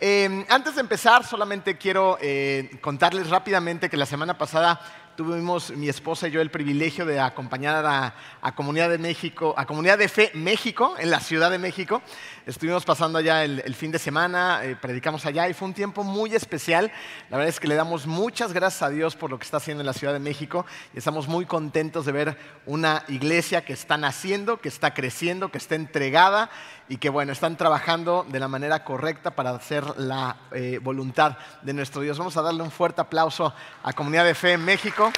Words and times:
Eh, 0.00 0.46
antes 0.48 0.76
de 0.76 0.80
empezar, 0.80 1.24
solamente 1.24 1.76
quiero 1.76 2.18
eh, 2.20 2.70
contarles 2.80 3.30
rápidamente 3.30 3.90
que 3.90 3.96
la 3.96 4.06
semana 4.06 4.38
pasada 4.38 4.80
tuvimos 5.16 5.72
mi 5.72 5.88
esposa 5.88 6.28
y 6.28 6.30
yo 6.30 6.40
el 6.40 6.52
privilegio 6.52 7.04
de 7.04 7.18
acompañar 7.18 7.84
a, 7.84 8.14
a, 8.40 8.54
Comunidad 8.54 8.88
de 8.88 8.98
México, 8.98 9.52
a 9.56 9.66
Comunidad 9.66 9.98
de 9.98 10.06
Fe 10.06 10.30
México, 10.34 10.94
en 10.96 11.10
la 11.10 11.18
Ciudad 11.18 11.50
de 11.50 11.58
México. 11.58 12.00
Estuvimos 12.46 12.84
pasando 12.84 13.18
allá 13.18 13.42
el, 13.42 13.60
el 13.66 13.74
fin 13.74 13.90
de 13.90 13.98
semana, 13.98 14.60
eh, 14.62 14.76
predicamos 14.76 15.26
allá 15.26 15.48
y 15.48 15.54
fue 15.54 15.66
un 15.66 15.74
tiempo 15.74 16.04
muy 16.04 16.36
especial. 16.36 16.92
La 17.30 17.36
verdad 17.36 17.48
es 17.48 17.58
que 17.58 17.66
le 17.66 17.74
damos 17.74 18.06
muchas 18.06 18.52
gracias 18.52 18.82
a 18.82 18.90
Dios 18.90 19.16
por 19.16 19.30
lo 19.30 19.40
que 19.40 19.44
está 19.44 19.56
haciendo 19.56 19.80
en 19.80 19.86
la 19.86 19.92
Ciudad 19.92 20.12
de 20.12 20.20
México 20.20 20.64
y 20.94 20.98
estamos 20.98 21.26
muy 21.26 21.46
contentos 21.46 22.06
de 22.06 22.12
ver 22.12 22.38
una 22.64 23.02
iglesia 23.08 23.64
que 23.64 23.72
está 23.72 23.96
naciendo, 23.96 24.60
que 24.60 24.68
está 24.68 24.94
creciendo, 24.94 25.50
que 25.50 25.58
está 25.58 25.74
entregada 25.74 26.48
y 26.88 26.96
que 26.96 27.10
bueno, 27.10 27.32
están 27.32 27.56
trabajando 27.56 28.26
de 28.28 28.40
la 28.40 28.48
manera 28.48 28.82
correcta 28.84 29.30
para 29.30 29.50
hacer 29.50 29.84
la 29.98 30.36
eh, 30.52 30.80
voluntad 30.82 31.36
de 31.62 31.74
nuestro 31.74 32.00
Dios. 32.00 32.18
Vamos 32.18 32.36
a 32.36 32.42
darle 32.42 32.62
un 32.62 32.70
fuerte 32.70 33.00
aplauso 33.00 33.52
a 33.82 33.92
Comunidad 33.92 34.24
de 34.24 34.34
Fe 34.34 34.52
en 34.52 34.64
México. 34.64 35.12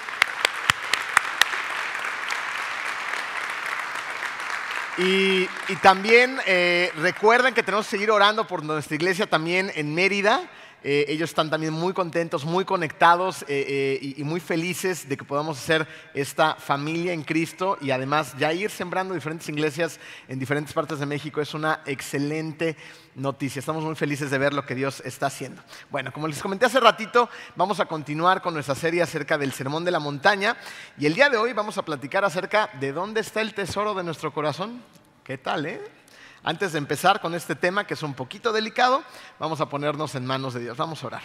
Y, 4.99 5.47
también 5.81 6.39
eh, 6.45 6.93
recuerden 6.97 7.55
que 7.55 7.63
tenemos 7.63 7.87
que 7.87 7.93
seguir 7.93 8.11
orando 8.11 8.47
por 8.47 8.63
nuestra 8.63 8.97
iglesia 8.97 9.27
también 9.27 9.73
en 9.75 9.95
Mérida. 9.95 10.43
Eh, 10.83 11.05
ellos 11.09 11.31
están 11.31 11.51
también 11.51 11.73
muy 11.73 11.93
contentos, 11.93 12.45
muy 12.45 12.65
conectados 12.65 13.43
eh, 13.43 13.47
eh, 13.49 13.99
y, 14.01 14.21
y, 14.21 14.25
muy 14.25 14.41
felices 14.41 15.09
de 15.09 15.17
que 15.17 15.25
podamos 15.25 15.59
hacer 15.59 15.87
esta 16.15 16.55
familia 16.55 17.13
en 17.13 17.23
Cristo 17.23 17.77
y 17.83 17.91
además 17.91 18.35
ya 18.39 18.53
ir 18.53 18.71
sembrando 18.71 19.13
diferentes 19.13 19.49
iglesias 19.49 20.01
en 20.29 20.39
diferentes 20.39 20.73
partes 20.73 20.99
de 20.99 21.07
México 21.07 21.41
es 21.41 21.53
una 21.53 21.81
excelente 21.85 22.77
noticia. 23.15 23.61
Estamos 23.61 23.85
muy 23.85 23.95
felices 23.95 24.31
de 24.31 24.39
ver 24.39 24.55
lo 24.55 24.65
que 24.65 24.75
Dios 24.75 25.03
está 25.05 25.27
haciendo. 25.27 25.63
Bueno, 25.91 26.13
como 26.13 26.27
les 26.27 26.41
comenté 26.41 26.65
hace 26.67 26.81
ratito, 26.81 27.29
vamos 27.57 27.79
a 27.81 27.87
continuar 27.87 28.41
con 28.41 28.55
nuestra 28.55 28.75
serie 28.75 29.03
acerca 29.03 29.37
del 29.37 29.53
Sermón 29.53 29.85
de 29.85 29.91
la 29.91 30.01
Montaña 30.01 30.57
y 30.99 31.07
el 31.07 31.15
día 31.15 31.29
de 31.29 31.37
hoy 31.37 31.53
vamos 31.53 31.77
a 31.77 31.85
platicar 31.85 32.25
acerca 32.25 32.71
de 32.81 32.93
dónde 32.93 33.21
está 33.21 33.43
el 33.43 33.53
tesoro 33.55 33.95
de 33.95 34.03
nuestro 34.03 34.33
corazón. 34.33 34.83
¿Qué 35.25 35.37
tal, 35.37 35.67
eh? 35.67 36.00
Antes 36.43 36.73
de 36.73 36.79
empezar 36.79 37.21
con 37.21 37.35
este 37.35 37.55
tema, 37.55 37.87
que 37.87 37.93
es 37.93 38.03
un 38.03 38.15
poquito 38.15 38.51
delicado, 38.51 39.03
vamos 39.39 39.61
a 39.61 39.69
ponernos 39.69 40.15
en 40.15 40.25
manos 40.25 40.55
de 40.55 40.61
Dios. 40.61 40.79
Vamos 40.79 41.05
a 41.05 41.09
orar. 41.09 41.23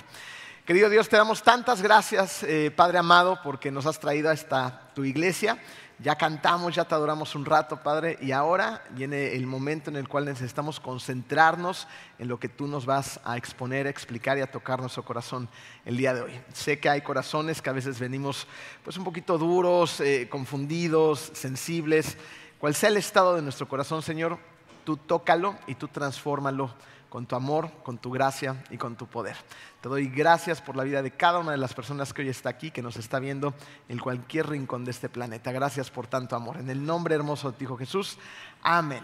Querido 0.65 0.89
Dios, 0.89 1.07
te 1.07 1.15
damos 1.15 1.41
tantas 1.41 1.81
gracias, 1.81 2.43
eh, 2.43 2.69
Padre 2.75 2.97
amado, 2.97 3.39
porque 3.41 3.71
nos 3.71 3.85
has 3.85 3.97
traído 3.97 4.29
a 4.29 4.33
esta 4.33 4.91
tu 4.93 5.05
iglesia. 5.05 5.57
Ya 5.99 6.17
cantamos, 6.17 6.75
ya 6.75 6.83
te 6.83 6.95
adoramos 6.95 7.33
un 7.33 7.45
rato, 7.45 7.81
Padre, 7.81 8.17
y 8.19 8.33
ahora 8.33 8.83
viene 8.89 9.35
el 9.35 9.47
momento 9.47 9.89
en 9.89 9.95
el 9.95 10.09
cual 10.09 10.25
necesitamos 10.25 10.81
concentrarnos 10.81 11.87
en 12.19 12.27
lo 12.27 12.37
que 12.37 12.49
tú 12.49 12.67
nos 12.67 12.85
vas 12.85 13.21
a 13.23 13.37
exponer, 13.37 13.87
a 13.87 13.91
explicar 13.91 14.37
y 14.37 14.41
a 14.41 14.51
tocar 14.51 14.81
nuestro 14.81 15.05
corazón 15.05 15.47
el 15.85 15.95
día 15.95 16.13
de 16.13 16.23
hoy. 16.23 16.41
Sé 16.51 16.77
que 16.77 16.89
hay 16.89 16.99
corazones 16.99 17.61
que 17.61 17.69
a 17.69 17.73
veces 17.73 17.99
venimos 17.99 18.47
pues 18.83 18.97
un 18.97 19.05
poquito 19.05 19.37
duros, 19.37 20.01
eh, 20.01 20.27
confundidos, 20.29 21.31
sensibles. 21.33 22.17
Cual 22.59 22.75
sea 22.75 22.89
el 22.89 22.97
estado 22.97 23.35
de 23.35 23.41
nuestro 23.41 23.67
corazón, 23.67 24.01
Señor, 24.01 24.39
tú 24.85 24.95
tócalo 24.95 25.57
y 25.67 25.75
tú 25.75 25.89
transfórmalo 25.89 26.73
con 27.09 27.25
tu 27.25 27.35
amor, 27.35 27.71
con 27.83 27.97
tu 27.97 28.11
gracia 28.11 28.63
y 28.69 28.77
con 28.77 28.95
tu 28.95 29.07
poder. 29.07 29.35
Te 29.81 29.89
doy 29.89 30.07
gracias 30.07 30.61
por 30.61 30.75
la 30.75 30.83
vida 30.83 31.01
de 31.01 31.11
cada 31.11 31.39
una 31.39 31.51
de 31.51 31.57
las 31.57 31.73
personas 31.73 32.13
que 32.13 32.21
hoy 32.21 32.29
está 32.29 32.49
aquí, 32.49 32.71
que 32.71 32.81
nos 32.81 32.97
está 32.97 33.19
viendo 33.19 33.53
en 33.89 33.99
cualquier 33.99 34.47
rincón 34.47 34.85
de 34.85 34.91
este 34.91 35.09
planeta. 35.09 35.51
Gracias 35.51 35.89
por 35.89 36.07
tanto 36.07 36.35
amor. 36.35 36.57
En 36.57 36.69
el 36.69 36.85
nombre 36.85 37.15
hermoso 37.15 37.51
de 37.51 37.57
tu 37.57 37.63
Hijo 37.63 37.77
Jesús. 37.77 38.17
Amén. 38.61 39.03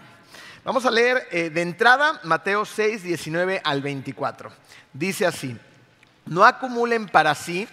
Vamos 0.64 0.86
a 0.86 0.90
leer 0.90 1.26
eh, 1.30 1.50
de 1.50 1.62
entrada 1.62 2.20
Mateo 2.24 2.64
6, 2.64 3.02
19 3.02 3.60
al 3.64 3.82
24. 3.82 4.50
Dice 4.92 5.26
así, 5.26 5.56
no 6.26 6.44
acumulen 6.44 7.06
para 7.06 7.34
sí 7.34 7.66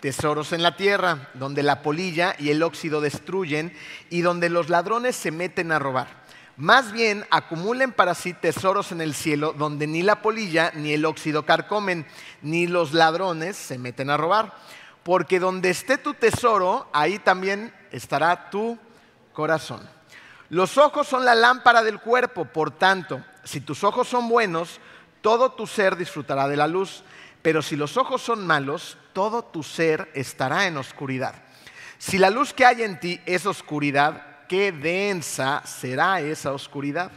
tesoros 0.00 0.52
en 0.52 0.62
la 0.62 0.76
tierra, 0.76 1.30
donde 1.34 1.62
la 1.62 1.82
polilla 1.82 2.36
y 2.38 2.50
el 2.50 2.62
óxido 2.62 3.00
destruyen 3.00 3.72
y 4.10 4.20
donde 4.20 4.50
los 4.50 4.68
ladrones 4.68 5.16
se 5.16 5.30
meten 5.30 5.72
a 5.72 5.78
robar 5.78 6.25
más 6.56 6.92
bien 6.92 7.26
acumulen 7.30 7.92
para 7.92 8.14
sí 8.14 8.32
tesoros 8.32 8.90
en 8.92 9.00
el 9.00 9.14
cielo 9.14 9.52
donde 9.52 9.86
ni 9.86 10.02
la 10.02 10.22
polilla 10.22 10.72
ni 10.74 10.92
el 10.92 11.04
óxido 11.04 11.44
carcomen, 11.44 12.06
ni 12.40 12.66
los 12.66 12.92
ladrones 12.92 13.56
se 13.56 13.78
meten 13.78 14.10
a 14.10 14.16
robar. 14.16 14.54
Porque 15.02 15.38
donde 15.38 15.70
esté 15.70 15.98
tu 15.98 16.14
tesoro, 16.14 16.88
ahí 16.92 17.18
también 17.18 17.72
estará 17.92 18.50
tu 18.50 18.78
corazón. 19.32 19.88
Los 20.48 20.78
ojos 20.78 21.06
son 21.06 21.24
la 21.24 21.34
lámpara 21.34 21.82
del 21.82 22.00
cuerpo, 22.00 22.44
por 22.46 22.70
tanto, 22.70 23.22
si 23.44 23.60
tus 23.60 23.84
ojos 23.84 24.08
son 24.08 24.28
buenos, 24.28 24.80
todo 25.20 25.52
tu 25.52 25.66
ser 25.66 25.96
disfrutará 25.96 26.48
de 26.48 26.56
la 26.56 26.66
luz. 26.66 27.04
Pero 27.42 27.62
si 27.62 27.76
los 27.76 27.96
ojos 27.96 28.22
son 28.22 28.46
malos, 28.46 28.96
todo 29.12 29.44
tu 29.44 29.62
ser 29.62 30.10
estará 30.14 30.66
en 30.66 30.76
oscuridad. 30.76 31.34
Si 31.98 32.18
la 32.18 32.30
luz 32.30 32.52
que 32.52 32.64
hay 32.64 32.82
en 32.82 32.98
ti 32.98 33.20
es 33.26 33.46
oscuridad, 33.46 34.35
qué 34.48 34.72
densa 34.72 35.62
será 35.64 36.20
esa 36.20 36.52
oscuridad. 36.52 37.10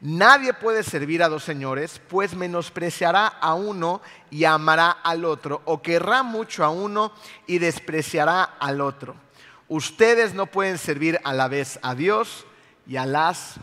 Nadie 0.00 0.52
puede 0.52 0.82
servir 0.82 1.22
a 1.22 1.28
dos 1.28 1.44
señores, 1.44 2.00
pues 2.08 2.34
menospreciará 2.34 3.28
a 3.28 3.54
uno 3.54 4.02
y 4.30 4.44
amará 4.44 4.90
al 4.90 5.24
otro, 5.24 5.62
o 5.64 5.80
querrá 5.80 6.24
mucho 6.24 6.64
a 6.64 6.70
uno 6.70 7.12
y 7.46 7.58
despreciará 7.58 8.42
al 8.58 8.80
otro. 8.80 9.14
Ustedes 9.68 10.34
no 10.34 10.46
pueden 10.46 10.76
servir 10.76 11.20
a 11.22 11.32
la 11.32 11.46
vez 11.46 11.78
a 11.82 11.94
Dios 11.94 12.46
y 12.86 12.96
a 12.96 13.06
las 13.06 13.54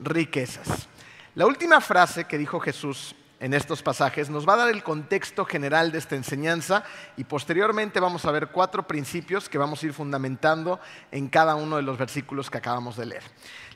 riquezas. 0.00 0.88
La 1.36 1.46
última 1.46 1.80
frase 1.80 2.24
que 2.24 2.38
dijo 2.38 2.58
Jesús 2.58 3.14
en 3.44 3.52
estos 3.52 3.82
pasajes 3.82 4.30
nos 4.30 4.48
va 4.48 4.54
a 4.54 4.56
dar 4.56 4.68
el 4.70 4.82
contexto 4.82 5.44
general 5.44 5.92
de 5.92 5.98
esta 5.98 6.16
enseñanza 6.16 6.82
y 7.14 7.24
posteriormente 7.24 8.00
vamos 8.00 8.24
a 8.24 8.30
ver 8.30 8.48
cuatro 8.48 8.86
principios 8.86 9.50
que 9.50 9.58
vamos 9.58 9.82
a 9.82 9.86
ir 9.86 9.92
fundamentando 9.92 10.80
en 11.10 11.28
cada 11.28 11.54
uno 11.54 11.76
de 11.76 11.82
los 11.82 11.98
versículos 11.98 12.48
que 12.48 12.56
acabamos 12.56 12.96
de 12.96 13.04
leer. 13.04 13.22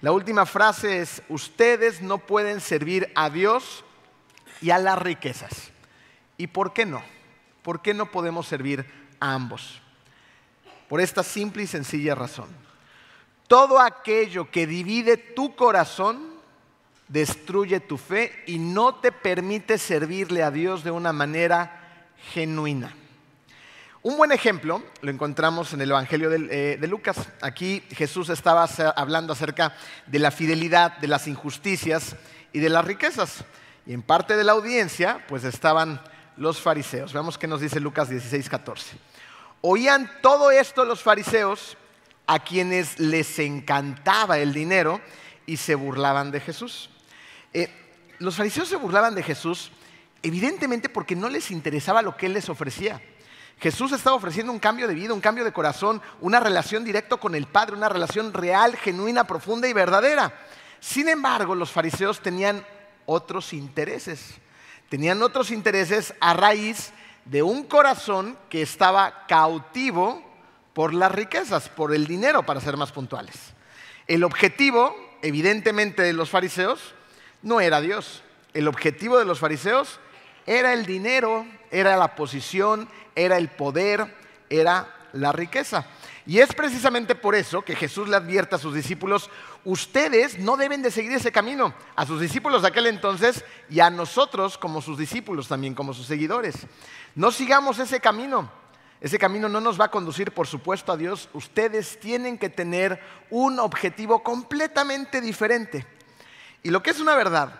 La 0.00 0.10
última 0.10 0.46
frase 0.46 1.02
es, 1.02 1.22
ustedes 1.28 2.00
no 2.00 2.16
pueden 2.16 2.62
servir 2.62 3.12
a 3.14 3.28
Dios 3.28 3.84
y 4.62 4.70
a 4.70 4.78
las 4.78 4.98
riquezas. 4.98 5.70
¿Y 6.38 6.46
por 6.46 6.72
qué 6.72 6.86
no? 6.86 7.02
¿Por 7.60 7.82
qué 7.82 7.92
no 7.92 8.10
podemos 8.10 8.46
servir 8.46 8.90
a 9.20 9.34
ambos? 9.34 9.82
Por 10.88 11.02
esta 11.02 11.22
simple 11.22 11.64
y 11.64 11.66
sencilla 11.66 12.14
razón. 12.14 12.48
Todo 13.46 13.80
aquello 13.80 14.50
que 14.50 14.66
divide 14.66 15.18
tu 15.18 15.54
corazón 15.54 16.27
destruye 17.08 17.80
tu 17.80 17.96
fe 17.96 18.32
y 18.46 18.58
no 18.58 18.96
te 18.96 19.12
permite 19.12 19.78
servirle 19.78 20.42
a 20.42 20.50
Dios 20.50 20.84
de 20.84 20.90
una 20.90 21.12
manera 21.12 22.04
genuina. 22.32 22.94
Un 24.02 24.16
buen 24.16 24.30
ejemplo 24.32 24.82
lo 25.00 25.10
encontramos 25.10 25.72
en 25.72 25.80
el 25.80 25.90
Evangelio 25.90 26.30
de, 26.30 26.48
eh, 26.50 26.76
de, 26.78 26.86
Lucas. 26.86 27.28
Aquí 27.42 27.82
Jesús 27.90 28.28
estaba 28.28 28.64
hablando 28.96 29.32
acerca 29.32 29.74
de 30.06 30.18
la 30.18 30.30
fidelidad, 30.30 30.98
de 30.98 31.08
las 31.08 31.26
injusticias 31.26 32.16
y 32.52 32.60
de 32.60 32.68
las 32.68 32.84
riquezas. 32.84 33.44
Y 33.86 33.94
en 33.94 34.02
parte 34.02 34.36
de 34.36 34.44
la 34.44 34.52
audiencia, 34.52 35.24
pues 35.28 35.44
estaban 35.44 36.00
los 36.36 36.60
fariseos. 36.60 37.12
Veamos 37.12 37.38
qué 37.38 37.46
nos 37.46 37.60
dice 37.60 37.80
Lucas 37.80 38.08
16, 38.08 38.48
14. 38.48 38.96
Oían 39.60 40.10
todo 40.22 40.50
esto 40.50 40.84
los 40.84 41.02
fariseos, 41.02 41.76
a 42.28 42.38
quienes 42.38 43.00
les 43.00 43.38
encantaba 43.38 44.38
el 44.38 44.52
dinero 44.52 45.00
y 45.46 45.56
se 45.56 45.74
burlaban 45.74 46.30
de 46.30 46.40
Jesús. 46.40 46.90
Eh, 47.52 47.68
los 48.18 48.36
fariseos 48.36 48.68
se 48.68 48.76
burlaban 48.76 49.14
de 49.14 49.22
Jesús 49.22 49.70
evidentemente 50.22 50.88
porque 50.88 51.16
no 51.16 51.28
les 51.28 51.50
interesaba 51.50 52.02
lo 52.02 52.16
que 52.16 52.26
Él 52.26 52.34
les 52.34 52.48
ofrecía. 52.48 53.00
Jesús 53.60 53.92
estaba 53.92 54.16
ofreciendo 54.16 54.52
un 54.52 54.58
cambio 54.60 54.86
de 54.86 54.94
vida, 54.94 55.12
un 55.12 55.20
cambio 55.20 55.44
de 55.44 55.52
corazón, 55.52 56.00
una 56.20 56.38
relación 56.38 56.84
directa 56.84 57.16
con 57.16 57.34
el 57.34 57.46
Padre, 57.46 57.76
una 57.76 57.88
relación 57.88 58.32
real, 58.32 58.76
genuina, 58.76 59.24
profunda 59.24 59.68
y 59.68 59.72
verdadera. 59.72 60.32
Sin 60.80 61.08
embargo, 61.08 61.54
los 61.54 61.72
fariseos 61.72 62.20
tenían 62.20 62.64
otros 63.06 63.52
intereses. 63.52 64.34
Tenían 64.88 65.22
otros 65.22 65.50
intereses 65.50 66.14
a 66.20 66.34
raíz 66.34 66.92
de 67.24 67.42
un 67.42 67.64
corazón 67.64 68.38
que 68.48 68.62
estaba 68.62 69.26
cautivo 69.26 70.22
por 70.72 70.94
las 70.94 71.10
riquezas, 71.10 71.68
por 71.68 71.92
el 71.92 72.06
dinero, 72.06 72.44
para 72.44 72.60
ser 72.60 72.76
más 72.76 72.92
puntuales. 72.92 73.34
El 74.06 74.22
objetivo, 74.22 74.94
evidentemente, 75.20 76.02
de 76.02 76.12
los 76.12 76.30
fariseos 76.30 76.94
no 77.42 77.60
era 77.60 77.80
Dios. 77.80 78.22
El 78.54 78.68
objetivo 78.68 79.18
de 79.18 79.24
los 79.24 79.38
fariseos 79.38 80.00
era 80.46 80.72
el 80.72 80.86
dinero, 80.86 81.46
era 81.70 81.96
la 81.96 82.14
posición, 82.14 82.88
era 83.14 83.36
el 83.36 83.48
poder, 83.48 84.14
era 84.48 84.94
la 85.12 85.32
riqueza. 85.32 85.86
Y 86.26 86.40
es 86.40 86.52
precisamente 86.54 87.14
por 87.14 87.34
eso 87.34 87.62
que 87.62 87.74
Jesús 87.74 88.08
le 88.08 88.16
advierte 88.16 88.54
a 88.54 88.58
sus 88.58 88.74
discípulos, 88.74 89.30
ustedes 89.64 90.38
no 90.38 90.58
deben 90.58 90.82
de 90.82 90.90
seguir 90.90 91.12
ese 91.12 91.32
camino, 91.32 91.74
a 91.96 92.04
sus 92.04 92.20
discípulos 92.20 92.62
de 92.62 92.68
aquel 92.68 92.86
entonces 92.86 93.44
y 93.70 93.80
a 93.80 93.88
nosotros 93.88 94.58
como 94.58 94.82
sus 94.82 94.98
discípulos 94.98 95.48
también, 95.48 95.74
como 95.74 95.94
sus 95.94 96.06
seguidores. 96.06 96.66
No 97.14 97.30
sigamos 97.30 97.78
ese 97.78 98.00
camino. 98.00 98.50
Ese 99.00 99.18
camino 99.18 99.48
no 99.48 99.60
nos 99.60 99.80
va 99.80 99.86
a 99.86 99.90
conducir, 99.90 100.32
por 100.32 100.46
supuesto, 100.46 100.92
a 100.92 100.96
Dios. 100.96 101.28
Ustedes 101.32 102.00
tienen 102.00 102.36
que 102.36 102.50
tener 102.50 103.00
un 103.30 103.60
objetivo 103.60 104.22
completamente 104.22 105.20
diferente. 105.20 105.86
Y 106.62 106.70
lo 106.70 106.82
que 106.82 106.90
es 106.90 107.00
una 107.00 107.14
verdad 107.14 107.52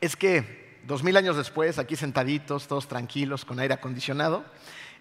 es 0.00 0.16
que 0.16 0.80
dos 0.84 1.02
mil 1.02 1.16
años 1.16 1.36
después, 1.36 1.78
aquí 1.78 1.96
sentaditos, 1.96 2.66
todos 2.66 2.88
tranquilos, 2.88 3.44
con 3.44 3.58
aire 3.60 3.74
acondicionado, 3.74 4.44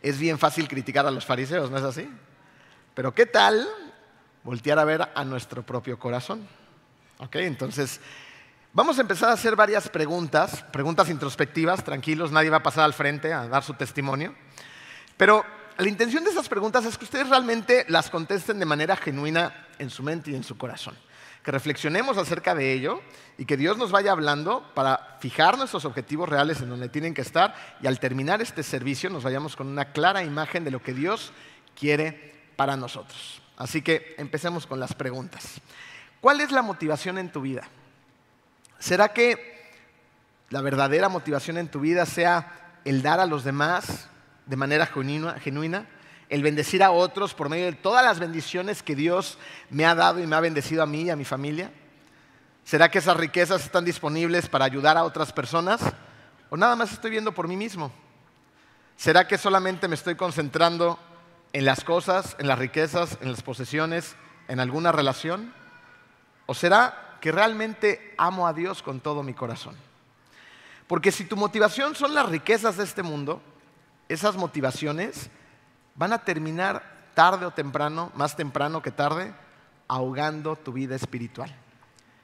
es 0.02 0.20
bien 0.20 0.40
fácil 0.40 0.68
criticar 0.68 1.06
a 1.06 1.12
los 1.12 1.26
fariseos, 1.26 1.70
¿no 1.70 1.78
es 1.78 1.84
así? 1.84 2.10
Pero 2.94 3.14
¿qué 3.14 3.26
tal 3.26 3.68
voltear 4.44 4.80
a 4.80 4.86
ver 4.86 5.10
a 5.14 5.24
nuestro 5.24 5.64
propio 5.64 6.00
corazón? 6.00 6.48
¿Ok? 7.20 7.36
Entonces, 7.38 8.00
vamos 8.74 8.98
a 8.98 9.02
empezar 9.02 9.30
a 9.30 9.34
hacer 9.34 9.56
varias 9.56 9.90
preguntas, 9.90 10.64
preguntas 10.72 11.10
introspectivas, 11.10 11.84
tranquilos, 11.84 12.32
nadie 12.32 12.50
va 12.50 12.58
a 12.58 12.64
pasar 12.64 12.84
al 12.84 12.94
frente 12.94 13.32
a 13.34 13.48
dar 13.48 13.64
su 13.64 13.76
testimonio. 13.76 14.36
Pero 15.18 15.46
la 15.78 15.88
intención 15.88 16.24
de 16.24 16.32
esas 16.32 16.50
preguntas 16.50 16.86
es 16.86 16.98
que 16.98 17.06
ustedes 17.06 17.30
realmente 17.30 17.86
las 17.88 18.10
contesten 18.10 18.60
de 18.60 18.66
manera 18.66 18.96
genuina 18.96 19.68
en 19.78 19.90
su 19.90 20.04
mente 20.04 20.32
y 20.32 20.36
en 20.36 20.44
su 20.44 20.58
corazón. 20.58 20.96
Que 21.44 21.52
reflexionemos 21.52 22.18
acerca 22.18 22.54
de 22.54 22.74
ello 22.74 23.02
y 23.38 23.46
que 23.46 23.58
Dios 23.58 23.78
nos 23.78 23.92
vaya 23.92 24.12
hablando 24.12 24.72
para 24.76 25.18
fijar 25.20 25.58
nuestros 25.58 25.86
objetivos 25.86 26.30
reales 26.30 26.62
en 26.62 26.70
donde 26.70 26.90
tienen 26.90 27.14
que 27.14 27.22
estar 27.22 27.56
y 27.82 27.88
al 27.88 28.00
terminar 28.00 28.42
este 28.42 28.64
servicio 28.64 29.10
nos 29.10 29.24
vayamos 29.24 29.56
con 29.56 29.68
una 29.68 29.92
clara 29.92 30.24
imagen 30.24 30.64
de 30.64 30.72
lo 30.72 30.84
que 30.84 30.94
Dios 30.94 31.34
quiere 31.76 32.36
para 32.56 32.78
nosotros. 32.78 33.42
Así 33.58 33.82
que 33.82 34.16
empecemos 34.18 34.68
con 34.68 34.80
las 34.80 34.94
preguntas. 34.94 35.62
¿Cuál 36.20 36.42
es 36.42 36.52
la 36.52 36.62
motivación 36.62 37.18
en 37.18 37.32
tu 37.32 37.42
vida? 37.42 37.64
¿Será 38.78 39.14
que 39.14 39.72
la 40.52 40.62
verdadera 40.62 41.10
motivación 41.10 41.58
en 41.58 41.70
tu 41.70 41.80
vida 41.80 42.06
sea 42.06 42.80
el 42.86 43.02
dar 43.02 43.20
a 43.20 43.26
los 43.26 43.44
demás 43.44 44.10
de 44.46 44.56
manera 44.56 44.86
genuina, 44.86 45.88
el 46.32 46.44
bendecir 46.44 46.82
a 46.82 46.92
otros 46.92 47.34
por 47.34 47.50
medio 47.50 47.66
de 47.66 47.74
todas 47.74 48.06
las 48.06 48.18
bendiciones 48.18 48.82
que 48.82 48.96
Dios 48.96 49.38
me 49.70 49.86
ha 49.86 49.94
dado 49.94 50.22
y 50.22 50.26
me 50.26 50.38
ha 50.38 50.40
bendecido 50.40 50.82
a 50.82 50.86
mí 50.86 51.04
y 51.04 51.10
a 51.10 51.18
mi 51.18 51.26
familia? 51.26 51.72
¿Será 52.64 52.90
que 52.90 53.00
esas 53.00 53.18
riquezas 53.18 53.66
están 53.66 53.84
disponibles 53.84 54.48
para 54.48 54.64
ayudar 54.64 54.98
a 54.98 55.04
otras 55.04 55.34
personas? 55.34 55.82
¿O 56.50 56.56
nada 56.56 56.78
más 56.78 56.94
estoy 56.94 57.12
viendo 57.12 57.34
por 57.34 57.50
mí 57.50 57.58
mismo? 57.58 57.92
¿Será 58.96 59.28
que 59.28 59.38
solamente 59.38 59.90
me 59.90 59.96
estoy 59.96 60.16
concentrando 60.16 60.98
en 61.52 61.66
las 61.66 61.84
cosas, 61.84 62.38
en 62.40 62.48
las 62.48 62.58
riquezas, 62.58 63.18
en 63.20 63.30
las 63.30 63.42
posesiones, 63.42 64.16
en 64.48 64.62
alguna 64.62 64.94
relación? 64.94 65.54
¿O 66.46 66.54
será 66.54 67.18
que 67.20 67.34
realmente 67.34 68.16
amo 68.18 68.48
a 68.48 68.54
Dios 68.54 68.82
con 68.82 69.02
todo 69.02 69.22
mi 69.22 69.34
corazón? 69.34 69.76
Porque 70.88 71.12
si 71.12 71.26
tu 71.26 71.36
motivación 71.36 71.94
son 71.94 72.16
las 72.16 72.30
riquezas 72.30 72.78
de 72.78 72.86
este 72.86 73.04
mundo, 73.04 73.42
esas 74.08 74.38
motivaciones 74.38 75.30
van 75.96 76.14
a 76.14 76.24
terminar 76.24 76.84
tarde 77.14 77.46
o 77.46 77.52
temprano, 77.52 78.12
más 78.16 78.36
temprano 78.36 78.82
que 78.82 78.92
tarde, 78.92 79.34
ahogando 79.88 80.56
tu 80.56 80.72
vida 80.72 80.96
espiritual. 80.96 81.54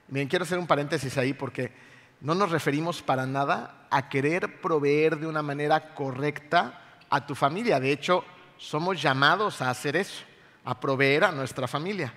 Miren, 0.07 0.27
quiero 0.27 0.43
hacer 0.43 0.57
un 0.57 0.67
paréntesis 0.67 1.17
ahí 1.17 1.33
porque 1.33 1.73
no 2.21 2.33
nos 2.33 2.49
referimos 2.49 3.01
para 3.01 3.25
nada 3.25 3.87
a 3.89 4.09
querer 4.09 4.61
proveer 4.61 5.17
de 5.17 5.27
una 5.27 5.41
manera 5.41 5.93
correcta 5.93 6.81
a 7.09 7.25
tu 7.25 7.35
familia. 7.35 7.79
De 7.79 7.91
hecho, 7.91 8.23
somos 8.57 9.01
llamados 9.01 9.61
a 9.61 9.69
hacer 9.69 9.95
eso, 9.95 10.23
a 10.63 10.79
proveer 10.79 11.25
a 11.25 11.31
nuestra 11.31 11.67
familia. 11.67 12.13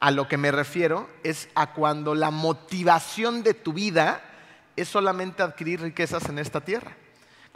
A 0.00 0.10
lo 0.10 0.28
que 0.28 0.36
me 0.36 0.50
refiero 0.50 1.08
es 1.22 1.48
a 1.54 1.72
cuando 1.72 2.14
la 2.14 2.30
motivación 2.30 3.42
de 3.42 3.54
tu 3.54 3.72
vida 3.72 4.22
es 4.76 4.88
solamente 4.88 5.42
adquirir 5.42 5.80
riquezas 5.80 6.28
en 6.28 6.38
esta 6.38 6.60
tierra. 6.60 6.96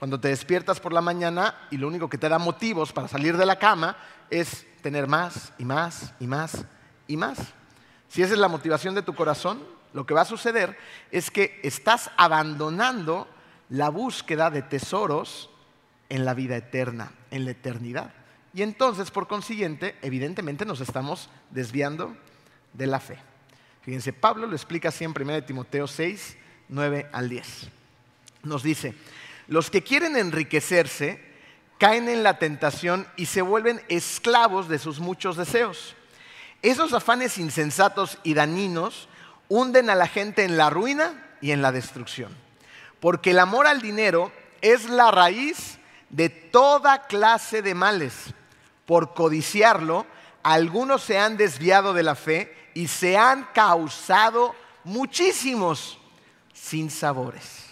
Cuando 0.03 0.19
te 0.19 0.27
despiertas 0.27 0.81
por 0.81 0.93
la 0.93 1.01
mañana 1.01 1.55
y 1.71 1.77
lo 1.77 1.87
único 1.87 2.09
que 2.09 2.19
te 2.19 2.29
da 2.29 2.41
motivos 2.41 2.93
para 2.93 3.07
salir 3.07 3.37
de 3.37 3.47
la 3.47 3.61
cama 3.61 3.97
es 4.31 4.67
tener 4.83 5.07
más 5.07 5.53
y 5.59 5.65
más 5.65 6.13
y 6.19 6.27
más 6.27 6.65
y 7.07 7.17
más. 7.17 7.39
Si 8.09 8.21
esa 8.21 8.33
es 8.33 8.41
la 8.41 8.49
motivación 8.49 8.97
de 8.97 9.03
tu 9.03 9.15
corazón, 9.15 9.63
lo 9.93 10.05
que 10.05 10.13
va 10.13 10.23
a 10.23 10.25
suceder 10.25 10.77
es 11.13 11.31
que 11.31 11.61
estás 11.63 12.11
abandonando 12.17 13.29
la 13.69 13.91
búsqueda 13.91 14.51
de 14.51 14.63
tesoros 14.63 15.51
en 16.09 16.25
la 16.25 16.35
vida 16.35 16.57
eterna, 16.57 17.13
en 17.31 17.45
la 17.45 17.53
eternidad. 17.53 18.13
Y 18.53 18.63
entonces, 18.63 19.13
por 19.13 19.29
consiguiente, 19.29 19.95
evidentemente 20.03 20.65
nos 20.65 20.81
estamos 20.81 21.31
desviando 21.51 22.17
de 22.73 22.89
la 22.89 22.99
fe. 22.99 23.19
Fíjense, 23.83 24.13
Pablo 24.13 24.49
lo 24.49 24.57
explica 24.57 24.89
así 24.89 25.05
en 25.05 25.15
1 25.17 25.45
Timoteo 25.45 25.87
6, 25.87 26.37
9 26.71 27.09
al 27.13 27.29
10. 27.29 27.69
Nos 28.43 28.65
dice, 28.65 28.97
los 29.49 29.71
que 29.71 29.83
quieren 29.83 30.17
enriquecerse 30.17 31.21
caen 31.79 32.09
en 32.09 32.23
la 32.23 32.39
tentación 32.39 33.07
y 33.17 33.27
se 33.27 33.43
vuelven 33.43 33.83
esclavos 33.89 34.69
de 34.69 34.79
sus 34.79 35.01
muchos 35.01 35.37
deseos. 35.37 35.97
Esos 36.63 36.93
afanes 36.93 37.39
insensatos 37.39 38.19
y 38.23 38.35
dañinos 38.35 39.09
hunden 39.49 39.91
a 39.91 39.97
la 39.97 40.07
gente 40.07 40.45
en 40.45 40.57
la 40.57 40.71
ruina 40.71 41.37
y 41.41 41.51
en 41.51 41.61
la 41.61 41.73
destrucción. 41.73 42.37
Porque 43.01 43.31
el 43.33 43.41
amor 43.41 43.67
al 43.67 43.83
dinero 43.83 44.31
es 44.61 44.89
la 44.89 45.11
raíz 45.11 45.79
de 46.09 46.29
toda 46.29 47.07
clase 47.09 47.63
de 47.63 47.75
males. 47.75 48.15
Por 48.87 49.13
codiciarlo, 49.13 50.07
algunos 50.45 51.03
se 51.03 51.19
han 51.19 51.37
desviado 51.37 51.95
de 51.95 52.05
la 52.05 52.15
fe 52.15 52.55
y 52.75 52.87
se 52.87 53.17
han 53.17 53.49
causado 53.53 54.55
muchísimos 54.85 55.99
sinsabores 56.53 57.72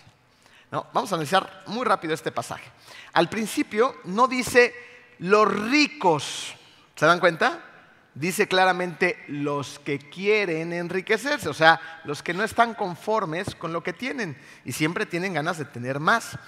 vamos 0.71 1.11
a 1.11 1.15
analizar 1.15 1.65
muy 1.67 1.85
rápido 1.85 2.15
este 2.15 2.33
pasaje. 2.33 2.71
Al 3.13 3.29
principio 3.29 3.97
no 4.05 4.29
dice 4.29 4.75
los 5.19 5.47
ricos, 5.71 6.55
¿se 6.95 7.07
dan 7.07 7.21
cuenta? 7.21 7.65
Dice 8.15 8.49
claramente 8.49 9.23
los 9.29 9.79
que 9.79 9.99
quieren 9.99 10.73
enriquecerse, 10.73 11.49
o 11.49 11.55
sea, 11.55 11.81
los 12.05 12.23
que 12.23 12.35
no 12.35 12.43
están 12.43 12.75
conformes 12.75 13.55
con 13.55 13.73
lo 13.73 13.83
que 13.83 13.93
tienen 13.93 14.37
y 14.65 14.73
siempre 14.73 15.07
tienen 15.07 15.35
ganas 15.35 15.59
de 15.59 15.65
tener 15.65 16.01
más. 16.01 16.39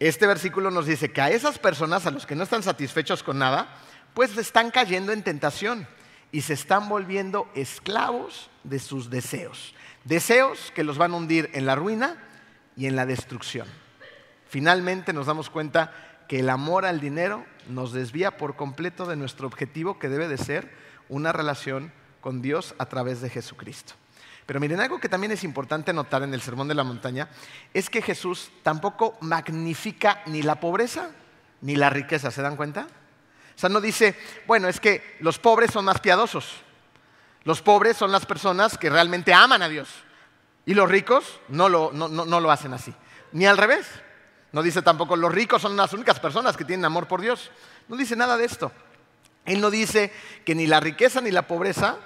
Este 0.00 0.26
versículo 0.26 0.70
nos 0.70 0.86
dice 0.86 1.12
que 1.12 1.20
a 1.20 1.30
esas 1.30 1.58
personas, 1.58 2.06
a 2.06 2.10
los 2.10 2.26
que 2.26 2.34
no 2.34 2.42
están 2.42 2.62
satisfechos 2.62 3.22
con 3.22 3.38
nada, 3.38 3.68
pues 4.14 4.36
están 4.36 4.70
cayendo 4.70 5.12
en 5.12 5.22
tentación 5.22 5.86
y 6.32 6.40
se 6.40 6.54
están 6.54 6.88
volviendo 6.88 7.48
esclavos 7.54 8.50
de 8.64 8.80
sus 8.80 9.10
deseos. 9.10 9.74
Deseos 10.04 10.72
que 10.74 10.84
los 10.84 10.98
van 10.98 11.12
a 11.12 11.16
hundir 11.16 11.50
en 11.54 11.66
la 11.66 11.76
ruina 11.76 12.16
y 12.76 12.86
en 12.86 12.96
la 12.96 13.06
destrucción. 13.06 13.66
Finalmente 14.48 15.12
nos 15.12 15.26
damos 15.26 15.50
cuenta 15.50 15.92
que 16.28 16.40
el 16.40 16.50
amor 16.50 16.86
al 16.86 17.00
dinero 17.00 17.44
nos 17.68 17.92
desvía 17.92 18.36
por 18.36 18.56
completo 18.56 19.06
de 19.06 19.16
nuestro 19.16 19.46
objetivo 19.46 19.98
que 19.98 20.08
debe 20.08 20.28
de 20.28 20.38
ser 20.38 20.70
una 21.08 21.32
relación 21.32 21.92
con 22.20 22.40
Dios 22.40 22.74
a 22.78 22.86
través 22.86 23.20
de 23.20 23.30
Jesucristo. 23.30 23.94
Pero 24.46 24.60
miren, 24.60 24.80
algo 24.80 25.00
que 25.00 25.08
también 25.08 25.32
es 25.32 25.44
importante 25.44 25.92
notar 25.92 26.22
en 26.22 26.34
el 26.34 26.42
Sermón 26.42 26.68
de 26.68 26.74
la 26.74 26.84
Montaña 26.84 27.28
es 27.72 27.88
que 27.88 28.02
Jesús 28.02 28.50
tampoco 28.62 29.16
magnifica 29.20 30.22
ni 30.26 30.42
la 30.42 30.60
pobreza 30.60 31.10
ni 31.64 31.76
la 31.76 31.88
riqueza, 31.88 32.30
¿se 32.30 32.42
dan 32.42 32.56
cuenta? 32.56 32.86
O 33.56 33.58
sea, 33.58 33.70
no 33.70 33.80
dice, 33.80 34.14
bueno, 34.46 34.68
es 34.68 34.80
que 34.80 35.16
los 35.20 35.38
pobres 35.38 35.70
son 35.70 35.86
más 35.86 35.98
piadosos. 35.98 36.56
Los 37.44 37.62
pobres 37.62 37.96
son 37.96 38.12
las 38.12 38.26
personas 38.26 38.76
que 38.76 38.90
realmente 38.90 39.32
aman 39.32 39.62
a 39.62 39.68
Dios. 39.68 39.88
Y 40.66 40.74
los 40.74 40.88
ricos 40.88 41.40
no 41.48 41.68
lo, 41.68 41.92
no, 41.92 42.08
no, 42.08 42.40
lo 42.40 42.50
hacen 42.50 42.72
así. 42.72 42.94
Ni 43.32 43.46
al 43.46 43.58
revés. 43.58 43.86
No 44.52 44.62
dice 44.62 44.82
tampoco, 44.82 45.16
los 45.16 45.32
ricos 45.32 45.60
son 45.60 45.76
las 45.76 45.92
únicas 45.92 46.20
personas 46.20 46.56
que 46.56 46.64
tienen 46.64 46.84
amor 46.84 47.06
por 47.06 47.20
Dios. 47.20 47.50
No 47.88 47.96
dice 47.96 48.16
nada 48.16 48.36
de 48.36 48.44
esto. 48.44 48.70
Él 49.44 49.60
no 49.60 49.70
dice 49.70 50.12
que 50.44 50.54
ni 50.54 50.66
la 50.66 50.80
riqueza 50.80 51.20
ni 51.20 51.30
la 51.30 51.46
pobreza 51.46 51.98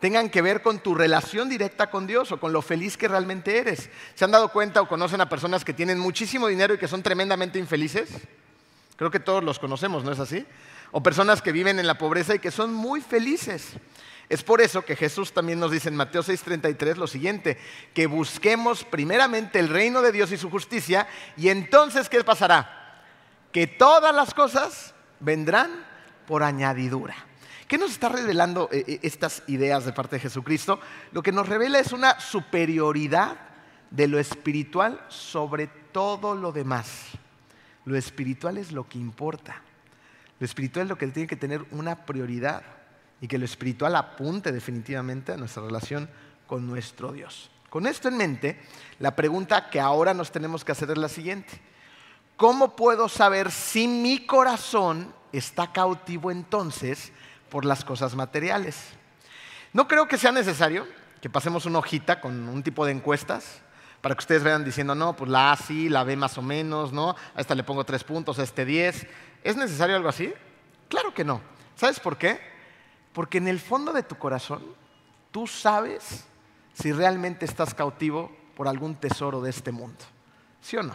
tengan 0.00 0.30
que 0.30 0.42
ver 0.42 0.62
con 0.62 0.80
tu 0.80 0.96
relación 0.96 1.48
directa 1.48 1.88
con 1.88 2.08
Dios 2.08 2.32
o 2.32 2.40
con 2.40 2.52
lo 2.52 2.60
feliz 2.60 2.96
que 2.96 3.06
realmente 3.06 3.58
eres. 3.58 3.88
¿Se 4.16 4.24
han 4.24 4.32
dado 4.32 4.48
cuenta 4.48 4.80
o 4.80 4.88
conocen 4.88 5.20
a 5.20 5.28
personas 5.28 5.64
que 5.64 5.74
tienen 5.74 6.00
muchísimo 6.00 6.48
dinero 6.48 6.74
y 6.74 6.78
que 6.78 6.88
son 6.88 7.04
tremendamente 7.04 7.60
infelices? 7.60 8.08
Creo 8.96 9.12
que 9.12 9.20
todos 9.20 9.44
los 9.44 9.60
conocemos, 9.60 10.02
¿no 10.02 10.10
es 10.10 10.18
así? 10.18 10.44
O 10.90 11.02
personas 11.02 11.40
que 11.40 11.52
viven 11.52 11.78
en 11.78 11.86
la 11.86 11.98
pobreza 11.98 12.34
y 12.34 12.40
que 12.40 12.50
son 12.50 12.74
muy 12.74 13.00
felices. 13.00 13.74
Es 14.28 14.42
por 14.42 14.60
eso 14.60 14.84
que 14.84 14.96
Jesús 14.96 15.32
también 15.32 15.60
nos 15.60 15.70
dice 15.70 15.88
en 15.88 15.96
Mateo 15.96 16.22
6:33 16.22 16.96
lo 16.96 17.06
siguiente, 17.06 17.58
que 17.94 18.06
busquemos 18.06 18.84
primeramente 18.84 19.58
el 19.58 19.68
reino 19.68 20.00
de 20.02 20.12
Dios 20.12 20.32
y 20.32 20.38
su 20.38 20.50
justicia 20.50 21.06
y 21.36 21.48
entonces 21.48 22.08
¿qué 22.08 22.22
pasará? 22.24 23.04
Que 23.52 23.66
todas 23.66 24.14
las 24.14 24.32
cosas 24.32 24.94
vendrán 25.20 25.70
por 26.26 26.42
añadidura. 26.42 27.14
¿Qué 27.68 27.78
nos 27.78 27.92
está 27.92 28.08
revelando 28.08 28.68
eh, 28.72 28.84
eh, 28.86 28.98
estas 29.02 29.42
ideas 29.46 29.84
de 29.84 29.92
parte 29.92 30.16
de 30.16 30.20
Jesucristo? 30.20 30.78
Lo 31.12 31.22
que 31.22 31.32
nos 31.32 31.48
revela 31.48 31.78
es 31.78 31.92
una 31.92 32.18
superioridad 32.20 33.36
de 33.90 34.08
lo 34.08 34.18
espiritual 34.18 35.04
sobre 35.08 35.66
todo 35.66 36.34
lo 36.34 36.52
demás. 36.52 37.08
Lo 37.84 37.96
espiritual 37.96 38.58
es 38.58 38.72
lo 38.72 38.88
que 38.88 38.98
importa. 38.98 39.62
Lo 40.38 40.44
espiritual 40.44 40.84
es 40.84 40.90
lo 40.90 40.98
que 40.98 41.06
tiene 41.08 41.26
que 41.26 41.36
tener 41.36 41.64
una 41.70 42.04
prioridad 42.04 42.62
y 43.22 43.28
que 43.28 43.38
lo 43.38 43.44
espiritual 43.44 43.94
apunte 43.94 44.50
definitivamente 44.50 45.32
a 45.32 45.36
nuestra 45.36 45.62
relación 45.62 46.10
con 46.46 46.66
nuestro 46.66 47.12
Dios. 47.12 47.50
Con 47.70 47.86
esto 47.86 48.08
en 48.08 48.18
mente, 48.18 48.60
la 48.98 49.16
pregunta 49.16 49.70
que 49.70 49.80
ahora 49.80 50.12
nos 50.12 50.32
tenemos 50.32 50.64
que 50.64 50.72
hacer 50.72 50.90
es 50.90 50.98
la 50.98 51.08
siguiente. 51.08 51.58
¿Cómo 52.36 52.74
puedo 52.74 53.08
saber 53.08 53.52
si 53.52 53.86
mi 53.86 54.26
corazón 54.26 55.14
está 55.32 55.72
cautivo 55.72 56.32
entonces 56.32 57.12
por 57.48 57.64
las 57.64 57.84
cosas 57.84 58.16
materiales? 58.16 58.76
No 59.72 59.86
creo 59.86 60.08
que 60.08 60.18
sea 60.18 60.32
necesario 60.32 60.86
que 61.20 61.30
pasemos 61.30 61.64
una 61.64 61.78
hojita 61.78 62.20
con 62.20 62.48
un 62.48 62.62
tipo 62.64 62.84
de 62.84 62.90
encuestas 62.90 63.62
para 64.00 64.16
que 64.16 64.20
ustedes 64.20 64.42
vean 64.42 64.64
diciendo, 64.64 64.96
no, 64.96 65.14
pues 65.14 65.30
la 65.30 65.52
A 65.52 65.56
sí, 65.56 65.88
la 65.88 66.02
B 66.02 66.16
más 66.16 66.36
o 66.38 66.42
menos, 66.42 66.92
¿no? 66.92 67.10
A 67.36 67.40
esta 67.40 67.54
le 67.54 67.62
pongo 67.62 67.84
tres 67.84 68.02
puntos, 68.02 68.40
a 68.40 68.42
este 68.42 68.64
diez. 68.64 69.06
¿Es 69.44 69.56
necesario 69.56 69.94
algo 69.94 70.08
así? 70.08 70.34
Claro 70.88 71.14
que 71.14 71.22
no. 71.22 71.40
¿Sabes 71.76 72.00
por 72.00 72.18
qué? 72.18 72.51
Porque 73.12 73.38
en 73.38 73.48
el 73.48 73.60
fondo 73.60 73.92
de 73.92 74.02
tu 74.02 74.16
corazón 74.16 74.62
tú 75.30 75.46
sabes 75.46 76.24
si 76.72 76.92
realmente 76.92 77.44
estás 77.44 77.74
cautivo 77.74 78.34
por 78.56 78.68
algún 78.68 78.94
tesoro 78.94 79.40
de 79.40 79.50
este 79.50 79.72
mundo. 79.72 80.04
¿Sí 80.60 80.76
o 80.76 80.82
no? 80.82 80.94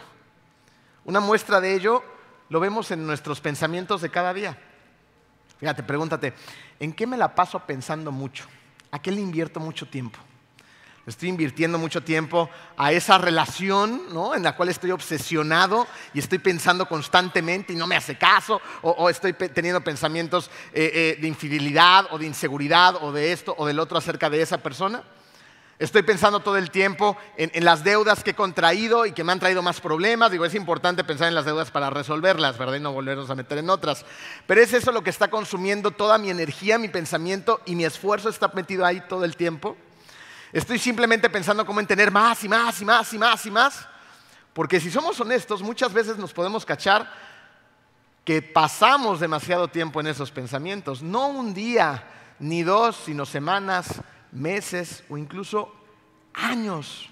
Una 1.04 1.20
muestra 1.20 1.60
de 1.60 1.74
ello 1.74 2.02
lo 2.48 2.60
vemos 2.60 2.90
en 2.90 3.06
nuestros 3.06 3.40
pensamientos 3.40 4.00
de 4.00 4.10
cada 4.10 4.32
día. 4.32 4.58
Fíjate, 5.58 5.82
pregúntate, 5.82 6.34
¿en 6.78 6.92
qué 6.92 7.06
me 7.06 7.16
la 7.16 7.34
paso 7.34 7.60
pensando 7.60 8.12
mucho? 8.12 8.46
¿A 8.90 9.00
qué 9.00 9.10
le 9.10 9.20
invierto 9.20 9.60
mucho 9.60 9.88
tiempo? 9.88 10.18
Estoy 11.08 11.30
invirtiendo 11.30 11.78
mucho 11.78 12.02
tiempo 12.02 12.50
a 12.76 12.92
esa 12.92 13.16
relación 13.16 14.02
en 14.34 14.42
la 14.42 14.54
cual 14.54 14.68
estoy 14.68 14.90
obsesionado 14.90 15.86
y 16.12 16.18
estoy 16.18 16.36
pensando 16.36 16.86
constantemente 16.86 17.72
y 17.72 17.76
no 17.76 17.86
me 17.86 17.96
hace 17.96 18.18
caso, 18.18 18.60
o, 18.82 19.08
estoy 19.08 19.32
teniendo 19.32 19.80
pensamientos 19.80 20.50
eh, 20.74 21.16
eh, 21.16 21.18
de 21.18 21.26
infidelidad 21.26 22.08
o 22.10 22.18
de 22.18 22.26
inseguridad 22.26 22.96
o 23.00 23.10
de 23.10 23.32
esto 23.32 23.54
o 23.56 23.64
del 23.64 23.80
otro 23.80 23.96
acerca 23.96 24.28
de 24.28 24.42
esa 24.42 24.58
persona. 24.58 25.02
Estoy 25.78 26.02
pensando 26.02 26.40
todo 26.40 26.58
el 26.58 26.70
tiempo 26.70 27.16
en, 27.38 27.64
las 27.64 27.84
deudas 27.84 28.22
que 28.22 28.32
he 28.32 28.34
contraído 28.34 29.06
y 29.06 29.12
que 29.12 29.24
me 29.24 29.32
han 29.32 29.40
traído 29.40 29.62
más 29.62 29.80
problemas. 29.80 30.30
Digo, 30.30 30.44
es 30.44 30.54
importante 30.54 31.04
pensar 31.04 31.28
en 31.28 31.34
las 31.34 31.46
deudas 31.46 31.70
para 31.70 31.88
resolverlas, 31.88 32.58
¿verdad? 32.58 32.74
Y 32.74 32.80
no 32.80 32.92
volvernos 32.92 33.30
a 33.30 33.34
meter 33.34 33.56
en 33.56 33.70
otras. 33.70 34.04
Pero 34.46 34.60
es 34.60 34.74
eso 34.74 34.92
lo 34.92 35.02
que 35.02 35.10
está 35.10 35.28
consumiendo 35.28 35.90
toda 35.90 36.18
mi 36.18 36.28
energía, 36.28 36.76
mi 36.76 36.88
pensamiento 36.88 37.62
y 37.64 37.76
mi 37.76 37.86
esfuerzo 37.86 38.28
está 38.28 38.48
metido 38.48 38.84
ahí 38.84 39.00
todo 39.08 39.24
el 39.24 39.34
tiempo. 39.34 39.74
Estoy 40.52 40.78
simplemente 40.78 41.28
pensando 41.28 41.66
cómo 41.66 41.80
en 41.80 41.86
tener 41.86 42.10
más 42.10 42.42
y 42.44 42.48
más 42.48 42.80
y 42.80 42.84
más 42.84 43.12
y 43.12 43.18
más 43.18 43.46
y 43.46 43.50
más. 43.50 43.88
Porque 44.52 44.80
si 44.80 44.90
somos 44.90 45.20
honestos, 45.20 45.62
muchas 45.62 45.92
veces 45.92 46.16
nos 46.16 46.32
podemos 46.32 46.64
cachar 46.64 47.10
que 48.24 48.42
pasamos 48.42 49.20
demasiado 49.20 49.68
tiempo 49.68 50.00
en 50.00 50.08
esos 50.08 50.30
pensamientos. 50.30 51.02
No 51.02 51.28
un 51.28 51.54
día, 51.54 52.04
ni 52.38 52.62
dos, 52.62 52.96
sino 53.04 53.24
semanas, 53.24 54.02
meses 54.32 55.04
o 55.08 55.16
incluso 55.16 55.72
años. 56.34 57.08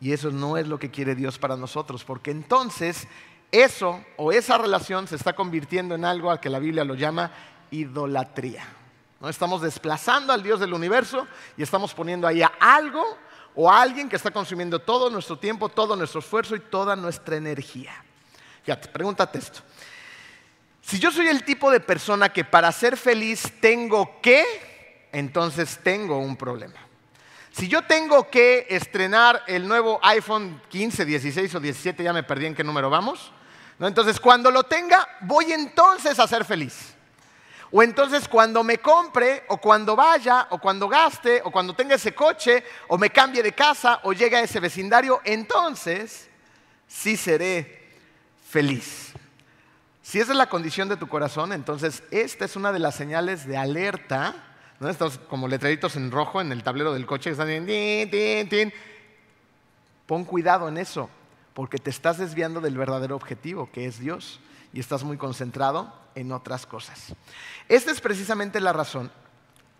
Y 0.00 0.12
eso 0.12 0.30
no 0.30 0.56
es 0.56 0.66
lo 0.68 0.78
que 0.78 0.90
quiere 0.90 1.14
Dios 1.14 1.38
para 1.38 1.56
nosotros, 1.56 2.04
porque 2.04 2.30
entonces 2.30 3.08
eso 3.52 4.04
o 4.16 4.32
esa 4.32 4.58
relación 4.58 5.06
se 5.06 5.16
está 5.16 5.34
convirtiendo 5.34 5.94
en 5.94 6.04
algo 6.04 6.30
al 6.30 6.40
que 6.40 6.50
la 6.50 6.58
Biblia 6.58 6.84
lo 6.84 6.94
llama 6.94 7.30
idolatría. 7.70 8.66
¿No? 9.20 9.28
Estamos 9.28 9.62
desplazando 9.62 10.32
al 10.32 10.42
Dios 10.42 10.60
del 10.60 10.74
universo 10.74 11.26
y 11.56 11.62
estamos 11.62 11.94
poniendo 11.94 12.26
ahí 12.26 12.42
a 12.42 12.52
algo 12.60 13.02
o 13.54 13.70
a 13.70 13.80
alguien 13.80 14.08
que 14.08 14.16
está 14.16 14.30
consumiendo 14.30 14.78
todo 14.80 15.10
nuestro 15.10 15.38
tiempo, 15.38 15.68
todo 15.68 15.96
nuestro 15.96 16.20
esfuerzo 16.20 16.56
y 16.56 16.60
toda 16.60 16.96
nuestra 16.96 17.36
energía. 17.36 17.92
Fíjate, 18.64 18.88
pregúntate 18.88 19.38
esto. 19.38 19.60
Si 20.82 20.98
yo 20.98 21.10
soy 21.10 21.28
el 21.28 21.44
tipo 21.44 21.70
de 21.70 21.80
persona 21.80 22.30
que 22.30 22.44
para 22.44 22.70
ser 22.72 22.96
feliz 22.96 23.52
tengo 23.60 24.20
que 24.20 25.08
entonces 25.12 25.78
tengo 25.82 26.18
un 26.18 26.36
problema. 26.36 26.80
Si 27.52 27.68
yo 27.68 27.82
tengo 27.82 28.28
que 28.28 28.66
estrenar 28.68 29.44
el 29.46 29.68
nuevo 29.68 30.00
iPhone 30.02 30.60
15, 30.68 31.04
16 31.04 31.54
o 31.54 31.60
17, 31.60 32.02
ya 32.02 32.12
me 32.12 32.24
perdí 32.24 32.46
en 32.46 32.54
qué 32.54 32.64
número 32.64 32.90
vamos, 32.90 33.30
¿no? 33.78 33.86
entonces 33.86 34.18
cuando 34.18 34.50
lo 34.50 34.64
tenga, 34.64 35.08
voy 35.20 35.52
entonces 35.52 36.18
a 36.18 36.26
ser 36.26 36.44
feliz. 36.44 36.93
O 37.76 37.82
entonces 37.82 38.28
cuando 38.28 38.62
me 38.62 38.78
compre, 38.78 39.42
o 39.48 39.56
cuando 39.56 39.96
vaya, 39.96 40.46
o 40.50 40.58
cuando 40.58 40.88
gaste, 40.88 41.42
o 41.44 41.50
cuando 41.50 41.74
tenga 41.74 41.96
ese 41.96 42.14
coche, 42.14 42.62
o 42.86 42.96
me 42.96 43.10
cambie 43.10 43.42
de 43.42 43.50
casa, 43.50 43.98
o 44.04 44.12
llegue 44.12 44.36
a 44.36 44.42
ese 44.42 44.60
vecindario, 44.60 45.20
entonces 45.24 46.30
sí 46.86 47.16
seré 47.16 47.90
feliz. 48.48 49.12
Si 50.02 50.20
esa 50.20 50.30
es 50.30 50.38
la 50.38 50.48
condición 50.48 50.88
de 50.88 50.96
tu 50.96 51.08
corazón, 51.08 51.52
entonces 51.52 52.04
esta 52.12 52.44
es 52.44 52.54
una 52.54 52.70
de 52.70 52.78
las 52.78 52.94
señales 52.94 53.44
de 53.44 53.56
alerta 53.56 54.36
¿no? 54.78 54.88
Estos 54.88 55.18
como 55.18 55.48
letreritos 55.48 55.96
en 55.96 56.12
rojo 56.12 56.40
en 56.40 56.52
el 56.52 56.62
tablero 56.62 56.92
del 56.92 57.06
coche 57.06 57.30
que 57.30 57.42
están 57.42 58.48
tin, 58.50 58.72
Pon 60.06 60.24
cuidado 60.24 60.68
en 60.68 60.76
eso, 60.76 61.10
porque 61.54 61.78
te 61.78 61.90
estás 61.90 62.18
desviando 62.18 62.60
del 62.60 62.78
verdadero 62.78 63.16
objetivo, 63.16 63.68
que 63.72 63.86
es 63.86 63.98
Dios, 63.98 64.38
y 64.74 64.80
estás 64.80 65.04
muy 65.04 65.16
concentrado 65.16 65.92
en 66.14 66.32
otras 66.32 66.66
cosas. 66.66 67.14
Esta 67.68 67.92
es 67.92 68.00
precisamente 68.00 68.60
la 68.60 68.72
razón 68.72 69.10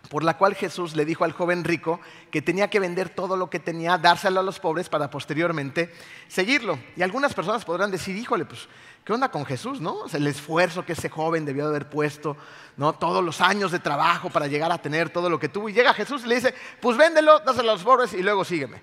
por 0.08 0.22
la 0.22 0.36
cual 0.36 0.54
Jesús 0.54 0.94
le 0.94 1.04
dijo 1.04 1.24
al 1.24 1.32
joven 1.32 1.64
rico 1.64 2.00
que 2.30 2.42
tenía 2.42 2.68
que 2.68 2.78
vender 2.78 3.08
todo 3.08 3.36
lo 3.36 3.50
que 3.50 3.58
tenía, 3.58 3.98
dárselo 3.98 4.40
a 4.40 4.42
los 4.42 4.60
pobres 4.60 4.88
para 4.88 5.10
posteriormente 5.10 5.92
seguirlo. 6.28 6.78
Y 6.96 7.02
algunas 7.02 7.34
personas 7.34 7.64
podrán 7.64 7.90
decir, 7.90 8.16
híjole, 8.16 8.44
pues, 8.44 8.68
¿qué 9.04 9.12
onda 9.12 9.30
con 9.30 9.44
Jesús? 9.44 9.80
¿no? 9.80 10.04
el 10.12 10.26
esfuerzo 10.26 10.84
que 10.84 10.92
ese 10.92 11.08
joven 11.08 11.44
debió 11.44 11.64
de 11.64 11.70
haber 11.70 11.88
puesto, 11.88 12.36
¿no? 12.76 12.92
todos 12.92 13.24
los 13.24 13.40
años 13.40 13.72
de 13.72 13.78
trabajo 13.78 14.30
para 14.30 14.46
llegar 14.46 14.70
a 14.70 14.78
tener 14.78 15.10
todo 15.10 15.28
lo 15.28 15.40
que 15.40 15.48
tuvo. 15.48 15.68
Y 15.68 15.72
llega 15.72 15.94
Jesús 15.94 16.22
y 16.24 16.28
le 16.28 16.36
dice, 16.36 16.54
pues 16.80 16.96
véndelo, 16.96 17.40
dáselo 17.40 17.70
a 17.70 17.74
los 17.74 17.82
pobres 17.82 18.12
y 18.12 18.22
luego 18.22 18.44
sígueme. 18.44 18.82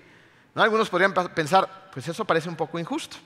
¿No? 0.54 0.62
Algunos 0.62 0.90
podrían 0.90 1.14
pensar, 1.14 1.88
pues 1.92 2.06
eso 2.08 2.24
parece 2.24 2.48
un 2.48 2.56
poco 2.56 2.78
injusto. 2.78 3.16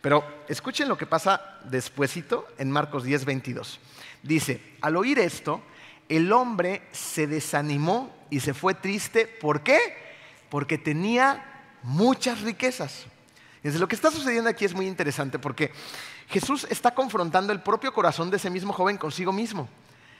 Pero 0.00 0.24
escuchen 0.48 0.88
lo 0.88 0.98
que 0.98 1.06
pasa 1.06 1.60
despuesito 1.64 2.46
en 2.58 2.70
Marcos 2.70 3.04
10, 3.04 3.24
22. 3.24 3.80
Dice, 4.22 4.60
al 4.80 4.96
oír 4.96 5.18
esto, 5.18 5.62
el 6.08 6.32
hombre 6.32 6.82
se 6.92 7.26
desanimó 7.26 8.14
y 8.30 8.40
se 8.40 8.54
fue 8.54 8.74
triste. 8.74 9.26
¿Por 9.26 9.62
qué? 9.62 9.78
Porque 10.48 10.78
tenía 10.78 11.64
muchas 11.82 12.42
riquezas. 12.42 13.06
Entonces, 13.56 13.80
lo 13.80 13.88
que 13.88 13.96
está 13.96 14.10
sucediendo 14.10 14.48
aquí 14.50 14.64
es 14.64 14.74
muy 14.74 14.86
interesante 14.86 15.38
porque 15.38 15.72
Jesús 16.28 16.66
está 16.70 16.92
confrontando 16.92 17.52
el 17.52 17.60
propio 17.60 17.92
corazón 17.92 18.30
de 18.30 18.36
ese 18.36 18.50
mismo 18.50 18.72
joven 18.72 18.98
consigo 18.98 19.32
mismo. 19.32 19.68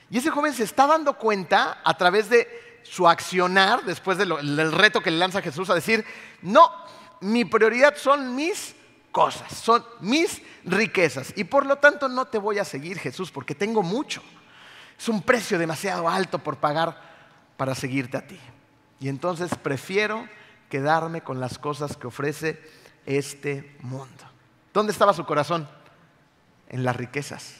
Y 0.09 0.17
ese 0.17 0.31
joven 0.31 0.53
se 0.53 0.63
está 0.63 0.87
dando 0.87 1.17
cuenta 1.17 1.81
a 1.83 1.97
través 1.97 2.29
de 2.29 2.47
su 2.83 3.07
accionar, 3.07 3.83
después 3.83 4.17
del 4.17 4.71
reto 4.71 5.01
que 5.01 5.11
le 5.11 5.17
lanza 5.17 5.41
Jesús, 5.41 5.69
a 5.69 5.75
decir, 5.75 6.05
no, 6.41 6.71
mi 7.19 7.43
prioridad 7.43 7.97
son 7.97 8.35
mis 8.35 8.75
son 9.49 9.83
mis 9.99 10.41
riquezas. 10.63 11.33
Y 11.35 11.43
por 11.43 11.65
lo 11.65 11.77
tanto 11.77 12.07
no 12.07 12.25
te 12.25 12.37
voy 12.37 12.59
a 12.59 12.65
seguir, 12.65 12.99
Jesús, 12.99 13.31
porque 13.31 13.55
tengo 13.55 13.83
mucho. 13.83 14.21
Es 14.97 15.09
un 15.09 15.21
precio 15.21 15.59
demasiado 15.59 16.09
alto 16.09 16.39
por 16.39 16.57
pagar 16.57 16.99
para 17.57 17.75
seguirte 17.75 18.17
a 18.17 18.25
ti. 18.25 18.39
Y 18.99 19.09
entonces 19.09 19.51
prefiero 19.61 20.27
quedarme 20.69 21.21
con 21.21 21.39
las 21.39 21.57
cosas 21.57 21.95
que 21.97 22.07
ofrece 22.07 22.59
este 23.05 23.75
mundo. 23.81 24.23
¿Dónde 24.73 24.91
estaba 24.91 25.13
su 25.13 25.25
corazón? 25.25 25.67
En 26.69 26.83
las 26.83 26.95
riquezas. 26.95 27.55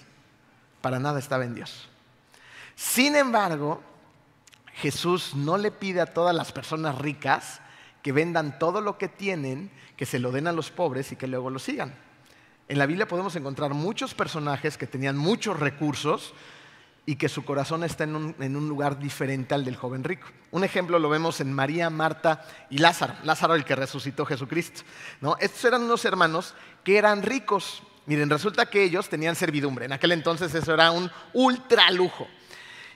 Para 0.82 1.00
nada 1.00 1.20
estaba 1.20 1.46
en 1.46 1.56
Dios. 1.56 1.90
Sin 2.76 3.16
embargo, 3.16 3.82
Jesús 4.76 5.34
no 5.36 5.58
le 5.58 5.72
pide 5.72 6.02
a 6.02 6.14
todas 6.14 6.36
las 6.36 6.52
personas 6.52 6.98
ricas 6.98 7.62
que 8.04 8.12
vendan 8.12 8.60
todo 8.60 8.82
lo 8.82 8.98
que 8.98 9.08
tienen, 9.08 9.72
que 9.98 10.06
se 10.06 10.20
lo 10.20 10.32
den 10.32 10.48
a 10.48 10.54
los 10.54 10.72
pobres 10.72 11.12
y 11.12 11.18
que 11.18 11.28
luego 11.28 11.50
lo 11.50 11.60
sigan. 11.60 11.94
En 12.70 12.78
la 12.78 12.86
Biblia 12.86 13.08
podemos 13.08 13.36
encontrar 13.36 13.74
muchos 13.74 14.14
personajes 14.14 14.78
que 14.78 14.88
tenían 14.88 15.18
muchos 15.18 15.60
recursos, 15.60 16.34
y 17.10 17.16
que 17.16 17.30
su 17.30 17.46
corazón 17.46 17.86
está 17.86 18.04
en 18.04 18.16
un, 18.18 18.68
lugar 18.68 19.00
diferente 19.00 19.56
al 19.56 19.64
del 19.64 19.78
joven 19.78 20.04
rico. 20.04 20.28
Un 20.52 20.66
ejemplo 20.66 21.00
lo 21.00 21.08
vemos 21.08 21.40
en 21.40 21.54
María, 21.54 21.90
Marta 21.90 22.46
y 22.70 22.80
Lázaro, 22.80 23.14
Lázaro 23.24 23.56
el 23.56 23.64
que 23.64 23.78
resucitó 23.78 24.26
Jesucristo. 24.26 24.82
¿no? 25.22 25.38
Estos 25.40 25.64
eran 25.64 25.84
unos 25.84 26.04
hermanos 26.04 26.54
que 26.84 26.98
eran 26.98 27.24
ricos. 27.24 27.82
Miren, 28.08 28.30
resulta 28.30 28.66
que 28.66 28.84
ellos 28.84 29.08
tenían 29.08 29.38
servidumbre. 29.38 29.86
En 29.86 29.94
aquel 29.94 30.12
entonces 30.12 30.54
eso 30.54 30.74
era 30.74 30.92
un 30.92 31.10
ultra 31.32 31.90
lujo 31.92 32.28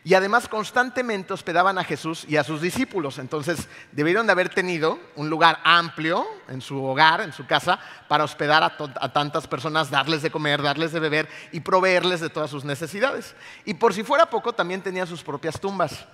y 0.04 0.16
además 0.16 0.48
constantemente 0.48 1.34
hospedaban 1.34 1.78
a 1.78 1.84
Jesús 1.84 2.26
y 2.28 2.38
a 2.38 2.44
sus 2.44 2.62
discípulos. 2.62 3.20
Entonces 3.20 3.68
debieron 3.92 4.26
de 4.26 4.32
haber 4.32 4.50
tenido 4.50 5.00
un 5.16 5.30
lugar 5.30 5.60
amplio 5.64 6.26
en 6.48 6.62
su 6.62 6.84
hogar, 6.84 7.22
en 7.22 7.34
su 7.34 7.46
casa, 7.46 7.80
para 8.08 8.24
hospedar 8.24 8.64
a, 8.64 9.14
tantas 9.14 9.46
personas, 9.48 9.92
darles 9.92 10.24
de 10.24 10.32
comer, 10.32 10.62
darles 10.62 10.92
de 10.92 11.00
beber 11.00 11.30
y 11.52 11.60
proveerles 11.60 12.20
de 12.20 12.30
todas 12.30 12.50
sus 12.50 12.66
necesidades. 12.66 13.36
Y 13.64 13.76
por 13.76 13.94
si 13.94 14.04
fuera 14.04 14.30
poco, 14.30 14.54
también 14.54 14.82
tenían 14.82 15.06
sus 15.06 15.24
propias 15.24 15.60
tumbas. 15.60 16.06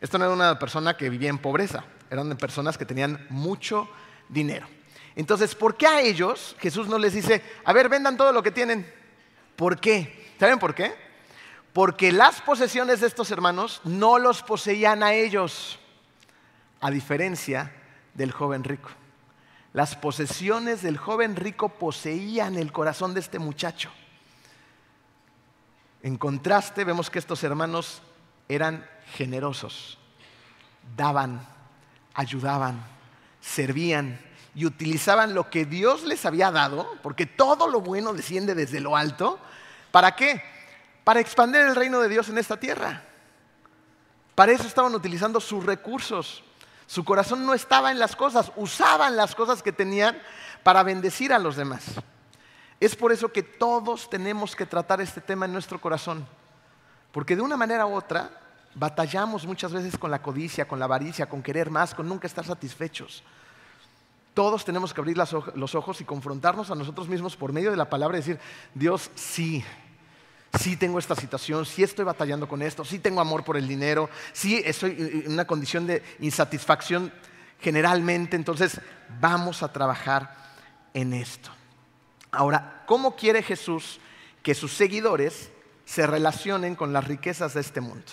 Esto 0.00 0.18
no 0.18 0.24
era 0.24 0.34
una 0.34 0.58
persona 0.58 0.96
que 0.96 1.10
vivía 1.10 1.28
en 1.28 1.38
pobreza, 1.38 1.84
eran 2.10 2.36
personas 2.36 2.78
que 2.78 2.86
tenían 2.86 3.26
mucho 3.28 3.88
dinero. 4.28 4.66
Entonces, 5.14 5.54
¿por 5.54 5.76
qué 5.76 5.86
a 5.86 6.00
ellos 6.00 6.56
Jesús 6.58 6.88
no 6.88 6.98
les 6.98 7.14
dice, 7.14 7.42
a 7.64 7.72
ver, 7.72 7.88
vendan 7.88 8.16
todo 8.16 8.32
lo 8.32 8.42
que 8.42 8.50
tienen? 8.50 8.90
¿Por 9.56 9.78
qué? 9.78 10.34
¿Saben 10.38 10.58
por 10.58 10.74
qué? 10.74 11.05
Porque 11.76 12.10
las 12.10 12.40
posesiones 12.40 13.02
de 13.02 13.06
estos 13.06 13.30
hermanos 13.30 13.82
no 13.84 14.18
los 14.18 14.42
poseían 14.42 15.02
a 15.02 15.12
ellos, 15.12 15.78
a 16.80 16.90
diferencia 16.90 17.70
del 18.14 18.32
joven 18.32 18.64
rico. 18.64 18.88
Las 19.74 19.94
posesiones 19.94 20.80
del 20.80 20.96
joven 20.96 21.36
rico 21.36 21.68
poseían 21.68 22.56
el 22.56 22.72
corazón 22.72 23.12
de 23.12 23.20
este 23.20 23.38
muchacho. 23.38 23.90
En 26.02 26.16
contraste, 26.16 26.82
vemos 26.82 27.10
que 27.10 27.18
estos 27.18 27.44
hermanos 27.44 28.00
eran 28.48 28.88
generosos, 29.12 29.98
daban, 30.96 31.46
ayudaban, 32.14 32.82
servían 33.42 34.18
y 34.54 34.64
utilizaban 34.64 35.34
lo 35.34 35.50
que 35.50 35.66
Dios 35.66 36.04
les 36.04 36.24
había 36.24 36.50
dado, 36.50 36.90
porque 37.02 37.26
todo 37.26 37.68
lo 37.68 37.82
bueno 37.82 38.14
desciende 38.14 38.54
desde 38.54 38.80
lo 38.80 38.96
alto, 38.96 39.38
¿para 39.90 40.16
qué? 40.16 40.56
Para 41.06 41.20
expandir 41.20 41.60
el 41.60 41.76
reino 41.76 42.00
de 42.00 42.08
Dios 42.08 42.28
en 42.30 42.36
esta 42.36 42.58
tierra. 42.58 43.00
Para 44.34 44.50
eso 44.50 44.66
estaban 44.66 44.92
utilizando 44.92 45.38
sus 45.38 45.64
recursos. 45.64 46.42
Su 46.88 47.04
corazón 47.04 47.46
no 47.46 47.54
estaba 47.54 47.92
en 47.92 48.00
las 48.00 48.16
cosas, 48.16 48.50
usaban 48.56 49.14
las 49.14 49.36
cosas 49.36 49.62
que 49.62 49.70
tenían 49.70 50.18
para 50.64 50.82
bendecir 50.82 51.32
a 51.32 51.38
los 51.38 51.54
demás. 51.54 51.84
Es 52.80 52.96
por 52.96 53.12
eso 53.12 53.30
que 53.30 53.44
todos 53.44 54.10
tenemos 54.10 54.56
que 54.56 54.66
tratar 54.66 55.00
este 55.00 55.20
tema 55.20 55.46
en 55.46 55.52
nuestro 55.52 55.80
corazón, 55.80 56.26
porque 57.12 57.36
de 57.36 57.42
una 57.42 57.56
manera 57.56 57.86
u 57.86 57.94
otra 57.94 58.28
batallamos 58.74 59.46
muchas 59.46 59.72
veces 59.72 59.96
con 59.96 60.10
la 60.10 60.20
codicia, 60.20 60.66
con 60.66 60.80
la 60.80 60.86
avaricia, 60.86 61.28
con 61.28 61.40
querer 61.40 61.70
más, 61.70 61.94
con 61.94 62.08
nunca 62.08 62.26
estar 62.26 62.44
satisfechos. 62.44 63.22
Todos 64.34 64.64
tenemos 64.64 64.92
que 64.92 65.00
abrir 65.00 65.16
los 65.16 65.74
ojos 65.76 66.00
y 66.00 66.04
confrontarnos 66.04 66.72
a 66.72 66.74
nosotros 66.74 67.08
mismos 67.08 67.36
por 67.36 67.52
medio 67.52 67.70
de 67.70 67.76
la 67.76 67.88
palabra 67.88 68.18
y 68.18 68.22
decir, 68.22 68.40
Dios, 68.74 69.08
sí, 69.14 69.64
sí 70.58 70.76
tengo 70.76 70.98
esta 70.98 71.14
situación, 71.14 71.66
sí 71.66 71.82
estoy 71.82 72.04
batallando 72.04 72.48
con 72.48 72.62
esto, 72.62 72.84
sí 72.84 72.98
tengo 72.98 73.20
amor 73.20 73.44
por 73.44 73.56
el 73.56 73.68
dinero, 73.68 74.08
sí 74.32 74.62
estoy 74.64 75.22
en 75.26 75.32
una 75.32 75.46
condición 75.46 75.86
de 75.86 76.02
insatisfacción 76.20 77.12
generalmente, 77.60 78.36
entonces 78.36 78.80
vamos 79.20 79.62
a 79.62 79.72
trabajar 79.72 80.34
en 80.94 81.12
esto. 81.12 81.50
Ahora, 82.30 82.82
¿cómo 82.86 83.16
quiere 83.16 83.42
Jesús 83.42 84.00
que 84.42 84.54
sus 84.54 84.72
seguidores 84.72 85.50
se 85.84 86.06
relacionen 86.06 86.74
con 86.74 86.92
las 86.92 87.06
riquezas 87.06 87.54
de 87.54 87.60
este 87.60 87.80
mundo? 87.80 88.12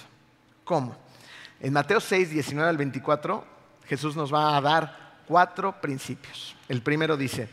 ¿Cómo? 0.63 0.95
En 1.59 1.73
Mateo 1.73 1.99
6, 1.99 2.29
19 2.29 2.69
al 2.69 2.77
24, 2.77 3.45
Jesús 3.85 4.15
nos 4.15 4.33
va 4.33 4.55
a 4.55 4.61
dar 4.61 5.21
cuatro 5.27 5.79
principios. 5.81 6.55
El 6.67 6.81
primero 6.81 7.17
dice, 7.17 7.49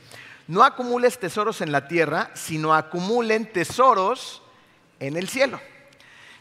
no 0.49 0.65
acumules 0.65 1.19
tesoros 1.19 1.61
en 1.61 1.73
la 1.73 1.87
tierra, 1.87 2.31
sino 2.35 2.75
acumulen 2.75 3.53
tesoros 3.53 4.43
en 5.01 5.17
el 5.17 5.29
cielo. 5.29 5.61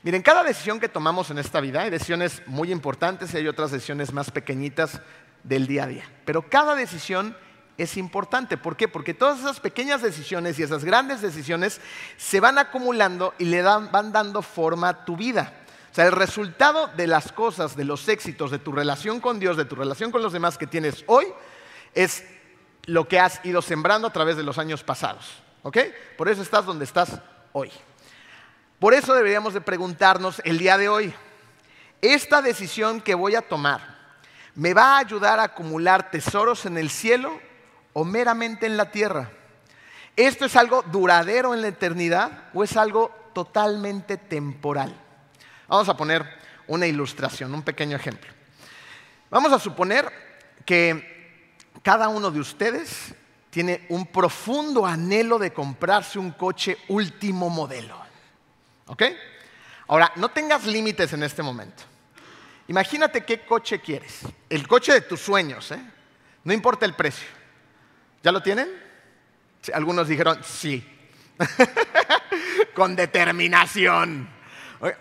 Miren, 0.03 0.21
cada 0.21 0.43
decisión 0.43 0.79
que 0.79 0.87
tomamos 0.87 1.29
en 1.31 1.39
esta 1.39 1.59
vida, 1.59 1.81
hay 1.81 1.89
decisiones 1.89 2.41
muy 2.45 2.71
importantes 2.71 3.33
y 3.33 3.37
hay 3.37 3.47
otras 3.47 3.71
decisiones 3.71 4.13
más 4.13 4.31
pequeñitas 4.31 5.01
del 5.43 5.67
día 5.67 5.85
a 5.85 5.87
día, 5.87 6.03
pero 6.25 6.49
cada 6.49 6.75
decisión 6.75 7.35
es 7.77 7.97
importante. 7.97 8.57
¿Por 8.57 8.75
qué? 8.75 8.87
Porque 8.87 9.13
todas 9.13 9.39
esas 9.39 9.59
pequeñas 9.59 10.01
decisiones 10.01 10.59
y 10.59 10.63
esas 10.63 10.83
grandes 10.83 11.21
decisiones 11.21 11.79
se 12.17 12.39
van 12.39 12.57
acumulando 12.57 13.33
y 13.37 13.45
le 13.45 13.61
van 13.61 14.11
dando 14.11 14.41
forma 14.41 14.89
a 14.89 15.05
tu 15.05 15.15
vida. 15.15 15.53
O 15.91 15.95
sea, 15.95 16.05
el 16.05 16.11
resultado 16.11 16.87
de 16.95 17.07
las 17.07 17.31
cosas, 17.31 17.75
de 17.75 17.85
los 17.85 18.07
éxitos, 18.07 18.51
de 18.51 18.59
tu 18.59 18.71
relación 18.71 19.19
con 19.19 19.39
Dios, 19.39 19.57
de 19.57 19.65
tu 19.65 19.75
relación 19.75 20.11
con 20.11 20.21
los 20.21 20.33
demás 20.33 20.57
que 20.57 20.67
tienes 20.67 21.03
hoy, 21.07 21.25
es 21.95 22.23
lo 22.85 23.07
que 23.07 23.19
has 23.19 23.43
ido 23.45 23.61
sembrando 23.61 24.07
a 24.07 24.13
través 24.13 24.37
de 24.37 24.43
los 24.43 24.57
años 24.57 24.83
pasados. 24.83 25.41
¿Ok? 25.63 25.77
Por 26.17 26.29
eso 26.29 26.41
estás 26.41 26.65
donde 26.65 26.85
estás 26.85 27.19
hoy. 27.53 27.71
Por 28.79 28.93
eso 28.93 29.13
deberíamos 29.13 29.53
de 29.53 29.59
preguntarnos 29.59 30.41
el 30.45 30.57
día 30.57 30.77
de 30.77 30.87
hoy, 30.87 31.13
¿esta 32.01 32.41
decisión 32.41 33.01
que 33.01 33.13
voy 33.13 33.35
a 33.35 33.41
tomar 33.41 33.99
me 34.55 34.73
va 34.73 34.95
a 34.95 34.99
ayudar 34.99 35.39
a 35.39 35.43
acumular 35.43 36.11
tesoros 36.11 36.65
en 36.65 36.77
el 36.77 36.89
cielo 36.89 37.41
o 37.91 38.05
meramente 38.05 38.65
en 38.65 38.77
la 38.77 38.89
tierra? 38.89 39.31
¿Esto 40.15 40.45
es 40.45 40.55
algo 40.55 40.81
duradero 40.83 41.53
en 41.53 41.61
la 41.61 41.67
eternidad 41.67 42.45
o 42.53 42.63
es 42.63 42.77
algo 42.77 43.13
totalmente 43.33 44.15
temporal? 44.15 44.95
Vamos 45.67 45.89
a 45.89 45.97
poner 45.97 46.25
una 46.67 46.87
ilustración, 46.87 47.53
un 47.53 47.63
pequeño 47.63 47.97
ejemplo. 47.97 48.31
Vamos 49.29 49.51
a 49.51 49.59
suponer 49.59 50.09
que 50.65 51.53
cada 51.83 52.07
uno 52.07 52.31
de 52.31 52.39
ustedes 52.39 53.13
tiene 53.49 53.85
un 53.89 54.07
profundo 54.07 54.85
anhelo 54.85 55.37
de 55.37 55.51
comprarse 55.51 56.17
un 56.17 56.31
coche 56.31 56.77
último 56.87 57.49
modelo. 57.49 58.08
¿Ok? 58.89 59.03
Ahora, 59.87 60.11
no 60.15 60.29
tengas 60.29 60.65
límites 60.65 61.13
en 61.13 61.23
este 61.23 61.41
momento. 61.41 61.83
Imagínate 62.67 63.25
qué 63.25 63.41
coche 63.41 63.79
quieres. 63.79 64.19
El 64.49 64.67
coche 64.67 64.93
de 64.93 65.01
tus 65.01 65.19
sueños, 65.19 65.71
¿eh? 65.71 65.79
No 66.43 66.53
importa 66.53 66.85
el 66.85 66.93
precio. 66.93 67.27
¿Ya 68.21 68.31
lo 68.31 68.43
tienen? 68.43 68.69
Algunos 69.73 70.07
dijeron 70.07 70.39
sí. 70.43 70.85
Con 72.75 72.95
determinación 72.95 74.39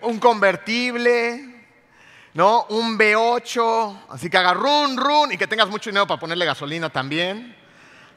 un 0.02 0.18
convertible, 0.18 1.64
¿no? 2.34 2.66
Un 2.70 2.98
V8, 2.98 4.06
así 4.10 4.28
que 4.28 4.36
haga 4.36 4.54
run, 4.54 4.96
run 4.96 5.32
y 5.32 5.38
que 5.38 5.46
tengas 5.46 5.68
mucho 5.68 5.90
dinero 5.90 6.06
para 6.06 6.20
ponerle 6.20 6.44
gasolina 6.44 6.90
también. 6.90 7.56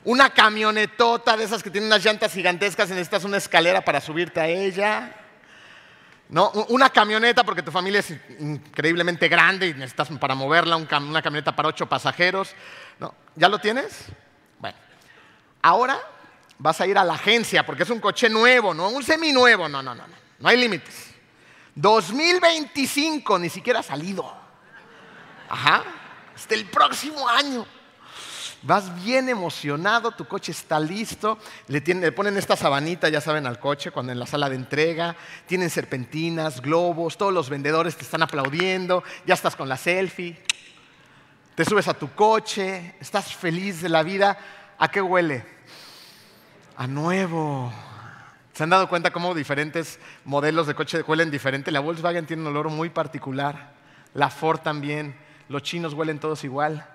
Una 0.04 0.32
camionetota 0.32 1.38
de 1.38 1.44
esas 1.44 1.62
que 1.62 1.70
tienen 1.70 1.88
unas 1.88 2.04
llantas 2.04 2.34
gigantescas 2.34 2.90
y 2.90 2.94
necesitas 2.94 3.24
una 3.24 3.38
escalera 3.38 3.82
para 3.82 4.02
subirte 4.02 4.40
a 4.40 4.48
ella. 4.48 5.16
¿No? 6.32 6.50
Una 6.70 6.90
camioneta 6.90 7.44
porque 7.44 7.62
tu 7.62 7.72
familia 7.72 8.00
es 8.00 8.12
increíblemente 8.40 9.28
grande 9.28 9.68
y 9.68 9.74
necesitas 9.74 10.08
para 10.18 10.34
moverla 10.34 10.78
una 10.78 11.22
camioneta 11.22 11.54
para 11.56 11.68
ocho 11.68 11.88
pasajeros. 11.88 12.56
¿No? 13.00 13.14
¿Ya 13.36 13.50
lo 13.50 13.60
tienes? 13.60 14.06
Bueno, 14.58 14.78
ahora 15.62 16.00
vas 16.58 16.80
a 16.80 16.88
ir 16.88 16.98
a 16.98 17.04
la 17.04 17.16
agencia 17.16 17.66
porque 17.66 17.84
es 17.84 17.90
un 17.90 18.00
coche 18.00 18.30
nuevo, 18.30 18.74
no 18.74 18.90
un 18.90 19.04
seminuevo. 19.04 19.68
No, 19.68 19.84
no, 19.84 19.94
no, 19.94 20.08
no. 20.08 20.14
No 20.40 20.50
hay 20.50 20.58
límites. 20.58 21.12
2025 21.76 23.38
ni 23.38 23.50
siquiera 23.50 23.82
ha 23.82 23.84
salido. 23.84 24.34
Ajá, 25.50 25.84
hasta 26.34 26.56
el 26.56 26.66
próximo 26.66 27.28
año. 27.28 27.66
Vas 28.64 29.04
bien 29.04 29.28
emocionado, 29.28 30.12
tu 30.12 30.26
coche 30.26 30.52
está 30.52 30.80
listo, 30.80 31.40
le, 31.68 32.12
ponen 32.12 32.38
esta 32.38 32.56
sabanita, 32.56 33.10
ya 33.10 33.20
saben, 33.20 33.48
al 33.48 33.58
coche 33.58 33.90
cuando 33.90 34.12
en 34.12 34.20
la 34.20 34.28
sala 34.28 34.50
de 34.50 34.56
entrega, 34.56 35.16
tienen 35.48 35.72
serpentinas, 35.72 36.62
globos, 36.62 37.18
todos 37.18 37.34
los 37.34 37.50
vendedores 37.50 37.96
te 37.96 38.04
están 38.04 38.22
aplaudiendo, 38.22 39.04
ya 39.26 39.34
estás 39.34 39.56
con 39.56 39.68
la 39.68 39.78
selfie, 39.78 40.38
te 41.56 41.66
subes 41.66 41.88
a 41.88 41.96
tu 41.96 42.14
coche, 42.14 42.96
estás 43.00 43.36
feliz 43.36 43.82
de 43.82 43.90
la 43.90 44.04
vida. 44.04 44.38
¿A 44.78 44.90
qué 44.90 45.02
huele? 45.02 45.44
A 46.78 46.88
nuevo. 46.88 47.74
¿Se 48.54 48.64
han 48.64 48.70
dado 48.70 48.88
cuenta 48.88 49.12
cómo 49.12 49.34
diferentes 49.34 50.00
modelos 50.24 50.68
de 50.68 50.76
coche 50.76 51.02
huelen 51.02 51.32
diferente? 51.32 51.72
La 51.72 51.80
Volkswagen 51.80 52.28
tiene 52.28 52.44
un 52.44 52.50
olor 52.50 52.70
muy 52.70 52.90
particular, 52.90 53.74
la 54.14 54.30
Ford 54.30 54.60
también, 54.60 55.16
los 55.50 55.64
chinos 55.64 55.94
huelen 55.94 56.20
todos 56.20 56.44
igual. 56.44 56.88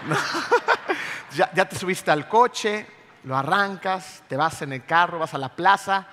ya, 1.34 1.68
te 1.68 1.76
subiste 1.76 2.10
al 2.10 2.28
coche, 2.28 2.86
lo 3.24 3.36
arrancas, 3.36 4.22
te 4.28 4.36
vas 4.36 4.62
en 4.62 4.72
el 4.72 4.84
carro, 4.84 5.18
vas 5.18 5.34
a 5.34 5.38
la 5.38 5.54
plaza, 5.54 6.06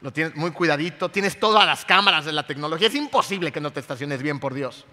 lo 0.00 0.12
tienes 0.12 0.34
muy 0.34 0.50
cuidadito, 0.50 1.10
tienes 1.10 1.38
todas 1.38 1.66
las 1.66 1.84
cámaras 1.84 2.24
de 2.24 2.32
la 2.32 2.46
tecnología, 2.46 2.88
es 2.88 2.94
imposible 2.94 3.52
que 3.52 3.60
no 3.60 3.72
te 3.72 3.80
estaciones 3.80 4.22
bien, 4.22 4.38
por 4.40 4.54
Dios. 4.54 4.84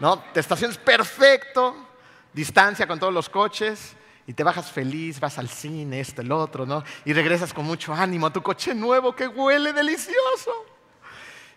¿No? 0.00 0.18
Te 0.32 0.40
estaciones 0.40 0.76
perfecto, 0.76 1.88
distancia 2.32 2.86
con 2.86 2.98
todos 2.98 3.14
los 3.14 3.28
coches, 3.28 3.96
y 4.26 4.32
te 4.32 4.42
bajas 4.42 4.70
feliz, 4.70 5.20
vas 5.20 5.38
al 5.38 5.48
cine, 5.48 6.00
esto, 6.00 6.22
el 6.22 6.32
otro, 6.32 6.64
¿no? 6.64 6.82
Y 7.04 7.12
regresas 7.12 7.52
con 7.52 7.66
mucho 7.66 7.92
ánimo 7.92 8.26
a 8.26 8.32
tu 8.32 8.42
coche 8.42 8.74
nuevo 8.74 9.14
que 9.14 9.28
huele 9.28 9.72
delicioso. 9.72 10.64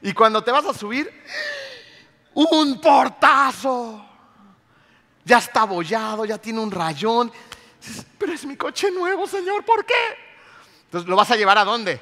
Y 0.01 0.11
cuando 0.13 0.43
te 0.43 0.51
vas 0.51 0.65
a 0.65 0.73
subir, 0.73 1.09
un 2.33 2.79
portazo. 2.81 4.05
Ya 5.27 5.39
está 5.39 5.63
abollado, 5.63 6.23
ya 6.23 6.37
tiene 6.37 6.61
un 6.61 6.71
rayón. 6.71 7.29
Pero 8.17 8.31
es 8.31 8.45
mi 8.45 8.55
coche 8.55 8.89
nuevo, 8.91 9.27
Señor, 9.27 9.65
¿por 9.65 9.85
qué? 9.85 9.93
Entonces, 10.85 11.09
¿lo 11.09 11.17
vas 11.17 11.29
a 11.31 11.35
llevar 11.35 11.57
a 11.57 11.65
dónde? 11.65 11.99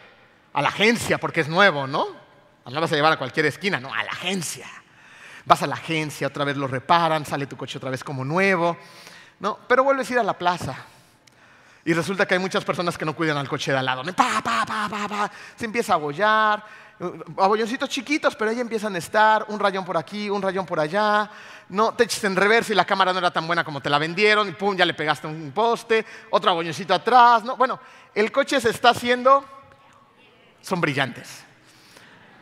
A 0.53 0.61
la 0.61 0.69
agencia, 0.69 1.17
porque 1.17 1.41
es 1.41 1.47
nuevo, 1.47 1.87
¿no? 1.87 2.05
No 2.65 2.71
lo 2.71 2.81
vas 2.81 2.91
a 2.91 2.95
llevar 2.95 3.13
a 3.13 3.17
cualquier 3.17 3.47
esquina, 3.47 3.79
no, 3.79 3.91
a 3.91 4.03
la 4.03 4.11
agencia. 4.11 4.67
Vas 5.43 5.63
a 5.63 5.67
la 5.67 5.73
agencia, 5.73 6.27
otra 6.27 6.45
vez 6.45 6.55
lo 6.55 6.67
reparan, 6.67 7.25
sale 7.25 7.47
tu 7.47 7.57
coche 7.57 7.79
otra 7.79 7.89
vez 7.89 8.03
como 8.03 8.23
nuevo. 8.23 8.77
No, 9.39 9.57
pero 9.67 9.83
vuelves 9.83 10.07
a 10.11 10.13
ir 10.13 10.19
a 10.19 10.23
la 10.23 10.37
plaza. 10.37 10.75
Y 11.83 11.93
resulta 11.93 12.27
que 12.27 12.35
hay 12.35 12.39
muchas 12.39 12.63
personas 12.63 12.95
que 12.95 13.05
no 13.05 13.15
cuidan 13.15 13.37
al 13.37 13.49
coche 13.49 13.71
de 13.71 13.79
al 13.79 13.85
lado. 13.85 14.03
Se 15.55 15.65
empieza 15.65 15.93
a 15.93 15.95
abollar. 15.95 16.63
Abolloncitos 17.37 17.89
chiquitos, 17.89 18.35
pero 18.35 18.51
ahí 18.51 18.59
empiezan 18.59 18.95
a 18.95 18.97
estar. 18.97 19.45
Un 19.49 19.59
rayón 19.59 19.83
por 19.83 19.97
aquí, 19.97 20.29
un 20.29 20.41
rayón 20.41 20.65
por 20.65 20.79
allá. 20.79 21.29
No, 21.69 21.93
te 21.93 22.05
echas 22.05 22.23
en 22.23 22.35
reverso 22.35 22.71
y 22.71 22.75
la 22.75 22.85
cámara 22.85 23.11
no 23.11 23.19
era 23.19 23.31
tan 23.31 23.47
buena 23.47 23.63
como 23.63 23.81
te 23.81 23.89
la 23.89 23.97
vendieron. 23.97 24.47
Y 24.47 24.53
pum, 24.53 24.75
ya 24.75 24.85
le 24.85 24.93
pegaste 24.93 25.27
un 25.27 25.51
poste. 25.51 26.05
Otro 26.29 26.51
abolloncito 26.51 26.93
atrás. 26.93 27.43
No, 27.43 27.57
bueno, 27.57 27.79
el 28.13 28.31
coche 28.31 28.61
se 28.61 28.69
está 28.69 28.89
haciendo. 28.89 29.43
Son 30.61 30.79
brillantes. 30.79 31.43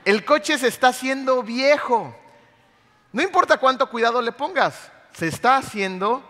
El 0.06 0.26
coche 0.26 0.58
se 0.58 0.68
está 0.68 0.89
haciendo 0.89 1.44
viejo. 1.44 2.16
No 3.13 3.22
importa 3.22 3.58
cuánto 3.58 3.89
cuidado 3.89 4.22
le 4.22 4.32
pongas, 4.32 4.92
se 5.13 5.28
está 5.28 5.58
haciendo 5.58 6.24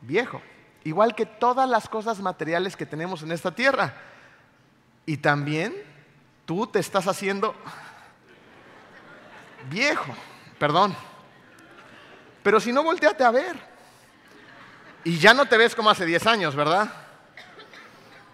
viejo, 0.00 0.40
igual 0.84 1.14
que 1.16 1.26
todas 1.26 1.68
las 1.68 1.88
cosas 1.88 2.20
materiales 2.20 2.76
que 2.76 2.86
tenemos 2.86 3.22
en 3.22 3.32
esta 3.32 3.50
tierra. 3.50 3.94
Y 5.06 5.16
también 5.16 5.74
tú 6.50 6.66
te 6.66 6.80
estás 6.80 7.06
haciendo 7.06 7.54
viejo, 9.70 10.12
perdón. 10.58 10.96
Pero 12.42 12.58
si 12.58 12.72
no, 12.72 12.82
volteate 12.82 13.22
a 13.22 13.30
ver. 13.30 13.56
Y 15.04 15.16
ya 15.18 15.32
no 15.32 15.46
te 15.46 15.56
ves 15.56 15.76
como 15.76 15.90
hace 15.90 16.04
10 16.04 16.26
años, 16.26 16.56
¿verdad? 16.56 16.92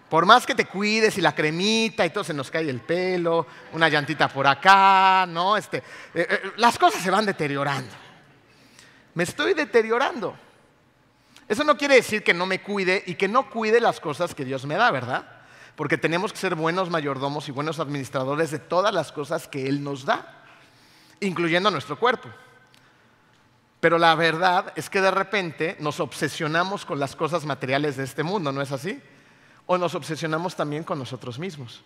Por 0.08 0.24
más 0.24 0.46
que 0.46 0.54
te 0.54 0.64
cuides 0.64 1.18
y 1.18 1.20
la 1.20 1.34
cremita 1.34 2.06
y 2.06 2.10
todo 2.10 2.24
se 2.24 2.32
nos 2.32 2.50
cae 2.50 2.70
el 2.70 2.80
pelo, 2.80 3.46
una 3.74 3.90
llantita 3.90 4.28
por 4.28 4.46
acá, 4.46 5.26
¿no? 5.28 5.58
Este, 5.58 5.76
eh, 5.76 5.82
eh, 6.14 6.52
las 6.56 6.78
cosas 6.78 7.02
se 7.02 7.10
van 7.10 7.26
deteriorando. 7.26 7.92
Me 9.12 9.24
estoy 9.24 9.52
deteriorando. 9.52 10.34
Eso 11.46 11.64
no 11.64 11.76
quiere 11.76 11.96
decir 11.96 12.24
que 12.24 12.32
no 12.32 12.46
me 12.46 12.62
cuide 12.62 13.04
y 13.04 13.16
que 13.16 13.28
no 13.28 13.50
cuide 13.50 13.78
las 13.78 14.00
cosas 14.00 14.34
que 14.34 14.46
Dios 14.46 14.64
me 14.64 14.76
da, 14.76 14.90
¿verdad? 14.90 15.35
Porque 15.76 15.98
tenemos 15.98 16.32
que 16.32 16.38
ser 16.38 16.54
buenos 16.54 16.90
mayordomos 16.90 17.48
y 17.48 17.52
buenos 17.52 17.78
administradores 17.78 18.50
de 18.50 18.58
todas 18.58 18.92
las 18.94 19.12
cosas 19.12 19.46
que 19.46 19.68
Él 19.68 19.84
nos 19.84 20.04
da, 20.06 20.42
incluyendo 21.20 21.70
nuestro 21.70 21.98
cuerpo. 21.98 22.28
Pero 23.80 23.98
la 23.98 24.14
verdad 24.14 24.72
es 24.74 24.88
que 24.88 25.02
de 25.02 25.10
repente 25.10 25.76
nos 25.78 26.00
obsesionamos 26.00 26.86
con 26.86 26.98
las 26.98 27.14
cosas 27.14 27.44
materiales 27.44 27.96
de 27.96 28.04
este 28.04 28.22
mundo, 28.22 28.50
¿no 28.50 28.62
es 28.62 28.72
así? 28.72 29.00
O 29.66 29.76
nos 29.76 29.94
obsesionamos 29.94 30.56
también 30.56 30.82
con 30.82 30.98
nosotros 30.98 31.38
mismos. 31.38 31.82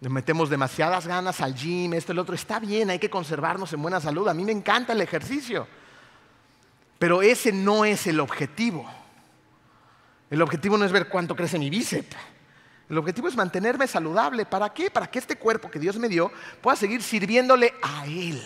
Le 0.00 0.08
metemos 0.08 0.50
demasiadas 0.50 1.06
ganas 1.06 1.40
al 1.40 1.54
gym, 1.54 1.94
esto, 1.94 2.12
el 2.12 2.18
otro. 2.18 2.34
Está 2.34 2.58
bien, 2.58 2.90
hay 2.90 2.98
que 2.98 3.08
conservarnos 3.08 3.72
en 3.72 3.80
buena 3.80 4.00
salud. 4.00 4.28
A 4.28 4.34
mí 4.34 4.44
me 4.44 4.52
encanta 4.52 4.92
el 4.92 5.00
ejercicio. 5.00 5.66
Pero 6.98 7.22
ese 7.22 7.52
no 7.52 7.84
es 7.84 8.06
el 8.06 8.20
objetivo. 8.20 8.90
El 10.30 10.42
objetivo 10.42 10.76
no 10.76 10.84
es 10.84 10.92
ver 10.92 11.08
cuánto 11.08 11.36
crece 11.36 11.58
mi 11.58 11.70
bíceps. 11.70 12.16
El 12.88 12.98
objetivo 12.98 13.28
es 13.28 13.36
mantenerme 13.36 13.86
saludable. 13.86 14.46
¿Para 14.46 14.72
qué? 14.72 14.90
Para 14.90 15.08
que 15.08 15.18
este 15.18 15.36
cuerpo 15.36 15.70
que 15.70 15.78
Dios 15.78 15.96
me 15.96 16.08
dio 16.08 16.30
pueda 16.60 16.76
seguir 16.76 17.02
sirviéndole 17.02 17.74
a 17.82 18.06
Él. 18.06 18.42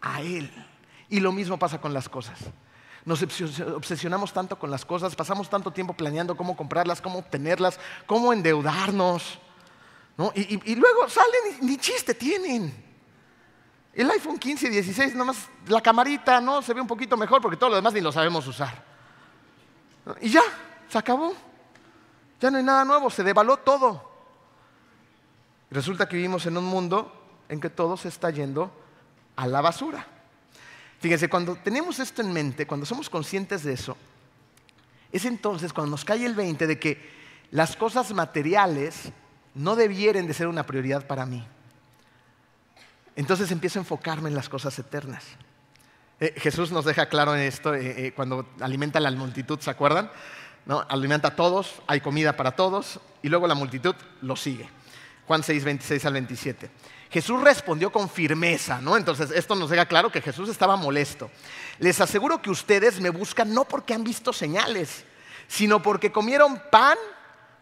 A 0.00 0.20
Él. 0.22 0.50
Y 1.08 1.20
lo 1.20 1.30
mismo 1.32 1.58
pasa 1.58 1.80
con 1.80 1.92
las 1.92 2.08
cosas. 2.08 2.38
Nos 3.04 3.22
obsesionamos 3.22 4.32
tanto 4.32 4.58
con 4.58 4.70
las 4.70 4.84
cosas, 4.84 5.16
pasamos 5.16 5.50
tanto 5.50 5.72
tiempo 5.72 5.92
planeando 5.92 6.36
cómo 6.36 6.56
comprarlas, 6.56 7.00
cómo 7.00 7.18
obtenerlas, 7.18 7.78
cómo 8.06 8.32
endeudarnos. 8.32 9.40
Y, 10.34 10.74
luego 10.76 11.08
salen 11.08 11.58
y 11.60 11.64
ni 11.66 11.76
chiste 11.78 12.14
tienen. 12.14 12.72
El 13.92 14.10
iPhone 14.10 14.38
15 14.38 14.68
y 14.68 14.70
16, 14.70 15.14
nomás 15.14 15.48
la 15.66 15.80
camarita 15.80 16.40
no 16.40 16.62
se 16.62 16.72
ve 16.72 16.80
un 16.80 16.86
poquito 16.86 17.16
mejor 17.16 17.42
porque 17.42 17.56
todo 17.56 17.70
lo 17.70 17.76
demás 17.76 17.92
ni 17.92 18.00
lo 18.00 18.12
sabemos 18.12 18.46
usar. 18.46 18.82
Y 20.20 20.30
ya, 20.30 20.42
se 20.88 20.96
acabó. 20.96 21.34
Ya 22.42 22.50
no 22.50 22.58
hay 22.58 22.64
nada 22.64 22.84
nuevo, 22.84 23.08
se 23.08 23.22
devaló 23.22 23.58
todo. 23.58 24.02
Resulta 25.70 26.08
que 26.08 26.16
vivimos 26.16 26.44
en 26.44 26.56
un 26.56 26.64
mundo 26.64 27.12
en 27.48 27.60
que 27.60 27.70
todo 27.70 27.96
se 27.96 28.08
está 28.08 28.30
yendo 28.30 28.72
a 29.36 29.46
la 29.46 29.60
basura. 29.60 30.04
Fíjense, 30.98 31.28
cuando 31.28 31.54
tenemos 31.54 32.00
esto 32.00 32.20
en 32.20 32.32
mente, 32.32 32.66
cuando 32.66 32.84
somos 32.84 33.08
conscientes 33.08 33.62
de 33.62 33.74
eso, 33.74 33.96
es 35.12 35.24
entonces 35.24 35.72
cuando 35.72 35.92
nos 35.92 36.04
cae 36.04 36.26
el 36.26 36.34
20 36.34 36.66
de 36.66 36.80
que 36.80 37.12
las 37.52 37.76
cosas 37.76 38.12
materiales 38.12 39.12
no 39.54 39.76
debieren 39.76 40.26
de 40.26 40.34
ser 40.34 40.48
una 40.48 40.66
prioridad 40.66 41.06
para 41.06 41.24
mí. 41.24 41.46
Entonces 43.14 43.52
empiezo 43.52 43.78
a 43.78 43.82
enfocarme 43.82 44.30
en 44.30 44.34
las 44.34 44.48
cosas 44.48 44.76
eternas. 44.80 45.22
Eh, 46.18 46.34
Jesús 46.38 46.72
nos 46.72 46.86
deja 46.86 47.08
claro 47.08 47.36
en 47.36 47.42
esto 47.42 47.72
eh, 47.72 48.06
eh, 48.06 48.12
cuando 48.14 48.48
alimenta 48.58 48.98
la 48.98 49.12
multitud, 49.12 49.60
¿se 49.60 49.70
acuerdan? 49.70 50.10
¿No? 50.66 50.84
alimenta 50.88 51.28
a 51.28 51.36
todos, 51.36 51.82
hay 51.86 52.00
comida 52.00 52.36
para 52.36 52.52
todos, 52.52 53.00
y 53.22 53.28
luego 53.28 53.46
la 53.46 53.54
multitud 53.54 53.94
lo 54.20 54.36
sigue. 54.36 54.68
Juan 55.26 55.42
6, 55.42 55.64
26 55.64 56.04
al 56.04 56.12
27. 56.14 56.70
Jesús 57.10 57.40
respondió 57.42 57.92
con 57.92 58.08
firmeza, 58.08 58.80
¿no? 58.80 58.96
Entonces, 58.96 59.30
esto 59.30 59.54
nos 59.54 59.70
deja 59.70 59.86
claro 59.86 60.10
que 60.10 60.22
Jesús 60.22 60.48
estaba 60.48 60.76
molesto. 60.76 61.30
Les 61.78 62.00
aseguro 62.00 62.40
que 62.40 62.50
ustedes 62.50 63.00
me 63.00 63.10
buscan 63.10 63.52
no 63.52 63.64
porque 63.64 63.94
han 63.94 64.02
visto 64.02 64.32
señales, 64.32 65.04
sino 65.46 65.82
porque 65.82 66.10
comieron 66.10 66.60
pan 66.70 66.96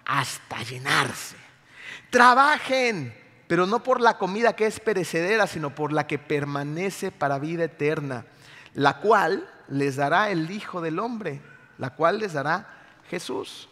hasta 0.05 0.63
llenarse. 0.63 1.37
Trabajen, 2.11 3.13
pero 3.49 3.67
no 3.67 3.83
por 3.83 4.01
la 4.01 4.19
comida 4.19 4.55
que 4.55 4.67
es 4.67 4.79
perecedera, 4.79 5.47
sino 5.49 5.75
por 5.75 5.93
la 5.93 6.07
que 6.07 6.19
permanece 6.19 7.11
para 7.11 7.41
vida 7.41 7.65
eterna, 7.65 8.27
la 8.75 8.99
cual 8.99 9.49
les 9.69 9.97
dará 9.97 10.31
el 10.31 10.51
Hijo 10.51 10.81
del 10.81 11.01
Hombre, 11.01 11.41
la 11.79 11.91
cual 11.91 12.19
les 12.19 12.33
dará 12.35 12.80
Jesús. 13.11 13.69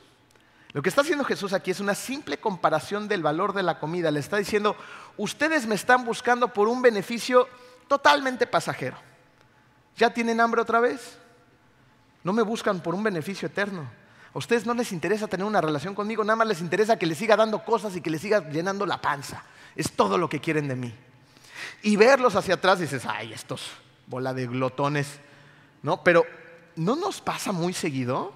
Lo 0.72 0.82
que 0.82 0.90
está 0.90 1.00
haciendo 1.00 1.24
Jesús 1.24 1.52
aquí 1.52 1.70
es 1.70 1.80
una 1.80 1.94
simple 1.94 2.38
comparación 2.38 3.08
del 3.08 3.22
valor 3.22 3.54
de 3.54 3.62
la 3.62 3.78
comida. 3.78 4.10
Le 4.10 4.20
está 4.20 4.36
diciendo, 4.36 4.76
ustedes 5.16 5.66
me 5.66 5.74
están 5.74 6.04
buscando 6.04 6.52
por 6.52 6.68
un 6.68 6.82
beneficio 6.82 7.48
totalmente 7.86 8.46
pasajero. 8.46 8.96
¿Ya 9.96 10.12
tienen 10.12 10.40
hambre 10.40 10.60
otra 10.60 10.80
vez? 10.80 11.16
No 12.22 12.32
me 12.32 12.42
buscan 12.42 12.80
por 12.80 12.94
un 12.94 13.02
beneficio 13.02 13.46
eterno. 13.46 13.88
A 14.34 14.38
ustedes 14.38 14.66
no 14.66 14.74
les 14.74 14.92
interesa 14.92 15.26
tener 15.26 15.46
una 15.46 15.60
relación 15.62 15.94
conmigo, 15.94 16.22
nada 16.22 16.36
más 16.36 16.48
les 16.48 16.60
interesa 16.60 16.98
que 16.98 17.06
les 17.06 17.16
siga 17.16 17.36
dando 17.36 17.64
cosas 17.64 17.96
y 17.96 18.02
que 18.02 18.10
les 18.10 18.20
siga 18.20 18.46
llenando 18.50 18.84
la 18.84 19.00
panza. 19.00 19.42
Es 19.74 19.92
todo 19.92 20.18
lo 20.18 20.28
que 20.28 20.40
quieren 20.40 20.68
de 20.68 20.76
mí. 20.76 20.94
Y 21.82 21.96
verlos 21.96 22.36
hacia 22.36 22.54
atrás 22.54 22.78
dices, 22.78 23.06
ay, 23.06 23.32
estos 23.32 23.70
bola 24.08 24.34
de 24.34 24.46
glotones. 24.46 25.20
¿No? 25.82 26.02
Pero 26.02 26.26
¿no 26.76 26.96
nos 26.96 27.20
pasa 27.20 27.52
muy 27.52 27.72
seguido? 27.72 28.32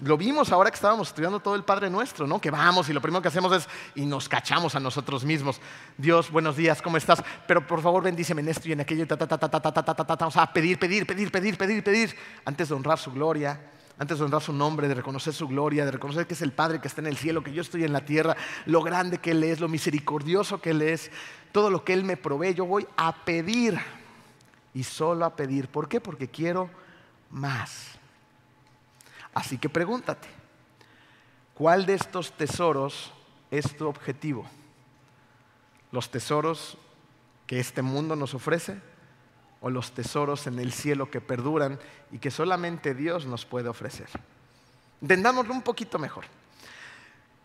Lo 0.00 0.16
vimos 0.16 0.52
ahora 0.52 0.70
que 0.70 0.76
estábamos 0.76 1.08
estudiando 1.08 1.40
todo 1.40 1.56
el 1.56 1.64
Padre 1.64 1.90
Nuestro, 1.90 2.24
¿no? 2.24 2.40
Que 2.40 2.52
vamos 2.52 2.88
y 2.88 2.92
lo 2.92 3.00
primero 3.00 3.20
que 3.20 3.28
hacemos 3.28 3.52
es 3.52 3.68
y 3.96 4.06
nos 4.06 4.28
cachamos 4.28 4.76
a 4.76 4.80
nosotros 4.80 5.24
mismos. 5.24 5.60
Dios, 5.96 6.30
buenos 6.30 6.56
días, 6.56 6.80
¿cómo 6.80 6.96
estás? 6.96 7.20
Pero 7.48 7.66
por 7.66 7.82
favor 7.82 8.04
bendíceme 8.04 8.40
en 8.40 8.48
esto 8.48 8.68
y 8.68 8.72
en 8.72 8.80
aquello. 8.80 9.08
Ta, 9.08 9.16
ta, 9.16 9.26
ta, 9.26 9.36
ta, 9.36 9.48
ta, 9.50 9.72
ta, 9.72 10.16
ta, 10.16 10.26
O 10.28 10.30
sea, 10.30 10.52
pedir, 10.52 10.78
pedir, 10.78 11.04
pedir, 11.04 11.32
pedir, 11.32 11.58
pedir, 11.58 11.82
pedir. 11.82 12.16
Antes 12.44 12.68
de 12.68 12.76
honrar 12.76 13.00
su 13.00 13.10
gloria, 13.10 13.60
antes 13.98 14.18
de 14.20 14.24
honrar 14.24 14.40
su 14.40 14.52
nombre, 14.52 14.86
de 14.86 14.94
reconocer 14.94 15.34
su 15.34 15.48
gloria, 15.48 15.84
de 15.84 15.90
reconocer 15.90 16.28
que 16.28 16.34
es 16.34 16.42
el 16.42 16.52
Padre 16.52 16.80
que 16.80 16.86
está 16.86 17.00
en 17.00 17.08
el 17.08 17.16
cielo, 17.16 17.42
que 17.42 17.52
yo 17.52 17.62
estoy 17.62 17.82
en 17.82 17.92
la 17.92 18.04
tierra, 18.04 18.36
lo 18.66 18.82
grande 18.82 19.18
que 19.18 19.32
Él 19.32 19.42
es, 19.42 19.58
lo 19.58 19.66
misericordioso 19.66 20.60
que 20.60 20.70
Él 20.70 20.82
es, 20.82 21.10
todo 21.50 21.70
lo 21.70 21.82
que 21.82 21.92
Él 21.92 22.04
me 22.04 22.16
provee. 22.16 22.54
Yo 22.54 22.66
voy 22.66 22.86
a 22.96 23.24
pedir 23.24 23.76
y 24.74 24.84
solo 24.84 25.24
a 25.24 25.34
pedir. 25.34 25.66
¿Por 25.66 25.88
qué? 25.88 26.00
Porque 26.00 26.28
quiero 26.28 26.70
más. 27.30 27.98
Así 29.34 29.58
que 29.58 29.68
pregúntate, 29.68 30.28
¿cuál 31.54 31.86
de 31.86 31.94
estos 31.94 32.32
tesoros 32.32 33.12
es 33.50 33.76
tu 33.76 33.86
objetivo? 33.86 34.46
¿Los 35.92 36.10
tesoros 36.10 36.76
que 37.46 37.60
este 37.60 37.82
mundo 37.82 38.16
nos 38.16 38.34
ofrece 38.34 38.80
o 39.60 39.70
los 39.70 39.92
tesoros 39.92 40.46
en 40.46 40.58
el 40.58 40.72
cielo 40.72 41.10
que 41.10 41.20
perduran 41.20 41.78
y 42.12 42.18
que 42.18 42.30
solamente 42.30 42.94
Dios 42.94 43.26
nos 43.26 43.44
puede 43.44 43.68
ofrecer? 43.68 44.08
Entendámoslo 45.00 45.54
un 45.54 45.62
poquito 45.62 45.98
mejor. 45.98 46.24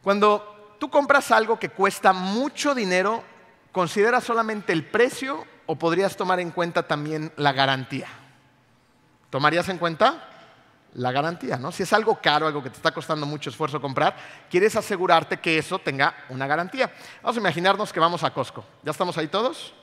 Cuando 0.01 0.75
tú 0.79 0.89
compras 0.89 1.31
algo 1.31 1.57
que 1.57 1.69
cuesta 1.69 2.11
mucho 2.11 2.75
dinero, 2.75 3.23
¿consideras 3.71 4.23
solamente 4.23 4.73
el 4.73 4.85
precio 4.85 5.45
o 5.65 5.77
podrías 5.77 6.17
tomar 6.17 6.39
en 6.39 6.51
cuenta 6.51 6.87
también 6.87 7.31
la 7.37 7.53
garantía? 7.53 8.07
¿Tomarías 9.29 9.69
en 9.69 9.77
cuenta? 9.77 10.29
La 10.95 11.11
garantía, 11.11 11.57
¿no? 11.57 11.71
Si 11.71 11.83
es 11.83 11.93
algo 11.93 12.19
caro, 12.21 12.45
algo 12.45 12.61
que 12.61 12.69
te 12.69 12.77
está 12.77 12.91
costando 12.91 13.25
mucho 13.25 13.49
esfuerzo 13.49 13.81
comprar, 13.81 14.15
quieres 14.49 14.75
asegurarte 14.75 15.39
que 15.39 15.57
eso 15.57 15.79
tenga 15.79 16.15
una 16.29 16.45
garantía. 16.47 16.91
Vamos 17.21 17.37
a 17.37 17.39
imaginarnos 17.39 17.91
que 17.91 17.99
vamos 17.99 18.23
a 18.23 18.31
Costco. 18.31 18.63
¿Ya 18.83 18.91
estamos 18.91 19.17
ahí 19.17 19.27
todos? 19.27 19.73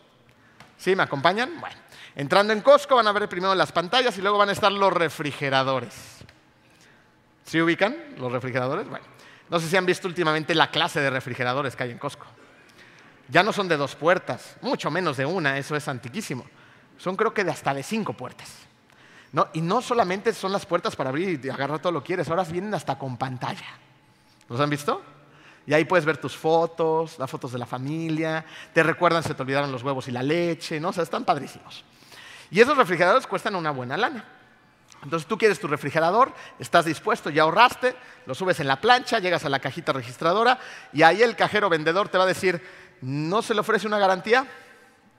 ¿Sí? 0.77 0.95
¿Me 0.95 1.03
acompañan? 1.03 1.61
Bueno, 1.61 1.77
entrando 2.15 2.53
en 2.53 2.61
Costco 2.61 2.95
van 2.97 3.07
a 3.07 3.13
ver 3.13 3.29
primero 3.29 3.55
las 3.55 3.73
pantallas 3.73 4.17
y 4.19 4.23
luego 4.23 4.39
van 4.39 4.51
a 4.51 4.53
estar 4.53 4.71
los 4.71 4.93
refrigeradores. 4.93 6.19
¿Sí 7.45 7.61
ubican 7.61 7.97
los 8.17 8.31
refrigeradores? 8.31 8.89
Bueno, 8.89 9.05
no 9.49 9.59
sé 9.59 9.69
si 9.69 9.77
han 9.77 9.87
visto 9.87 10.07
últimamente 10.07 10.55
la 10.55 10.71
clase 10.71 11.01
de 11.01 11.11
refrigeradores 11.11 11.75
que 11.75 11.83
hay 11.83 11.91
en 11.91 11.99
Costco. 11.99 12.27
Ya 13.29 13.43
no 13.43 13.53
son 13.53 13.69
de 13.69 13.77
dos 13.77 13.97
puertas, 13.97 14.57
mucho 14.61 14.91
menos 14.91 15.17
de 15.17 15.27
una, 15.27 15.59
eso 15.59 15.75
es 15.75 15.87
antiquísimo. 15.89 16.45
Son 16.99 17.17
creo 17.17 17.35
que 17.35 17.45
de 17.45 17.51
hasta 17.51 17.75
de 17.75 17.83
cinco 17.83 18.13
puertas. 18.13 18.70
Y 19.53 19.61
no 19.61 19.81
solamente 19.81 20.33
son 20.33 20.53
las 20.53 20.67
puertas 20.67 20.97
para 20.97 21.11
abrir 21.11 21.41
y 21.45 21.49
agarrar 21.49 21.79
todo 21.79 21.93
lo 21.93 22.03
que 22.03 22.09
quieres, 22.09 22.29
ahora 22.29 22.45
vienen 22.45 22.75
hasta 22.75 22.99
con 22.99 23.17
pantalla. 23.17 23.67
¿Los 24.49 24.61
han 24.61 24.71
visto? 24.71 25.03
Y 25.67 25.75
ahí 25.75 25.85
puedes 25.85 26.05
ver 26.05 26.17
tus 26.17 26.37
fotos, 26.37 27.19
las 27.19 27.31
fotos 27.31 27.53
de 27.53 27.59
la 27.59 27.67
familia, 27.67 28.45
te 28.73 28.83
recuerdan 28.83 29.23
si 29.23 29.33
te 29.33 29.43
olvidaron 29.43 29.71
los 29.71 29.85
huevos 29.85 30.09
y 30.09 30.11
la 30.11 30.23
leche, 30.23 30.81
¿no? 30.81 30.89
O 30.89 30.93
sea, 30.93 31.05
están 31.05 31.25
padrísimos. 31.25 31.85
Y 32.51 32.61
esos 32.61 32.77
refrigeradores 32.77 33.27
cuestan 33.27 33.55
una 33.55 33.71
buena 33.71 33.97
lana. 33.97 34.25
Entonces 35.03 35.27
tú 35.27 35.39
quieres 35.39 35.61
tu 35.61 35.67
refrigerador, 35.67 36.33
estás 36.59 36.85
dispuesto, 36.85 37.31
ya 37.31 37.43
ahorraste, 37.43 37.95
lo 38.27 38.35
subes 38.35 38.61
en 38.61 38.67
la 38.67 38.81
plancha, 38.81 39.19
llegas 39.19 39.45
a 39.45 39.49
la 39.49 39.61
cajita 39.61 39.93
registradora 39.93 40.59
y 40.93 41.03
ahí 41.03 41.23
el 41.23 41.37
cajero 41.37 41.71
vendedor 41.71 42.09
te 42.09 42.19
va 42.19 42.25
a 42.25 42.27
decir, 42.27 42.61
¿no 43.01 43.41
se 43.41 43.55
le 43.55 43.61
ofrece 43.61 43.87
una 43.87 43.99
garantía? 43.99 44.47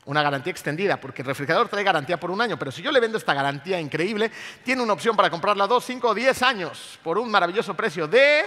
Una 0.05 0.23
garantía 0.23 0.51
extendida, 0.51 0.99
porque 0.99 1.21
el 1.21 1.27
refrigerador 1.27 1.69
trae 1.69 1.83
garantía 1.83 2.19
por 2.19 2.31
un 2.31 2.41
año, 2.41 2.57
pero 2.57 2.71
si 2.71 2.81
yo 2.81 2.91
le 2.91 2.99
vendo 2.99 3.17
esta 3.17 3.33
garantía 3.33 3.79
increíble, 3.79 4.31
tiene 4.63 4.81
una 4.81 4.93
opción 4.93 5.15
para 5.15 5.29
comprarla 5.29 5.67
dos, 5.67 5.85
cinco 5.85 6.09
o 6.09 6.15
diez 6.15 6.41
años 6.41 6.99
por 7.03 7.17
un 7.17 7.29
maravilloso 7.29 7.75
precio 7.75 8.07
de... 8.07 8.43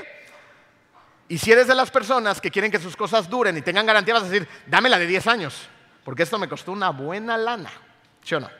Y 1.29 1.39
si 1.39 1.53
eres 1.53 1.67
de 1.67 1.75
las 1.75 1.91
personas 1.91 2.41
que 2.41 2.51
quieren 2.51 2.71
que 2.71 2.79
sus 2.79 2.97
cosas 2.97 3.31
duren 3.31 3.57
y 3.57 3.63
tengan 3.63 3.87
garantía, 3.87 4.15
vas 4.15 4.25
a 4.25 4.29
decir, 4.29 4.49
dámela 4.67 4.99
de 4.99 5.07
diez 5.07 5.27
años, 5.27 5.69
porque 6.05 6.25
esto 6.25 6.39
me 6.39 6.49
costó 6.49 6.73
una 6.73 6.91
buena 6.91 7.39
lana, 7.39 7.71
¿sí 8.23 8.35
o 8.35 8.41
no? 8.41 8.51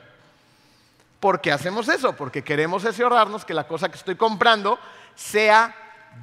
¿Por 1.19 1.41
qué 1.41 1.51
hacemos 1.51 1.87
eso? 1.89 2.15
Porque 2.15 2.43
queremos 2.43 2.85
asegurarnos 2.85 3.45
que 3.45 3.53
la 3.53 3.67
cosa 3.67 3.89
que 3.89 3.97
estoy 3.97 4.15
comprando 4.15 4.79
sea 5.15 5.75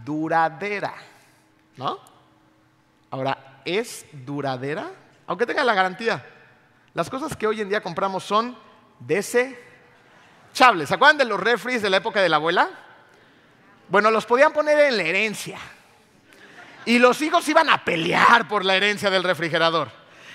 duradera. 0.05 0.95
¿No? 1.77 1.99
Ahora, 3.11 3.61
¿es 3.65 4.07
duradera? 4.13 4.91
Aunque 5.27 5.47
tenga 5.47 5.65
la 5.65 5.75
garantía. 5.75 6.25
Las 6.95 7.09
cosas 7.09 7.37
que 7.37 7.47
hoy 7.47 7.61
en 7.61 7.69
día 7.71 7.81
compramos 7.81 8.23
son 8.23 8.57
desechables. 9.01 10.89
¿Se 10.89 10.95
acuerdan 10.95 11.19
de 11.19 11.25
los 11.25 11.41
refries 11.41 11.81
de 11.81 11.89
la 11.89 11.97
época 11.97 12.21
de 12.21 12.29
la 12.29 12.37
abuela? 12.37 12.69
Bueno, 13.89 14.11
los 14.11 14.27
podían 14.27 14.53
poner 14.53 14.79
en 14.79 14.99
la 14.99 15.03
herencia. 15.03 15.59
Y 16.85 16.99
los 16.99 17.23
hijos 17.23 17.49
iban 17.49 17.71
a 17.71 17.85
pelear 17.85 18.47
por 18.47 18.65
la 18.65 18.77
herencia 18.77 19.09
del 19.09 19.25
refrigerador. 19.25 19.91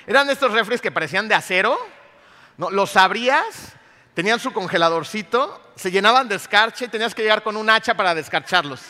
Eran 0.08 0.30
estos 0.30 0.52
refres 0.52 0.82
que 0.82 0.92
parecían 0.92 1.28
de 1.28 1.36
acero. 1.36 1.78
¿no? 2.58 2.72
Los 2.72 2.98
abrías, 2.98 3.74
tenían 4.16 4.40
su 4.40 4.52
congeladorcito, 4.52 5.62
se 5.76 5.92
llenaban 5.92 6.28
de 6.28 6.36
escarcha 6.36 6.86
y 6.86 6.88
tenías 6.88 7.14
que 7.14 7.22
llegar 7.22 7.44
con 7.44 7.56
un 7.56 7.70
hacha 7.70 7.96
para 7.96 8.16
descarcharlos. 8.16 8.82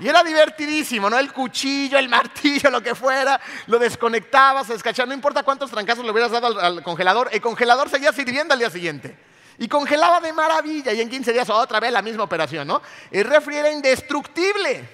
Y 0.00 0.08
era 0.08 0.22
divertidísimo, 0.22 1.08
¿no? 1.08 1.18
El 1.18 1.32
cuchillo, 1.32 1.98
el 1.98 2.08
martillo, 2.08 2.70
lo 2.70 2.82
que 2.82 2.94
fuera, 2.94 3.40
lo 3.66 3.78
desconectabas, 3.78 4.68
descachar, 4.68 5.06
no 5.06 5.14
importa 5.14 5.42
cuántos 5.42 5.70
trancazos 5.70 6.04
le 6.04 6.10
hubieras 6.10 6.32
dado 6.32 6.46
al, 6.46 6.58
al, 6.58 6.82
congelador, 6.82 7.28
el 7.32 7.40
congelador 7.40 7.88
seguía 7.88 8.12
sirviendo 8.12 8.52
al 8.52 8.58
día 8.58 8.70
siguiente. 8.70 9.16
Y 9.58 9.68
congelaba 9.68 10.20
de 10.20 10.32
maravilla 10.32 10.92
y 10.92 11.00
en 11.00 11.08
15 11.08 11.32
días 11.32 11.48
otra 11.48 11.78
vez 11.78 11.92
la 11.92 12.02
misma 12.02 12.24
operación, 12.24 12.66
¿no? 12.66 12.82
El 13.10 13.24
refri 13.24 13.56
era 13.56 13.70
indestructible. 13.70 14.88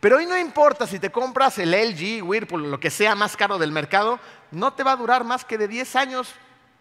Pero 0.00 0.16
hoy 0.16 0.26
no 0.26 0.36
importa 0.36 0.86
si 0.86 0.98
te 0.98 1.10
compras 1.10 1.56
el 1.58 1.70
LG, 1.70 2.22
Whirlpool, 2.22 2.70
lo 2.70 2.78
que 2.78 2.90
sea 2.90 3.14
más 3.14 3.36
caro 3.36 3.58
del 3.58 3.72
mercado, 3.72 4.20
no 4.50 4.74
te 4.74 4.82
va 4.82 4.92
a 4.92 4.96
durar 4.96 5.24
más 5.24 5.44
que 5.44 5.56
de 5.56 5.68
10 5.68 5.96
años 5.96 6.34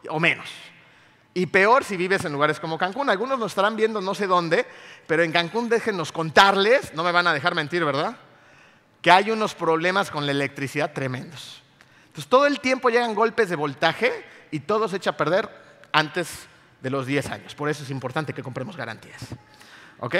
o 0.09 0.19
menos. 0.19 0.49
Y 1.33 1.47
peor 1.47 1.83
si 1.83 1.97
vives 1.97 2.25
en 2.25 2.33
lugares 2.33 2.59
como 2.59 2.77
Cancún. 2.77 3.09
Algunos 3.09 3.39
nos 3.39 3.51
estarán 3.51 3.75
viendo 3.75 4.01
no 4.01 4.13
sé 4.13 4.27
dónde, 4.27 4.67
pero 5.07 5.23
en 5.23 5.31
Cancún 5.31 5.67
déjenos 5.67 6.11
contarles, 6.11 6.93
no 6.93 7.03
me 7.03 7.11
van 7.11 7.27
a 7.27 7.33
dejar 7.33 7.55
mentir, 7.55 7.83
¿verdad? 7.83 8.17
Que 9.01 9.11
hay 9.11 9.31
unos 9.31 9.55
problemas 9.55 10.11
con 10.11 10.25
la 10.25 10.31
electricidad 10.31 10.93
tremendos. 10.93 11.61
Entonces 12.07 12.29
todo 12.29 12.45
el 12.45 12.59
tiempo 12.59 12.89
llegan 12.89 13.15
golpes 13.15 13.49
de 13.49 13.55
voltaje 13.55 14.11
y 14.51 14.59
todo 14.59 14.87
se 14.87 14.97
echa 14.97 15.11
a 15.11 15.17
perder 15.17 15.49
antes 15.91 16.47
de 16.81 16.89
los 16.91 17.07
10 17.07 17.29
años. 17.31 17.55
Por 17.55 17.69
eso 17.69 17.83
es 17.83 17.89
importante 17.89 18.33
que 18.33 18.43
compremos 18.43 18.77
garantías. 18.77 19.21
¿Ok? 19.99 20.15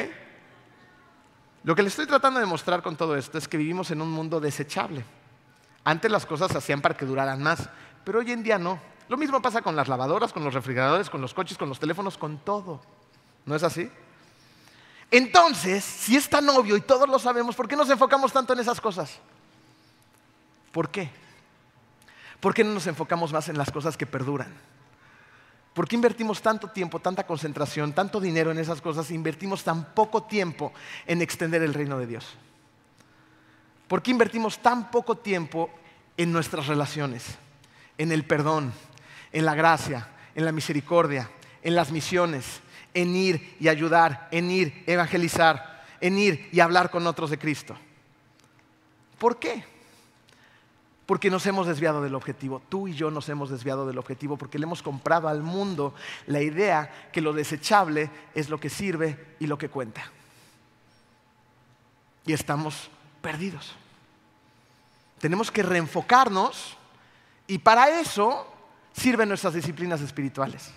Lo 1.64 1.76
que 1.76 1.84
les 1.84 1.94
estoy 1.94 2.08
tratando 2.08 2.40
de 2.40 2.46
mostrar 2.46 2.82
con 2.82 2.96
todo 2.96 3.16
esto 3.16 3.38
es 3.38 3.48
que 3.48 3.58
vivimos 3.58 3.92
en 3.92 4.02
un 4.02 4.10
mundo 4.10 4.40
desechable. 4.40 5.06
Antes 5.84 6.10
las 6.10 6.26
cosas 6.26 6.52
se 6.52 6.58
hacían 6.58 6.82
para 6.82 6.96
que 6.96 7.06
duraran 7.06 7.44
más, 7.44 7.70
pero 8.04 8.20
hoy 8.20 8.32
en 8.32 8.44
día 8.44 8.58
no. 8.58 8.80
Lo 9.10 9.18
mismo 9.18 9.42
pasa 9.42 9.62
con 9.62 9.76
las 9.76 9.88
lavadoras, 9.88 10.32
con 10.34 10.44
los 10.44 10.54
refrigeradores, 10.54 11.10
con 11.10 11.22
los 11.22 11.34
coches, 11.34 11.58
con 11.58 11.70
los 11.70 11.80
teléfonos, 11.80 12.18
con 12.18 12.38
todo. 12.40 12.82
¿No 13.46 13.56
es 13.56 13.64
así? 13.64 13.90
Entonces, 15.12 15.84
si 15.84 16.16
es 16.16 16.30
tan 16.30 16.48
obvio 16.50 16.76
y 16.78 16.82
todos 16.82 17.08
lo 17.08 17.20
sabemos, 17.20 17.56
¿por 17.56 17.68
qué 17.68 17.76
nos 17.76 17.90
enfocamos 17.90 18.34
tanto 18.34 18.54
en 18.54 18.60
esas 18.60 18.82
cosas? 18.82 19.20
¿Por 20.72 20.90
qué? 20.90 21.10
¿Por 22.40 22.54
qué 22.54 22.64
no 22.64 22.74
nos 22.74 22.88
enfocamos 22.88 23.32
más 23.32 23.48
en 23.50 23.58
las 23.58 23.72
cosas 23.72 23.96
que 23.96 24.06
perduran? 24.06 24.54
¿Por 25.74 25.88
qué 25.88 25.96
invertimos 25.96 26.42
tanto 26.42 26.68
tiempo, 26.68 27.00
tanta 27.00 27.26
concentración, 27.26 27.94
tanto 27.94 28.20
dinero 28.20 28.52
en 28.52 28.60
esas 28.60 28.82
cosas 28.82 29.10
e 29.10 29.16
invertimos 29.16 29.64
tan 29.64 29.94
poco 29.94 30.24
tiempo 30.24 30.72
en 31.06 31.22
extender 31.22 31.62
el 31.62 31.74
reino 31.74 31.98
de 31.98 32.08
Dios? 32.08 32.26
¿Por 33.88 34.02
qué 34.02 34.12
invertimos 34.12 34.60
tan 34.60 34.90
poco 34.90 35.18
tiempo 35.18 35.70
en 36.18 36.32
nuestras 36.32 36.68
relaciones, 36.68 37.38
en 37.98 38.12
el 38.12 38.26
perdón, 38.26 38.74
en 39.34 39.46
la 39.46 39.56
gracia, 39.56 40.08
en 40.36 40.46
la 40.46 40.52
misericordia, 40.52 41.30
en 41.62 41.76
las 41.76 41.92
misiones, 41.92 42.62
en 42.94 43.16
ir 43.16 43.56
y 43.60 43.68
ayudar, 43.68 44.28
en 44.32 44.50
ir, 44.50 44.84
evangelizar, 44.86 45.84
en 46.00 46.18
ir 46.18 46.50
y 46.52 46.60
hablar 46.60 46.90
con 46.90 47.06
otros 47.08 47.30
de 47.30 47.40
Cristo? 47.40 47.76
¿Por 49.18 49.40
qué? 49.40 49.66
Porque 51.06 51.30
nos 51.30 51.46
hemos 51.46 51.68
desviado 51.68 52.02
del 52.02 52.16
objetivo. 52.16 52.62
Tú 52.70 52.88
y 52.88 52.94
yo 52.94 53.12
nos 53.12 53.28
hemos 53.30 53.50
desviado 53.50 53.86
del 53.88 53.98
objetivo 53.98 54.38
porque 54.38 54.60
le 54.60 54.66
hemos 54.66 54.84
comprado 54.84 55.28
al 55.28 55.42
mundo 55.42 55.94
la 56.28 56.42
idea 56.42 57.10
que 57.12 57.22
lo 57.22 57.34
desechable 57.34 58.10
es 58.36 58.50
lo 58.50 58.60
que 58.60 58.70
sirve 58.70 59.36
y 59.40 59.48
lo 59.48 59.58
que 59.58 59.70
cuenta. 59.70 60.04
Y 62.26 62.34
estamos 62.34 62.90
perdidos. 63.22 63.76
Tenemos 65.20 65.52
que 65.52 65.64
reenfocarnos 65.64 66.78
y 67.48 67.58
para 67.58 68.00
eso 68.00 68.53
sirven 68.94 69.28
nuestras 69.28 69.54
disciplinas 69.54 70.02
espirituales. 70.02 70.72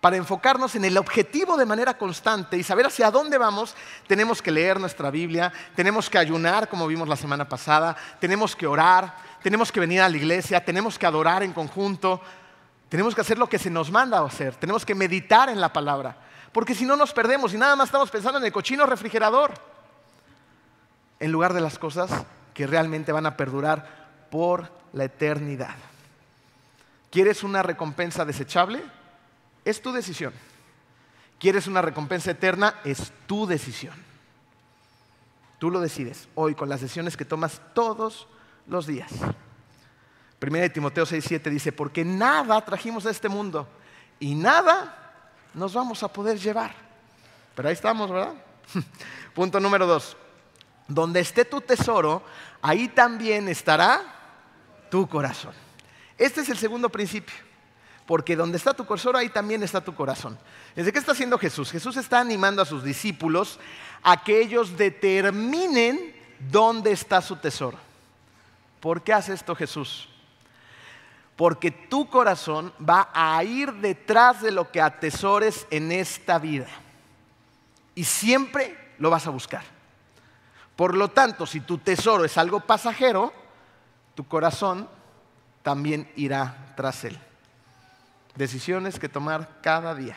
Para 0.00 0.16
enfocarnos 0.16 0.74
en 0.74 0.84
el 0.84 0.98
objetivo 0.98 1.56
de 1.56 1.64
manera 1.64 1.96
constante 1.96 2.58
y 2.58 2.62
saber 2.62 2.86
hacia 2.86 3.10
dónde 3.10 3.38
vamos, 3.38 3.74
tenemos 4.06 4.42
que 4.42 4.50
leer 4.50 4.78
nuestra 4.78 5.10
Biblia, 5.10 5.50
tenemos 5.74 6.10
que 6.10 6.18
ayunar, 6.18 6.68
como 6.68 6.86
vimos 6.86 7.08
la 7.08 7.16
semana 7.16 7.48
pasada, 7.48 7.96
tenemos 8.20 8.54
que 8.54 8.66
orar, 8.66 9.16
tenemos 9.42 9.72
que 9.72 9.80
venir 9.80 10.02
a 10.02 10.08
la 10.08 10.16
iglesia, 10.16 10.62
tenemos 10.62 10.98
que 10.98 11.06
adorar 11.06 11.42
en 11.42 11.54
conjunto, 11.54 12.20
tenemos 12.90 13.14
que 13.14 13.22
hacer 13.22 13.38
lo 13.38 13.48
que 13.48 13.58
se 13.58 13.70
nos 13.70 13.90
manda 13.90 14.22
hacer, 14.22 14.54
tenemos 14.56 14.84
que 14.84 14.94
meditar 14.94 15.48
en 15.48 15.58
la 15.58 15.72
palabra, 15.72 16.18
porque 16.52 16.74
si 16.74 16.84
no 16.84 16.96
nos 16.96 17.14
perdemos 17.14 17.54
y 17.54 17.56
nada 17.56 17.74
más 17.74 17.88
estamos 17.88 18.10
pensando 18.10 18.38
en 18.38 18.44
el 18.44 18.52
cochino 18.52 18.84
refrigerador, 18.84 19.54
en 21.18 21.32
lugar 21.32 21.54
de 21.54 21.62
las 21.62 21.78
cosas 21.78 22.10
que 22.52 22.66
realmente 22.66 23.10
van 23.10 23.24
a 23.24 23.38
perdurar 23.38 24.26
por 24.30 24.70
la 24.92 25.04
eternidad. 25.04 25.93
¿Quieres 27.14 27.44
una 27.44 27.62
recompensa 27.62 28.24
desechable? 28.24 28.82
Es 29.64 29.80
tu 29.80 29.92
decisión. 29.92 30.32
¿Quieres 31.38 31.68
una 31.68 31.80
recompensa 31.80 32.32
eterna? 32.32 32.80
Es 32.82 33.12
tu 33.28 33.46
decisión. 33.46 33.94
Tú 35.60 35.70
lo 35.70 35.78
decides 35.78 36.26
hoy 36.34 36.56
con 36.56 36.68
las 36.68 36.80
decisiones 36.80 37.16
que 37.16 37.24
tomas 37.24 37.60
todos 37.72 38.26
los 38.66 38.88
días. 38.88 39.12
Primera 40.40 40.64
de 40.64 40.70
Timoteo 40.70 41.06
6:7 41.06 41.50
dice, 41.50 41.70
porque 41.70 42.04
nada 42.04 42.60
trajimos 42.64 43.06
a 43.06 43.12
este 43.12 43.28
mundo 43.28 43.68
y 44.18 44.34
nada 44.34 45.22
nos 45.54 45.72
vamos 45.72 46.02
a 46.02 46.12
poder 46.12 46.40
llevar. 46.40 46.74
Pero 47.54 47.68
ahí 47.68 47.74
estamos, 47.74 48.10
¿verdad? 48.10 48.34
Punto 49.34 49.60
número 49.60 49.86
dos. 49.86 50.16
Donde 50.88 51.20
esté 51.20 51.44
tu 51.44 51.60
tesoro, 51.60 52.24
ahí 52.60 52.88
también 52.88 53.48
estará 53.48 54.02
tu 54.90 55.08
corazón. 55.08 55.63
Este 56.24 56.40
es 56.40 56.48
el 56.48 56.56
segundo 56.56 56.88
principio. 56.88 57.34
Porque 58.06 58.34
donde 58.34 58.56
está 58.56 58.72
tu 58.72 58.86
corazón, 58.86 59.14
ahí 59.16 59.28
también 59.28 59.62
está 59.62 59.82
tu 59.82 59.94
corazón. 59.94 60.38
¿Desde 60.74 60.90
qué 60.90 60.98
está 60.98 61.12
haciendo 61.12 61.36
Jesús? 61.36 61.70
Jesús 61.70 61.98
está 61.98 62.18
animando 62.18 62.62
a 62.62 62.64
sus 62.64 62.82
discípulos 62.82 63.60
a 64.02 64.24
que 64.24 64.40
ellos 64.40 64.78
determinen 64.78 66.16
dónde 66.50 66.92
está 66.92 67.20
su 67.20 67.36
tesoro. 67.36 67.76
¿Por 68.80 69.02
qué 69.02 69.12
hace 69.12 69.34
esto 69.34 69.54
Jesús? 69.54 70.08
Porque 71.36 71.70
tu 71.70 72.08
corazón 72.08 72.72
va 72.80 73.10
a 73.12 73.44
ir 73.44 73.70
detrás 73.74 74.40
de 74.40 74.50
lo 74.50 74.70
que 74.70 74.80
atesores 74.80 75.66
en 75.70 75.92
esta 75.92 76.38
vida. 76.38 76.68
Y 77.94 78.04
siempre 78.04 78.94
lo 78.98 79.10
vas 79.10 79.26
a 79.26 79.30
buscar. 79.30 79.64
Por 80.74 80.96
lo 80.96 81.08
tanto, 81.08 81.44
si 81.44 81.60
tu 81.60 81.76
tesoro 81.76 82.24
es 82.24 82.38
algo 82.38 82.60
pasajero, 82.60 83.30
tu 84.14 84.26
corazón 84.26 84.88
también 85.64 86.08
irá 86.14 86.74
tras 86.76 87.02
él 87.02 87.18
decisiones 88.36 88.98
que 88.98 89.08
tomar 89.08 89.60
cada 89.62 89.94
día. 89.94 90.16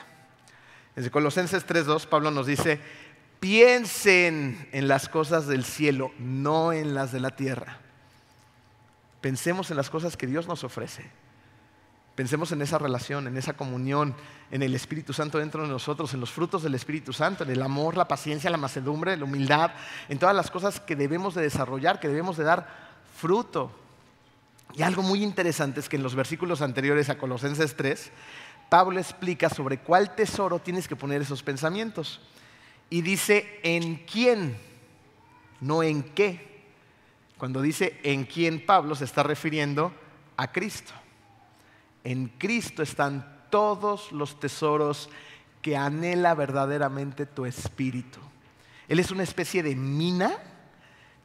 Desde 0.96 1.12
Colosenses 1.12 1.66
3.2, 1.68 2.08
Pablo 2.08 2.32
nos 2.32 2.48
dice, 2.48 2.80
piensen 3.40 4.68
en 4.72 4.88
las 4.88 5.10
cosas 5.10 5.48
del 5.48 5.64
cielo, 5.64 6.12
no 6.18 6.74
en 6.74 6.96
las 6.96 7.12
de 7.12 7.20
la 7.20 7.36
tierra. 7.36 7.78
Pensemos 9.22 9.70
en 9.70 9.78
las 9.78 9.90
cosas 9.90 10.18
que 10.18 10.28
Dios 10.28 10.48
nos 10.48 10.64
ofrece. 10.64 11.10
Pensemos 12.16 12.52
en 12.52 12.64
esa 12.64 12.80
relación, 12.80 13.28
en 13.28 13.38
esa 13.38 13.54
comunión, 13.54 14.16
en 14.50 14.64
el 14.64 14.74
Espíritu 14.74 15.14
Santo 15.14 15.38
dentro 15.38 15.62
de 15.62 15.68
nosotros, 15.68 16.16
en 16.16 16.20
los 16.20 16.32
frutos 16.32 16.64
del 16.64 16.74
Espíritu 16.74 17.14
Santo, 17.14 17.44
en 17.44 17.52
el 17.52 17.62
amor, 17.62 17.96
la 17.96 18.08
paciencia, 18.08 18.50
la 18.50 18.58
macedumbre, 18.58 19.16
la 19.16 19.26
humildad, 19.26 19.72
en 20.10 20.18
todas 20.18 20.36
las 20.36 20.50
cosas 20.50 20.80
que 20.80 20.96
debemos 20.96 21.36
de 21.36 21.44
desarrollar, 21.44 22.00
que 22.00 22.08
debemos 22.08 22.38
de 22.38 22.44
dar 22.44 22.68
fruto. 23.16 23.72
Y 24.74 24.84
algo 24.84 25.02
muy 25.02 25.24
interesante 25.24 25.80
es 25.80 25.90
que 25.90 25.96
en 25.96 26.04
los 26.04 26.16
versículos 26.16 26.62
anteriores 26.62 27.10
a 27.10 27.18
Colosenses 27.18 27.76
3, 27.76 28.12
Pablo 28.70 29.00
explica 29.00 29.50
sobre 29.50 29.80
cuál 29.80 30.16
tesoro 30.16 30.60
tienes 30.60 30.88
que 30.88 30.96
poner 30.96 31.22
esos 31.22 31.42
pensamientos. 31.42 32.20
Y 32.90 33.02
dice, 33.02 33.60
¿en 33.64 34.06
quién? 34.06 34.58
No 35.62 35.84
en 35.84 36.04
qué. 36.04 36.66
Cuando 37.38 37.62
dice 37.62 38.00
en 38.04 38.26
quién 38.26 38.66
Pablo 38.66 38.96
se 38.96 39.06
está 39.06 39.24
refiriendo 39.24 39.94
a 40.36 40.52
Cristo. 40.52 40.94
En 42.04 42.28
Cristo 42.38 42.84
están 42.84 43.38
todos 43.50 44.12
los 44.12 44.40
tesoros 44.40 45.10
que 45.62 45.76
anhela 45.76 46.34
verdaderamente 46.36 47.26
tu 47.26 47.46
espíritu. 47.46 48.20
Él 48.88 49.00
es 49.00 49.12
una 49.12 49.24
especie 49.24 49.64
de 49.64 49.76
mina 49.76 50.38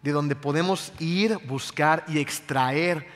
de 0.02 0.11
donde 0.11 0.35
podemos 0.35 0.92
ir, 0.98 1.38
buscar 1.46 2.05
y 2.09 2.18
extraer 2.18 3.07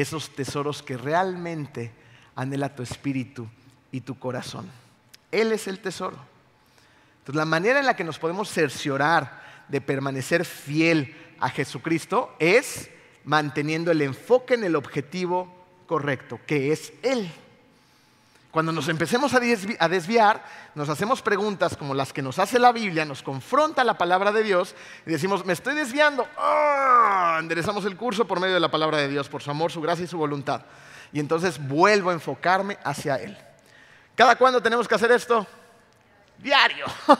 esos 0.00 0.30
tesoros 0.30 0.82
que 0.82 0.96
realmente 0.96 1.90
anhela 2.34 2.74
tu 2.74 2.82
espíritu 2.82 3.48
y 3.90 4.02
tu 4.02 4.18
corazón. 4.18 4.70
Él 5.32 5.52
es 5.52 5.66
el 5.66 5.80
tesoro. 5.80 6.18
Entonces, 7.18 7.36
la 7.36 7.44
manera 7.44 7.80
en 7.80 7.86
la 7.86 7.96
que 7.96 8.04
nos 8.04 8.18
podemos 8.18 8.50
cerciorar 8.50 9.42
de 9.68 9.80
permanecer 9.80 10.44
fiel 10.44 11.14
a 11.40 11.48
Jesucristo 11.48 12.34
es 12.38 12.90
manteniendo 13.24 13.90
el 13.90 14.02
enfoque 14.02 14.54
en 14.54 14.64
el 14.64 14.76
objetivo 14.76 15.52
correcto, 15.86 16.38
que 16.46 16.72
es 16.72 16.92
Él. 17.02 17.30
Cuando 18.56 18.72
nos 18.72 18.88
empecemos 18.88 19.34
a 19.34 19.88
desviar, 19.90 20.42
nos 20.74 20.88
hacemos 20.88 21.20
preguntas 21.20 21.76
como 21.76 21.92
las 21.92 22.10
que 22.10 22.22
nos 22.22 22.38
hace 22.38 22.58
la 22.58 22.72
Biblia, 22.72 23.04
nos 23.04 23.22
confronta 23.22 23.84
la 23.84 23.98
palabra 23.98 24.32
de 24.32 24.42
Dios 24.42 24.74
y 25.04 25.10
decimos, 25.10 25.44
me 25.44 25.52
estoy 25.52 25.74
desviando. 25.74 26.26
¡Ah! 26.38 27.36
Enderezamos 27.38 27.84
el 27.84 27.98
curso 27.98 28.26
por 28.26 28.40
medio 28.40 28.54
de 28.54 28.60
la 28.60 28.70
palabra 28.70 28.96
de 28.96 29.08
Dios, 29.08 29.28
por 29.28 29.42
su 29.42 29.50
amor, 29.50 29.70
su 29.70 29.82
gracia 29.82 30.06
y 30.06 30.08
su 30.08 30.16
voluntad. 30.16 30.62
Y 31.12 31.20
entonces 31.20 31.58
vuelvo 31.68 32.08
a 32.08 32.14
enfocarme 32.14 32.78
hacia 32.82 33.16
Él. 33.16 33.36
¿Cada 34.14 34.36
cuándo 34.36 34.62
tenemos 34.62 34.88
que 34.88 34.94
hacer 34.94 35.12
esto? 35.12 35.46
Diario. 36.38 36.86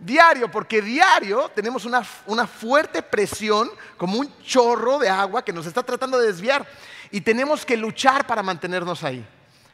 diario, 0.00 0.50
porque 0.50 0.82
diario 0.82 1.52
tenemos 1.54 1.84
una, 1.84 2.02
una, 2.26 2.48
fuerte 2.48 3.00
presión, 3.00 3.70
como 3.96 4.18
un 4.18 4.42
chorro 4.42 4.98
de 4.98 5.08
agua 5.08 5.44
que 5.44 5.52
nos 5.52 5.66
está 5.66 5.84
tratando 5.84 6.18
de 6.18 6.26
desviar. 6.26 6.66
Y 7.12 7.20
tenemos 7.20 7.64
que 7.64 7.76
luchar 7.76 8.26
para 8.26 8.42
mantenernos 8.42 9.04
ahí. 9.04 9.24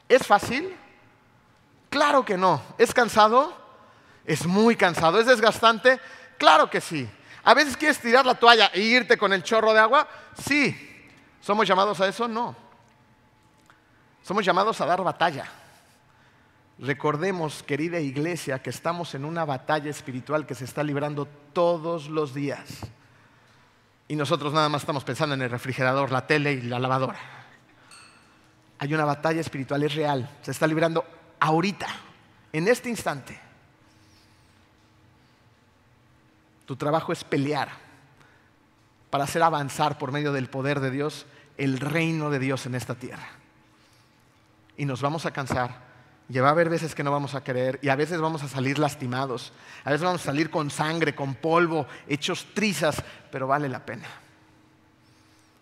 ¿Es 0.06 0.26
fácil? 0.26 0.76
Claro 1.90 2.24
que 2.24 2.38
no. 2.38 2.62
¿Es 2.78 2.94
cansado? 2.94 3.52
Es 4.24 4.46
muy 4.46 4.76
cansado. 4.76 5.20
¿Es 5.20 5.26
desgastante? 5.26 6.00
Claro 6.38 6.70
que 6.70 6.80
sí. 6.80 7.08
¿A 7.42 7.52
veces 7.52 7.76
quieres 7.76 7.98
tirar 7.98 8.24
la 8.24 8.36
toalla 8.36 8.70
e 8.72 8.80
irte 8.80 9.18
con 9.18 9.32
el 9.32 9.42
chorro 9.42 9.72
de 9.72 9.80
agua? 9.80 10.08
Sí. 10.42 10.74
¿Somos 11.40 11.66
llamados 11.66 12.00
a 12.00 12.08
eso? 12.08 12.28
No. 12.28 12.54
Somos 14.22 14.44
llamados 14.44 14.80
a 14.80 14.86
dar 14.86 15.02
batalla. 15.02 15.46
Recordemos, 16.78 17.62
querida 17.62 17.98
iglesia, 17.98 18.62
que 18.62 18.70
estamos 18.70 19.14
en 19.14 19.24
una 19.24 19.44
batalla 19.44 19.90
espiritual 19.90 20.46
que 20.46 20.54
se 20.54 20.64
está 20.64 20.82
librando 20.82 21.26
todos 21.52 22.08
los 22.08 22.32
días. 22.32 22.80
Y 24.08 24.16
nosotros 24.16 24.52
nada 24.52 24.68
más 24.68 24.82
estamos 24.82 25.04
pensando 25.04 25.34
en 25.34 25.42
el 25.42 25.50
refrigerador, 25.50 26.10
la 26.10 26.26
tele 26.26 26.52
y 26.52 26.62
la 26.62 26.78
lavadora. 26.78 27.18
Hay 28.78 28.94
una 28.94 29.04
batalla 29.04 29.40
espiritual, 29.40 29.82
es 29.82 29.94
real, 29.94 30.30
se 30.42 30.52
está 30.52 30.66
librando 30.66 31.04
ahorita, 31.40 31.88
en 32.52 32.68
este 32.68 32.88
instante. 32.88 33.40
Tu 36.66 36.76
trabajo 36.76 37.12
es 37.12 37.24
pelear 37.24 37.70
para 39.10 39.24
hacer 39.24 39.42
avanzar 39.42 39.98
por 39.98 40.12
medio 40.12 40.32
del 40.32 40.48
poder 40.48 40.78
de 40.78 40.90
Dios 40.90 41.26
el 41.56 41.80
reino 41.80 42.30
de 42.30 42.38
Dios 42.38 42.66
en 42.66 42.74
esta 42.74 42.94
tierra. 42.94 43.28
Y 44.76 44.84
nos 44.84 45.02
vamos 45.02 45.26
a 45.26 45.32
cansar, 45.32 45.90
y 46.28 46.38
va 46.38 46.48
a 46.48 46.52
haber 46.52 46.70
veces 46.70 46.94
que 46.94 47.02
no 47.02 47.10
vamos 47.10 47.34
a 47.34 47.42
querer, 47.42 47.80
y 47.82 47.88
a 47.88 47.96
veces 47.96 48.20
vamos 48.20 48.42
a 48.42 48.48
salir 48.48 48.78
lastimados, 48.78 49.52
a 49.84 49.90
veces 49.90 50.04
vamos 50.04 50.22
a 50.22 50.26
salir 50.26 50.48
con 50.48 50.70
sangre, 50.70 51.14
con 51.14 51.34
polvo, 51.34 51.86
hechos 52.06 52.46
trizas, 52.54 53.02
pero 53.32 53.46
vale 53.46 53.68
la 53.68 53.84
pena. 53.84 54.08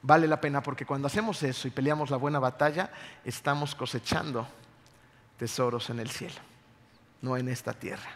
Vale 0.03 0.29
la 0.29 0.41
pena 0.41 0.63
porque 0.63 0.87
cuando 0.87 1.09
hacemos 1.09 1.43
eso 1.43 1.67
y 1.67 1.73
peleamos 1.73 2.11
la 2.11 2.17
buena 2.17 2.39
batalla, 2.39 2.91
estamos 3.25 3.75
cosechando 3.75 4.47
tesoros 5.39 5.89
en 5.91 6.01
el 6.01 6.11
cielo, 6.11 6.37
no 7.23 7.37
en 7.37 7.49
esta 7.49 7.73
tierra. 7.73 8.11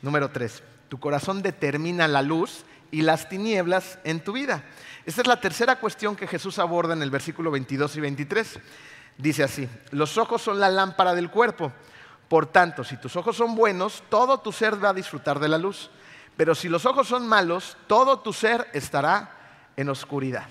Número 0.00 0.30
tres, 0.30 0.62
tu 0.88 0.98
corazón 0.98 1.42
determina 1.42 2.08
la 2.08 2.22
luz 2.22 2.64
y 2.90 3.02
las 3.02 3.28
tinieblas 3.28 3.98
en 4.04 4.22
tu 4.22 4.32
vida. 4.32 4.64
Esta 5.04 5.22
es 5.22 5.26
la 5.26 5.40
tercera 5.40 5.80
cuestión 5.80 6.16
que 6.16 6.26
Jesús 6.26 6.58
aborda 6.58 6.94
en 6.94 7.02
el 7.02 7.10
versículo 7.10 7.50
22 7.50 7.96
y 7.96 8.00
23. 8.00 8.58
Dice 9.18 9.42
así, 9.42 9.68
los 9.90 10.16
ojos 10.16 10.42
son 10.42 10.60
la 10.60 10.68
lámpara 10.68 11.14
del 11.14 11.30
cuerpo. 11.30 11.72
Por 12.28 12.46
tanto, 12.46 12.84
si 12.84 12.96
tus 12.96 13.16
ojos 13.16 13.36
son 13.36 13.54
buenos, 13.54 14.02
todo 14.08 14.38
tu 14.38 14.52
ser 14.52 14.82
va 14.82 14.90
a 14.90 14.94
disfrutar 14.94 15.38
de 15.40 15.48
la 15.48 15.58
luz. 15.58 15.90
Pero 16.36 16.54
si 16.54 16.68
los 16.68 16.86
ojos 16.86 17.08
son 17.08 17.26
malos, 17.28 17.76
todo 17.86 18.20
tu 18.20 18.32
ser 18.32 18.68
estará 18.72 19.36
en 19.76 19.88
oscuridad. 19.88 20.48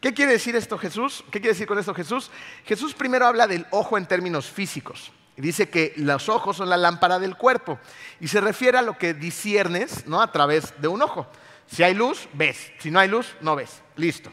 ¿Qué 0.00 0.14
quiere 0.14 0.32
decir 0.32 0.56
esto 0.56 0.78
Jesús? 0.78 1.22
¿Qué 1.26 1.40
quiere 1.40 1.52
decir 1.52 1.66
con 1.66 1.78
esto 1.78 1.94
Jesús? 1.94 2.30
Jesús 2.64 2.94
primero 2.94 3.26
habla 3.26 3.46
del 3.46 3.66
ojo 3.70 3.98
en 3.98 4.06
términos 4.06 4.46
físicos. 4.46 5.12
dice 5.36 5.68
que 5.68 5.92
los 5.96 6.28
ojos 6.28 6.56
son 6.56 6.68
la 6.68 6.76
lámpara 6.78 7.18
del 7.18 7.36
cuerpo. 7.36 7.78
Y 8.18 8.28
se 8.28 8.40
refiere 8.40 8.78
a 8.78 8.82
lo 8.82 8.96
que 8.96 9.12
disiernes 9.12 10.06
¿no? 10.06 10.22
a 10.22 10.32
través 10.32 10.72
de 10.80 10.88
un 10.88 11.02
ojo. 11.02 11.26
Si 11.66 11.82
hay 11.82 11.94
luz, 11.94 12.28
ves. 12.32 12.72
Si 12.78 12.90
no 12.90 12.98
hay 12.98 13.08
luz, 13.08 13.36
no 13.42 13.54
ves. 13.56 13.82
Listo. 13.96 14.32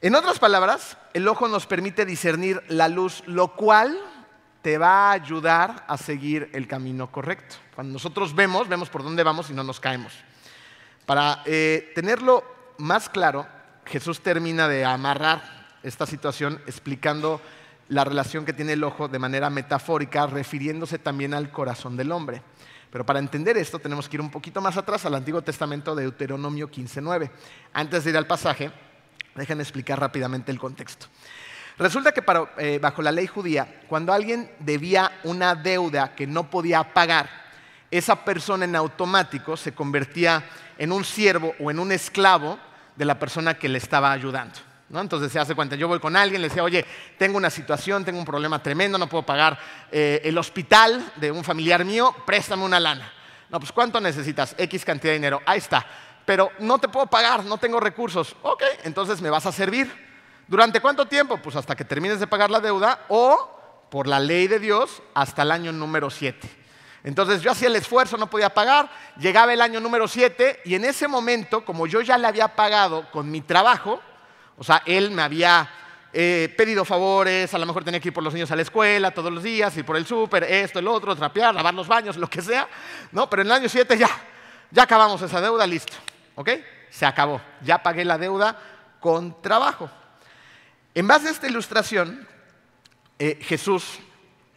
En 0.00 0.14
otras 0.14 0.38
palabras, 0.38 0.96
el 1.12 1.28
ojo 1.28 1.46
nos 1.48 1.66
permite 1.66 2.06
discernir 2.06 2.62
la 2.68 2.88
luz, 2.88 3.22
lo 3.26 3.54
cual 3.54 3.98
te 4.62 4.78
va 4.78 5.10
a 5.10 5.12
ayudar 5.12 5.84
a 5.88 5.96
seguir 5.98 6.50
el 6.54 6.66
camino 6.66 7.10
correcto. 7.12 7.56
Cuando 7.74 7.92
nosotros 7.92 8.34
vemos, 8.34 8.68
vemos 8.68 8.88
por 8.88 9.02
dónde 9.02 9.22
vamos 9.22 9.50
y 9.50 9.54
no 9.54 9.62
nos 9.62 9.78
caemos. 9.78 10.12
Para 11.04 11.42
eh, 11.46 11.92
tenerlo 11.94 12.44
más 12.78 13.08
claro, 13.08 13.46
Jesús 13.90 14.20
termina 14.20 14.68
de 14.68 14.84
amarrar 14.84 15.68
esta 15.82 16.06
situación 16.06 16.60
explicando 16.66 17.40
la 17.88 18.04
relación 18.04 18.44
que 18.44 18.52
tiene 18.52 18.74
el 18.74 18.84
ojo 18.84 19.08
de 19.08 19.18
manera 19.18 19.48
metafórica, 19.48 20.26
refiriéndose 20.26 20.98
también 20.98 21.32
al 21.32 21.50
corazón 21.50 21.96
del 21.96 22.12
hombre. 22.12 22.42
Pero 22.90 23.06
para 23.06 23.18
entender 23.18 23.56
esto 23.56 23.78
tenemos 23.78 24.08
que 24.08 24.16
ir 24.16 24.20
un 24.20 24.30
poquito 24.30 24.60
más 24.60 24.76
atrás 24.76 25.06
al 25.06 25.14
Antiguo 25.14 25.40
Testamento 25.40 25.94
de 25.94 26.02
Deuteronomio 26.02 26.70
15.9. 26.70 27.30
Antes 27.72 28.04
de 28.04 28.10
ir 28.10 28.16
al 28.18 28.26
pasaje, 28.26 28.70
déjenme 29.34 29.62
explicar 29.62 29.98
rápidamente 29.98 30.52
el 30.52 30.58
contexto. 30.58 31.06
Resulta 31.78 32.12
que 32.12 32.22
eh, 32.58 32.78
bajo 32.80 33.00
la 33.00 33.12
ley 33.12 33.26
judía, 33.26 33.82
cuando 33.88 34.12
alguien 34.12 34.50
debía 34.58 35.12
una 35.24 35.54
deuda 35.54 36.14
que 36.14 36.26
no 36.26 36.50
podía 36.50 36.92
pagar, 36.92 37.30
esa 37.90 38.22
persona 38.22 38.66
en 38.66 38.76
automático 38.76 39.56
se 39.56 39.72
convertía 39.72 40.44
en 40.76 40.92
un 40.92 41.04
siervo 41.04 41.54
o 41.58 41.70
en 41.70 41.78
un 41.78 41.92
esclavo 41.92 42.58
de 42.98 43.04
la 43.04 43.18
persona 43.18 43.54
que 43.54 43.68
le 43.68 43.78
estaba 43.78 44.10
ayudando. 44.10 44.58
¿no? 44.88 45.00
Entonces 45.00 45.30
se 45.30 45.38
hace 45.38 45.54
cuenta, 45.54 45.76
yo 45.76 45.86
voy 45.86 46.00
con 46.00 46.16
alguien, 46.16 46.42
le 46.42 46.48
decía, 46.48 46.64
oye, 46.64 46.84
tengo 47.16 47.36
una 47.36 47.48
situación, 47.48 48.04
tengo 48.04 48.18
un 48.18 48.24
problema 48.24 48.60
tremendo, 48.60 48.98
no 48.98 49.08
puedo 49.08 49.24
pagar 49.24 49.56
eh, 49.92 50.20
el 50.24 50.36
hospital 50.36 51.12
de 51.16 51.30
un 51.30 51.44
familiar 51.44 51.84
mío, 51.84 52.14
préstame 52.26 52.64
una 52.64 52.80
lana. 52.80 53.12
No, 53.50 53.60
pues 53.60 53.70
¿cuánto 53.70 54.00
necesitas? 54.00 54.56
X 54.58 54.84
cantidad 54.84 55.12
de 55.12 55.18
dinero. 55.18 55.40
Ahí 55.46 55.58
está. 55.58 55.86
Pero 56.26 56.50
no 56.58 56.78
te 56.78 56.88
puedo 56.88 57.06
pagar, 57.06 57.44
no 57.44 57.56
tengo 57.56 57.78
recursos. 57.78 58.34
Ok, 58.42 58.64
entonces 58.82 59.22
me 59.22 59.30
vas 59.30 59.46
a 59.46 59.52
servir. 59.52 59.90
¿Durante 60.48 60.80
cuánto 60.80 61.06
tiempo? 61.06 61.38
Pues 61.38 61.54
hasta 61.54 61.76
que 61.76 61.84
termines 61.84 62.18
de 62.18 62.26
pagar 62.26 62.50
la 62.50 62.60
deuda 62.60 63.06
o, 63.08 63.86
por 63.90 64.08
la 64.08 64.18
ley 64.18 64.48
de 64.48 64.58
Dios, 64.58 65.02
hasta 65.14 65.42
el 65.42 65.52
año 65.52 65.72
número 65.72 66.10
7. 66.10 66.57
Entonces 67.04 67.42
yo 67.42 67.50
hacía 67.50 67.68
el 67.68 67.76
esfuerzo, 67.76 68.16
no 68.16 68.28
podía 68.28 68.50
pagar, 68.50 68.90
llegaba 69.18 69.52
el 69.52 69.60
año 69.60 69.80
número 69.80 70.08
7 70.08 70.62
y 70.64 70.74
en 70.74 70.84
ese 70.84 71.06
momento, 71.06 71.64
como 71.64 71.86
yo 71.86 72.00
ya 72.00 72.18
le 72.18 72.26
había 72.26 72.48
pagado 72.48 73.08
con 73.10 73.30
mi 73.30 73.40
trabajo, 73.40 74.00
o 74.56 74.64
sea, 74.64 74.82
él 74.84 75.10
me 75.12 75.22
había 75.22 75.70
eh, 76.12 76.52
pedido 76.56 76.84
favores, 76.84 77.54
a 77.54 77.58
lo 77.58 77.66
mejor 77.66 77.84
tenía 77.84 78.00
que 78.00 78.08
ir 78.08 78.14
por 78.14 78.24
los 78.24 78.34
niños 78.34 78.50
a 78.50 78.56
la 78.56 78.62
escuela 78.62 79.12
todos 79.12 79.32
los 79.32 79.42
días, 79.42 79.76
ir 79.76 79.84
por 79.84 79.96
el 79.96 80.06
súper, 80.06 80.42
esto, 80.44 80.80
el 80.80 80.88
otro, 80.88 81.14
trapear, 81.14 81.54
lavar 81.54 81.74
los 81.74 81.86
baños, 81.86 82.16
lo 82.16 82.28
que 82.28 82.42
sea, 82.42 82.68
¿no? 83.12 83.30
Pero 83.30 83.42
en 83.42 83.48
el 83.48 83.52
año 83.52 83.68
7 83.68 83.96
ya, 83.96 84.10
ya 84.70 84.82
acabamos 84.82 85.22
esa 85.22 85.40
deuda, 85.40 85.66
listo, 85.66 85.92
¿ok? 86.34 86.50
Se 86.90 87.06
acabó, 87.06 87.40
ya 87.62 87.82
pagué 87.82 88.04
la 88.04 88.18
deuda 88.18 88.58
con 88.98 89.40
trabajo. 89.40 89.88
En 90.94 91.06
base 91.06 91.28
a 91.28 91.30
esta 91.30 91.46
ilustración, 91.46 92.26
eh, 93.18 93.38
Jesús 93.42 94.00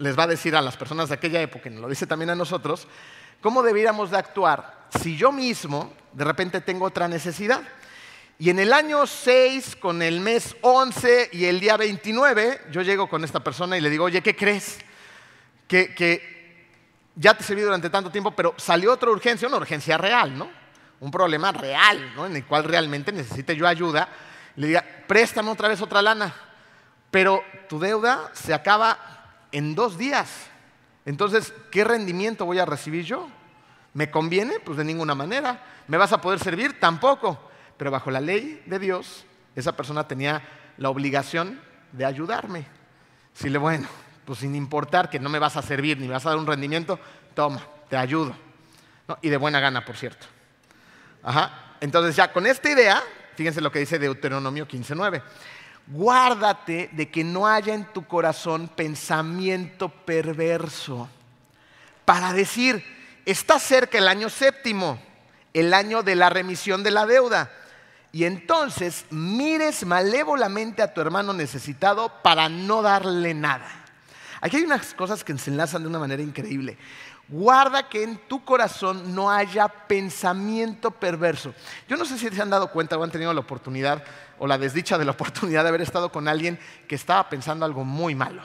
les 0.02 0.18
va 0.18 0.24
a 0.24 0.28
decir 0.28 0.56
a 0.56 0.62
las 0.62 0.76
personas 0.76 1.10
de 1.10 1.16
aquella 1.16 1.42
época, 1.42 1.70
y 1.70 1.72
nos 1.72 1.82
lo 1.82 1.88
dice 1.90 2.08
también 2.08 2.32
a 2.32 2.36
nosotros, 2.36 2.88
cómo 3.40 3.62
deberíamos 3.62 4.12
de 4.12 4.18
actuar 4.18 4.88
si 5.00 5.16
yo 5.16 5.32
mismo 5.32 5.94
de 6.12 6.26
repente 6.26 6.60
tengo 6.62 6.86
otra 6.86 7.08
necesidad. 7.08 7.62
Y 8.40 8.50
en 8.50 8.60
el 8.60 8.74
año 8.74 9.06
6, 9.06 9.76
con 9.76 10.02
el 10.02 10.20
mes 10.20 10.56
11 10.62 11.30
y 11.34 11.46
el 11.46 11.60
día 11.60 11.78
29, 11.78 12.62
yo 12.72 12.82
llego 12.82 13.08
con 13.08 13.24
esta 13.24 13.40
persona 13.40 13.78
y 13.78 13.82
le 13.82 13.90
digo, 13.90 14.06
oye, 14.06 14.22
¿qué 14.22 14.36
crees? 14.36 14.80
Que, 15.68 15.94
que 15.94 16.68
ya 17.16 17.36
te 17.36 17.44
serví 17.44 17.62
durante 17.62 17.92
tanto 17.92 18.10
tiempo, 18.10 18.32
pero 18.32 18.56
salió 18.58 18.94
otra 18.94 19.12
urgencia, 19.12 19.48
una 19.48 19.58
urgencia 19.58 19.98
real, 19.98 20.36
¿no? 20.36 20.50
Un 21.00 21.12
problema 21.12 21.52
real, 21.52 22.14
¿no? 22.16 22.26
En 22.26 22.36
el 22.36 22.46
cual 22.46 22.64
realmente 22.64 23.12
necesite 23.12 23.56
yo 23.56 23.68
ayuda. 23.68 24.10
Le 24.56 24.68
diga, 24.68 24.84
préstame 25.08 25.52
otra 25.52 25.68
vez 25.68 25.80
otra 25.80 26.02
lana, 26.02 26.34
pero 27.12 27.44
tu 27.70 27.80
deuda 27.80 28.32
se 28.34 28.56
acaba 28.56 29.21
en 29.52 29.76
dos 29.76 29.98
días. 29.98 30.48
Entonces, 31.06 31.54
¿qué 31.72 31.84
rendimiento 31.84 32.46
voy 32.46 32.60
a 32.60 32.66
recibir 32.66 33.06
yo? 33.06 33.28
¿Me 33.94 34.10
conviene? 34.10 34.60
Pues 34.60 34.78
de 34.78 34.84
ninguna 34.84 35.16
manera. 35.16 35.64
¿Me 35.88 35.98
vas 35.98 36.14
a 36.14 36.22
poder 36.22 36.40
servir? 36.40 36.80
Tampoco. 36.80 37.50
Pero 37.78 37.92
bajo 37.92 38.12
la 38.12 38.22
ley 38.22 38.62
de 38.66 38.80
Dios, 38.80 39.26
esa 39.56 39.76
persona 39.76 40.08
tenía 40.08 40.42
la 40.78 40.90
obligación 40.90 41.60
de 41.92 42.06
ayudarme. 42.06 42.66
Si 43.34 43.50
le 43.50 43.58
bueno, 43.58 43.88
pues 44.26 44.40
sin 44.40 44.56
importar 44.56 45.10
que 45.10 45.20
no 45.20 45.30
me 45.30 45.40
vas 45.40 45.58
a 45.58 45.62
servir 45.62 46.00
ni 46.00 46.08
me 46.08 46.14
vas 46.14 46.26
a 46.26 46.30
dar 46.30 46.38
un 46.38 46.48
rendimiento, 46.48 47.00
toma, 47.34 47.62
te 47.90 47.98
ayudo. 47.98 48.36
Y 49.22 49.30
de 49.30 49.38
buena 49.38 49.60
gana, 49.60 49.84
por 49.84 49.98
cierto. 49.98 50.28
Ajá. 51.24 51.76
Entonces 51.82 52.16
ya 52.16 52.32
con 52.32 52.46
esta 52.46 52.70
idea, 52.70 53.02
fíjense 53.36 53.60
lo 53.60 53.72
que 53.72 53.80
dice 53.80 54.00
Deuteronomio 54.00 54.68
15.9. 54.68 55.22
guárdate 55.92 56.90
de 56.94 57.10
que 57.10 57.24
no 57.24 57.48
haya 57.48 57.74
en 57.74 57.86
tu 57.86 58.08
corazón 58.08 58.70
pensamiento 58.70 59.90
perverso 59.90 61.10
para 62.06 62.34
decir, 62.34 62.84
está 63.26 63.60
cerca 63.60 63.98
el 63.98 64.08
año 64.08 64.30
séptimo, 64.30 65.00
el 65.54 65.74
año 65.74 66.02
de 66.04 66.16
la 66.16 66.30
remisión 66.30 66.84
de 66.84 66.92
la 66.92 67.06
deuda. 67.06 67.52
Y 68.12 68.26
entonces 68.26 69.06
mires 69.10 69.86
malévolamente 69.86 70.82
a 70.82 70.94
tu 70.94 71.00
hermano 71.00 71.34
necesitado 71.34 72.12
para 72.22 72.50
no 72.50 72.82
darle 72.82 73.34
nada. 73.34 73.70
Aquí 74.42 74.58
hay 74.58 74.64
unas 74.64 74.94
cosas 74.94 75.24
que 75.24 75.38
se 75.38 75.52
enlazan 75.52 75.84
de 75.84 75.88
una 75.88 76.00
manera 76.00 76.22
increíble. 76.22 76.78
Guarda 77.32 77.88
que 77.88 78.04
en 78.04 78.18
tu 78.28 78.44
corazón 78.44 79.16
no 79.16 79.32
haya 79.32 79.70
pensamiento 79.70 80.92
perverso. 80.92 81.54
Yo 81.88 81.96
no 81.96 82.04
sé 82.04 82.18
si 82.18 82.28
se 82.28 82.42
han 82.42 82.50
dado 82.50 82.72
cuenta 82.72 82.98
o 82.98 83.04
han 83.04 83.10
tenido 83.10 83.34
la 83.34 83.40
oportunidad 83.40 84.04
o 84.38 84.48
la 84.48 84.58
desdicha 84.58 84.98
de 84.98 85.06
la 85.06 85.12
oportunidad 85.14 85.64
de 85.64 85.70
haber 85.70 85.82
estado 85.82 86.12
con 86.12 86.28
alguien 86.28 86.60
que 86.90 86.96
estaba 86.96 87.30
pensando 87.30 87.64
algo 87.66 87.86
muy 87.86 88.16
malo. 88.16 88.42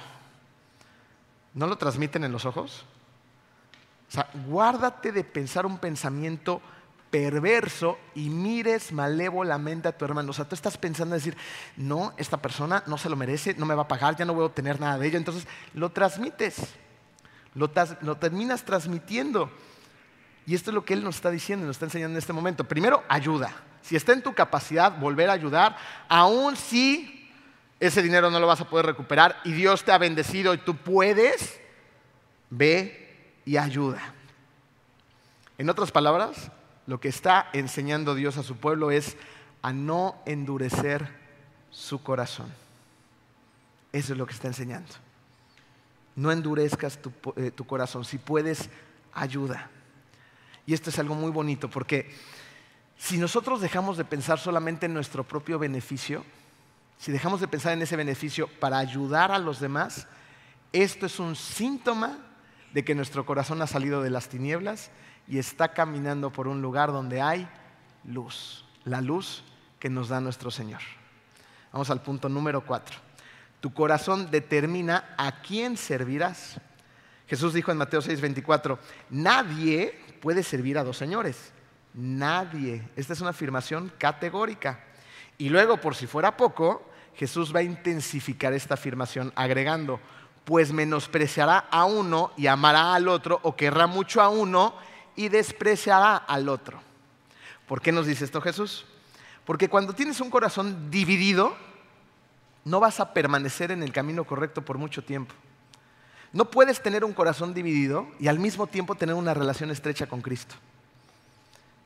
¿No 1.53 1.67
lo 1.67 1.77
transmiten 1.77 2.23
en 2.23 2.31
los 2.31 2.45
ojos? 2.45 2.85
O 4.09 4.13
sea, 4.13 4.29
guárdate 4.47 5.11
de 5.11 5.25
pensar 5.25 5.67
un 5.67 5.79
pensamiento 5.79 6.63
perverso 7.11 7.99
y 8.15 8.31
mires 8.31 8.93
malévolamente 8.93 9.89
a 9.89 9.99
tu 9.99 10.05
hermano. 10.05 10.31
O 10.31 10.33
sea, 10.33 10.45
tú 10.45 10.55
estás 10.55 10.79
pensando 10.79 11.17
en 11.17 11.19
decir, 11.19 11.37
no, 11.77 12.13
esta 12.19 12.37
persona 12.37 12.85
no 12.87 12.99
se 12.99 13.09
lo 13.09 13.17
merece, 13.17 13.55
no 13.55 13.67
me 13.67 13.75
va 13.75 13.83
a 13.83 13.89
pagar, 13.89 14.15
ya 14.15 14.25
no 14.25 14.35
voy 14.35 14.45
a 14.45 14.47
obtener 14.47 14.79
nada 14.79 14.97
de 14.97 15.09
ello. 15.09 15.19
Entonces 15.19 15.49
lo 15.75 15.91
transmites, 15.91 16.77
lo, 17.57 18.17
terminas 18.17 18.65
transmitiendo. 18.65 19.51
Y 20.47 20.55
esto 20.55 20.71
es 20.71 20.75
lo 20.75 20.85
que 20.85 20.95
Él 20.95 21.03
nos 21.03 21.17
está 21.17 21.31
diciendo, 21.31 21.67
nos 21.67 21.77
está 21.77 21.87
enseñando 21.87 22.15
en 22.15 22.19
este 22.19 22.33
momento. 22.33 22.65
Primero, 22.65 23.03
ayuda. 23.09 23.53
Si 23.83 23.97
está 23.97 24.13
en 24.13 24.23
tu 24.23 24.35
capacidad 24.35 24.99
volver 24.99 25.31
a 25.31 25.33
ayudar, 25.33 25.77
aun 26.09 26.57
si 26.57 27.31
ese 27.81 28.03
dinero 28.03 28.31
no 28.31 28.39
lo 28.39 28.47
vas 28.47 28.61
a 28.61 28.69
poder 28.69 28.87
recuperar 28.87 29.41
y 29.45 29.53
Dios 29.53 29.85
te 29.85 29.93
ha 29.93 29.99
bendecido 29.99 30.55
y 30.55 30.59
tú 30.59 30.77
puedes, 30.77 31.61
ve 32.51 33.35
y 33.45 33.57
ayuda. 33.57 34.15
En 35.59 35.71
otras 35.71 35.91
palabras, 35.91 36.51
lo 36.87 37.01
que 37.01 37.09
está 37.09 37.49
enseñando 37.53 38.15
Dios 38.15 38.37
a 38.37 38.43
su 38.43 38.57
pueblo 38.57 38.91
es 38.91 39.17
a 39.63 39.73
no 39.73 40.17
endurecer 40.27 41.09
su 41.71 42.03
corazón. 42.03 42.53
Eso 43.93 44.13
es 44.13 44.19
lo 44.19 44.27
que 44.27 44.35
está 44.35 44.49
enseñando. 44.49 45.06
No 46.17 46.33
endurezcas 46.33 47.01
tu, 47.01 47.13
eh, 47.37 47.51
tu 47.51 47.67
corazón. 47.67 48.05
Si 48.05 48.19
puedes, 48.19 48.69
ayuda. 49.13 49.71
Y 50.67 50.75
esto 50.75 50.91
es 50.91 50.99
algo 50.99 51.15
muy 51.15 51.31
bonito 51.31 51.71
porque 51.71 52.13
si 52.99 53.19
nosotros 53.19 53.61
dejamos 53.61 53.97
de 53.97 54.05
pensar 54.05 54.39
solamente 54.39 54.87
en 54.87 54.95
nuestro 54.95 55.25
propio 55.25 55.59
beneficio, 55.59 56.25
si 56.99 57.13
dejamos 57.13 57.41
de 57.41 57.49
pensar 57.49 57.73
en 57.73 57.83
ese 57.83 57.97
beneficio 57.97 58.49
para 58.59 58.79
ayudar 58.79 59.31
a 59.31 59.39
los 59.39 59.61
demás, 59.61 60.09
esto 60.73 61.07
es 61.07 61.21
un 61.21 61.37
síntoma 61.37 62.19
de 62.73 62.85
que 62.85 62.95
nuestro 62.95 63.25
corazón 63.25 63.63
ha 63.63 63.67
salido 63.67 64.03
de 64.03 64.11
las 64.11 64.29
tinieblas 64.29 64.91
y 65.29 65.39
está 65.39 65.73
caminando 65.73 66.33
por 66.33 66.49
un 66.49 66.63
lugar 66.63 66.93
donde 66.93 67.21
hay 67.21 67.49
luz, 68.05 68.65
la 68.85 69.01
luz 69.01 69.45
que 69.79 69.91
nos 69.91 70.09
da 70.09 70.21
nuestro 70.21 70.51
Señor. 70.51 70.81
Vamos 71.73 71.91
al 71.91 72.03
punto 72.03 72.29
número 72.29 72.65
cuatro. 72.65 73.06
Tu 73.61 73.73
corazón 73.73 74.31
determina 74.31 75.15
a 75.17 75.43
quién 75.43 75.77
servirás. 75.77 76.61
Jesús 77.27 77.55
dijo 77.55 77.73
en 77.73 77.79
Mateo 77.79 78.01
6:24, 78.01 78.79
nadie 79.11 79.99
puede 80.21 80.43
servir 80.43 80.79
a 80.79 80.85
dos 80.85 80.97
señores. 80.97 81.53
Nadie. 81.95 82.87
Esta 82.95 83.15
es 83.15 83.21
una 83.21 83.31
afirmación 83.31 83.91
categórica. 83.99 84.81
Y 85.39 85.49
luego, 85.49 85.81
por 85.81 85.95
si 85.95 86.07
fuera 86.07 86.37
poco, 86.37 86.89
Jesús 87.15 87.55
va 87.55 87.61
a 87.61 87.65
intensificar 87.65 88.53
esta 88.53 88.75
afirmación 88.75 89.33
agregando, 89.35 90.01
pues 90.45 90.73
menospreciará 90.73 91.59
a 91.71 91.85
uno 91.87 92.33
y 92.37 92.47
amará 92.47 92.95
al 92.95 93.09
otro, 93.09 93.41
o 93.43 93.57
querrá 93.57 93.87
mucho 93.87 94.21
a 94.21 94.29
uno 94.29 94.75
y 95.17 95.29
despreciará 95.29 96.17
al 96.17 96.49
otro. 96.49 96.81
¿Por 97.67 97.81
qué 97.81 97.91
nos 97.91 98.07
dice 98.07 98.25
esto 98.25 98.41
Jesús? 98.41 98.85
Porque 99.45 99.69
cuando 99.69 99.95
tienes 99.95 100.21
un 100.21 100.31
corazón 100.31 100.91
dividido, 100.91 101.57
no 102.67 102.81
vas 102.81 102.99
a 102.99 103.15
permanecer 103.15 103.71
en 103.71 103.85
el 103.85 103.93
camino 103.93 104.25
correcto 104.25 104.61
por 104.61 104.77
mucho 104.77 105.05
tiempo. 105.05 105.33
No 106.33 106.51
puedes 106.51 106.83
tener 106.83 107.05
un 107.05 107.13
corazón 107.13 107.55
dividido 107.55 108.09
y 108.19 108.27
al 108.27 108.41
mismo 108.41 108.67
tiempo 108.67 108.97
tener 108.97 109.15
una 109.15 109.35
relación 109.35 109.71
estrecha 109.71 110.09
con 110.09 110.21
Cristo. 110.21 110.57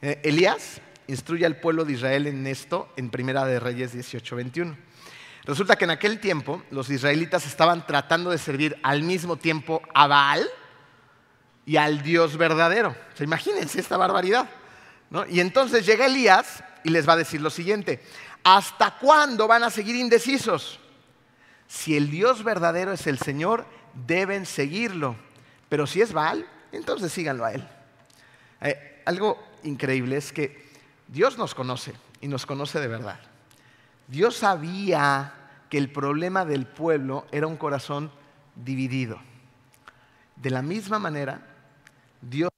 Eh, 0.00 0.22
Elías 0.24 0.80
instruye 1.06 1.44
al 1.44 1.56
pueblo 1.56 1.84
de 1.84 1.92
Israel 1.92 2.26
en 2.26 2.46
esto 2.46 2.88
en 2.96 3.10
Primera 3.10 3.44
de 3.44 3.60
Reyes 3.60 3.94
18:21. 3.94 4.74
Resulta 5.44 5.76
que 5.76 5.84
en 5.84 5.90
aquel 5.90 6.18
tiempo 6.18 6.62
los 6.70 6.88
israelitas 6.88 7.44
estaban 7.44 7.86
tratando 7.86 8.30
de 8.30 8.38
servir 8.38 8.78
al 8.82 9.02
mismo 9.02 9.36
tiempo 9.36 9.82
a 9.92 10.06
Baal 10.06 10.48
y 11.66 11.76
al 11.76 12.02
Dios 12.02 12.38
verdadero. 12.38 12.96
imagínense 13.20 13.80
esta 13.80 13.98
barbaridad. 13.98 14.48
Y 15.28 15.40
entonces 15.40 15.84
llega 15.84 16.06
Elías 16.06 16.64
y 16.84 16.90
les 16.90 17.06
va 17.06 17.12
a 17.12 17.16
decir 17.16 17.42
lo 17.42 17.50
siguiente, 17.50 18.00
¿hasta 18.44 18.98
cuándo 18.98 19.46
van 19.46 19.64
a 19.64 19.70
seguir 19.70 19.96
indecisos? 19.96 20.78
Si 21.66 21.96
el 21.96 22.10
Dios 22.10 22.42
verdadero 22.42 22.92
es 22.92 23.06
el 23.06 23.18
Señor, 23.18 23.64
deben 24.06 24.46
seguirlo. 24.46 25.16
Pero 25.68 25.86
si 25.86 26.00
es 26.00 26.12
Baal, 26.12 26.46
entonces 26.72 27.12
síganlo 27.12 27.44
a 27.44 27.52
él. 27.52 27.66
Eh, 28.60 29.02
algo 29.06 29.38
increíble 29.62 30.16
es 30.16 30.32
que 30.32 30.70
Dios 31.06 31.38
nos 31.38 31.54
conoce 31.54 31.94
y 32.20 32.28
nos 32.28 32.46
conoce 32.46 32.80
de 32.80 32.88
verdad. 32.88 33.20
Dios 34.08 34.36
sabía 34.36 35.34
que 35.68 35.78
el 35.78 35.90
problema 35.90 36.44
del 36.44 36.66
pueblo 36.66 37.26
era 37.30 37.46
un 37.46 37.56
corazón 37.56 38.10
dividido. 38.56 39.20
De 40.36 40.50
la 40.50 40.62
misma 40.62 40.98
manera, 40.98 41.40
Dios 42.20 42.50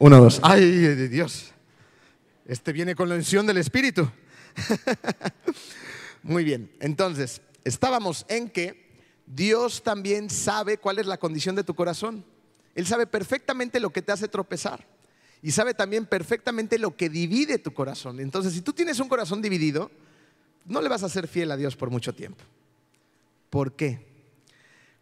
Uno, 0.00 0.20
dos. 0.20 0.38
Ay, 0.44 0.70
Dios. 1.08 1.50
Este 2.46 2.72
viene 2.72 2.94
con 2.94 3.08
la 3.08 3.16
unción 3.16 3.46
del 3.46 3.56
Espíritu. 3.56 4.08
Muy 6.22 6.44
bien. 6.44 6.70
Entonces, 6.78 7.40
estábamos 7.64 8.24
en 8.28 8.48
que 8.48 8.88
Dios 9.26 9.82
también 9.82 10.30
sabe 10.30 10.78
cuál 10.78 11.00
es 11.00 11.06
la 11.06 11.18
condición 11.18 11.56
de 11.56 11.64
tu 11.64 11.74
corazón. 11.74 12.24
Él 12.76 12.86
sabe 12.86 13.08
perfectamente 13.08 13.80
lo 13.80 13.90
que 13.90 14.00
te 14.00 14.12
hace 14.12 14.28
tropezar 14.28 14.86
y 15.42 15.50
sabe 15.50 15.74
también 15.74 16.06
perfectamente 16.06 16.78
lo 16.78 16.96
que 16.96 17.08
divide 17.08 17.58
tu 17.58 17.74
corazón. 17.74 18.20
Entonces, 18.20 18.52
si 18.52 18.60
tú 18.60 18.72
tienes 18.72 19.00
un 19.00 19.08
corazón 19.08 19.42
dividido, 19.42 19.90
no 20.64 20.80
le 20.80 20.88
vas 20.88 21.02
a 21.02 21.08
ser 21.08 21.26
fiel 21.26 21.50
a 21.50 21.56
Dios 21.56 21.74
por 21.74 21.90
mucho 21.90 22.14
tiempo. 22.14 22.44
¿Por 23.50 23.74
qué? 23.74 24.06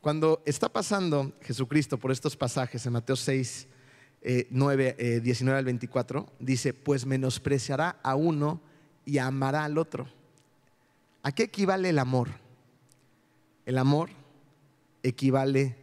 Cuando 0.00 0.42
está 0.46 0.70
pasando 0.70 1.34
Jesucristo 1.42 1.98
por 1.98 2.12
estos 2.12 2.34
pasajes 2.34 2.86
en 2.86 2.94
Mateo 2.94 3.16
6, 3.16 3.66
9, 4.50 5.20
19 5.22 5.58
al 5.58 5.64
24, 5.64 6.26
dice, 6.40 6.74
pues 6.74 7.06
menospreciará 7.06 8.00
a 8.02 8.16
uno 8.16 8.60
y 9.04 9.18
amará 9.18 9.64
al 9.64 9.78
otro. 9.78 10.08
¿A 11.22 11.32
qué 11.32 11.44
equivale 11.44 11.90
el 11.90 11.98
amor? 11.98 12.28
El 13.64 13.78
amor 13.78 14.10
equivale 15.02 15.76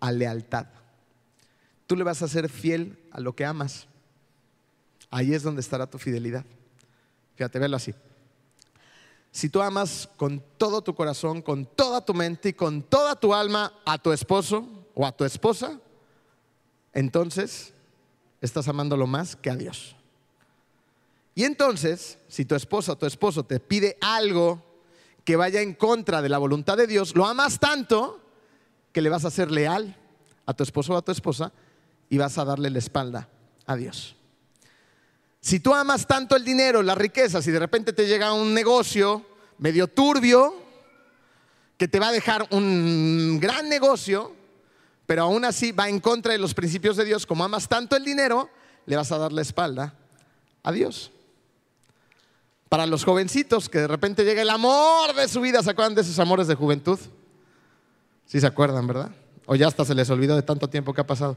a 0.00 0.12
lealtad. 0.12 0.66
Tú 1.86 1.96
le 1.96 2.04
vas 2.04 2.22
a 2.22 2.28
ser 2.28 2.48
fiel 2.48 2.98
a 3.10 3.20
lo 3.20 3.34
que 3.34 3.44
amas. 3.44 3.86
Ahí 5.10 5.34
es 5.34 5.42
donde 5.42 5.60
estará 5.60 5.86
tu 5.88 5.98
fidelidad. 5.98 6.44
Fíjate, 7.34 7.58
verlo 7.58 7.76
así. 7.76 7.94
Si 9.32 9.48
tú 9.48 9.60
amas 9.60 10.08
con 10.16 10.42
todo 10.58 10.82
tu 10.82 10.94
corazón, 10.94 11.42
con 11.42 11.66
toda 11.66 12.04
tu 12.04 12.14
mente 12.14 12.50
y 12.50 12.52
con 12.52 12.82
toda 12.82 13.14
tu 13.14 13.34
alma 13.34 13.72
a 13.84 13.98
tu 13.98 14.12
esposo 14.12 14.86
o 14.94 15.06
a 15.06 15.12
tu 15.12 15.24
esposa, 15.24 15.78
entonces 16.92 17.72
estás 18.40 18.68
amándolo 18.68 19.06
más 19.06 19.36
que 19.36 19.50
a 19.50 19.56
Dios. 19.56 19.96
Y 21.34 21.44
entonces, 21.44 22.18
si 22.28 22.44
tu 22.44 22.54
esposa 22.54 22.92
o 22.92 22.98
tu 22.98 23.06
esposo 23.06 23.44
te 23.44 23.60
pide 23.60 23.96
algo 24.00 24.62
que 25.24 25.36
vaya 25.36 25.60
en 25.60 25.74
contra 25.74 26.22
de 26.22 26.28
la 26.28 26.38
voluntad 26.38 26.76
de 26.76 26.86
Dios, 26.86 27.14
lo 27.14 27.26
amas 27.26 27.58
tanto 27.58 28.20
que 28.92 29.00
le 29.00 29.10
vas 29.10 29.24
a 29.24 29.30
ser 29.30 29.50
leal 29.50 29.96
a 30.46 30.54
tu 30.54 30.62
esposo 30.62 30.94
o 30.94 30.96
a 30.96 31.02
tu 31.02 31.12
esposa 31.12 31.52
y 32.08 32.18
vas 32.18 32.36
a 32.38 32.44
darle 32.44 32.70
la 32.70 32.78
espalda 32.78 33.28
a 33.66 33.76
Dios. 33.76 34.16
Si 35.40 35.60
tú 35.60 35.72
amas 35.72 36.06
tanto 36.06 36.36
el 36.36 36.44
dinero, 36.44 36.82
las 36.82 36.98
riquezas 36.98 37.46
y 37.46 37.50
de 37.50 37.58
repente 37.58 37.92
te 37.92 38.06
llega 38.06 38.32
un 38.32 38.52
negocio 38.52 39.24
medio 39.58 39.88
turbio 39.88 40.54
que 41.78 41.88
te 41.88 41.98
va 41.98 42.08
a 42.08 42.12
dejar 42.12 42.46
un 42.50 43.38
gran 43.40 43.68
negocio, 43.68 44.34
pero 45.10 45.24
aún 45.24 45.44
así 45.44 45.72
va 45.72 45.88
en 45.88 45.98
contra 45.98 46.30
de 46.30 46.38
los 46.38 46.54
principios 46.54 46.96
de 46.96 47.04
Dios, 47.04 47.26
como 47.26 47.42
amas 47.42 47.68
tanto 47.68 47.96
el 47.96 48.04
dinero, 48.04 48.48
le 48.86 48.94
vas 48.94 49.10
a 49.10 49.18
dar 49.18 49.32
la 49.32 49.42
espalda 49.42 49.92
a 50.62 50.70
Dios. 50.70 51.10
Para 52.68 52.86
los 52.86 53.02
jovencitos 53.02 53.68
que 53.68 53.80
de 53.80 53.88
repente 53.88 54.24
llega 54.24 54.40
el 54.40 54.50
amor 54.50 55.12
de 55.16 55.26
su 55.26 55.40
vida, 55.40 55.64
¿se 55.64 55.70
acuerdan 55.70 55.96
de 55.96 56.02
esos 56.02 56.16
amores 56.20 56.46
de 56.46 56.54
juventud? 56.54 56.96
Sí 58.24 58.38
se 58.38 58.46
acuerdan, 58.46 58.86
¿verdad? 58.86 59.10
O 59.46 59.56
ya 59.56 59.66
hasta 59.66 59.84
se 59.84 59.96
les 59.96 60.08
olvidó 60.10 60.36
de 60.36 60.42
tanto 60.42 60.70
tiempo 60.70 60.94
que 60.94 61.00
ha 61.00 61.06
pasado. 61.08 61.36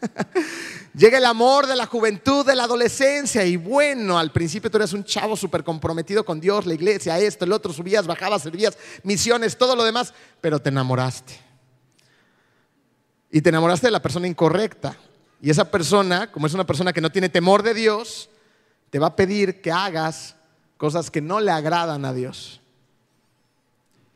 Llega 0.96 1.18
el 1.18 1.26
amor 1.26 1.66
de 1.66 1.76
la 1.76 1.84
juventud, 1.84 2.46
de 2.46 2.56
la 2.56 2.64
adolescencia 2.64 3.44
y 3.44 3.58
bueno, 3.58 4.18
al 4.18 4.32
principio 4.32 4.70
tú 4.70 4.78
eres 4.78 4.94
un 4.94 5.04
chavo 5.04 5.36
súper 5.36 5.62
comprometido 5.62 6.24
con 6.24 6.40
Dios, 6.40 6.64
la 6.64 6.72
iglesia, 6.72 7.18
esto, 7.18 7.44
el 7.44 7.52
otro, 7.52 7.70
subías, 7.70 8.06
bajabas, 8.06 8.44
servías, 8.44 8.78
misiones, 9.02 9.58
todo 9.58 9.76
lo 9.76 9.84
demás, 9.84 10.14
pero 10.40 10.58
te 10.58 10.70
enamoraste. 10.70 11.43
Y 13.34 13.42
te 13.42 13.48
enamoraste 13.48 13.88
de 13.88 13.90
la 13.90 14.00
persona 14.00 14.28
incorrecta. 14.28 14.96
Y 15.42 15.50
esa 15.50 15.68
persona, 15.68 16.30
como 16.30 16.46
es 16.46 16.54
una 16.54 16.64
persona 16.64 16.92
que 16.92 17.00
no 17.00 17.10
tiene 17.10 17.28
temor 17.28 17.64
de 17.64 17.74
Dios, 17.74 18.30
te 18.90 19.00
va 19.00 19.08
a 19.08 19.16
pedir 19.16 19.60
que 19.60 19.72
hagas 19.72 20.36
cosas 20.76 21.10
que 21.10 21.20
no 21.20 21.40
le 21.40 21.50
agradan 21.50 22.04
a 22.04 22.12
Dios. 22.12 22.60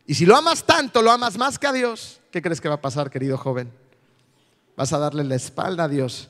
Y 0.07 0.15
si 0.15 0.25
lo 0.25 0.37
amas 0.37 0.63
tanto, 0.63 1.03
lo 1.03 1.11
amas 1.11 1.37
más 1.37 1.59
que 1.59 1.67
a 1.67 1.73
Dios, 1.73 2.21
¿qué 2.31 2.41
crees 2.41 2.61
que 2.61 2.69
va 2.69 2.77
a 2.77 2.81
pasar, 2.81 3.11
querido 3.11 3.37
joven? 3.37 3.73
Vas 4.77 4.93
a 4.93 4.99
darle 5.01 5.25
la 5.25 5.35
espalda 5.35 5.83
a 5.83 5.89
Dios 5.89 6.29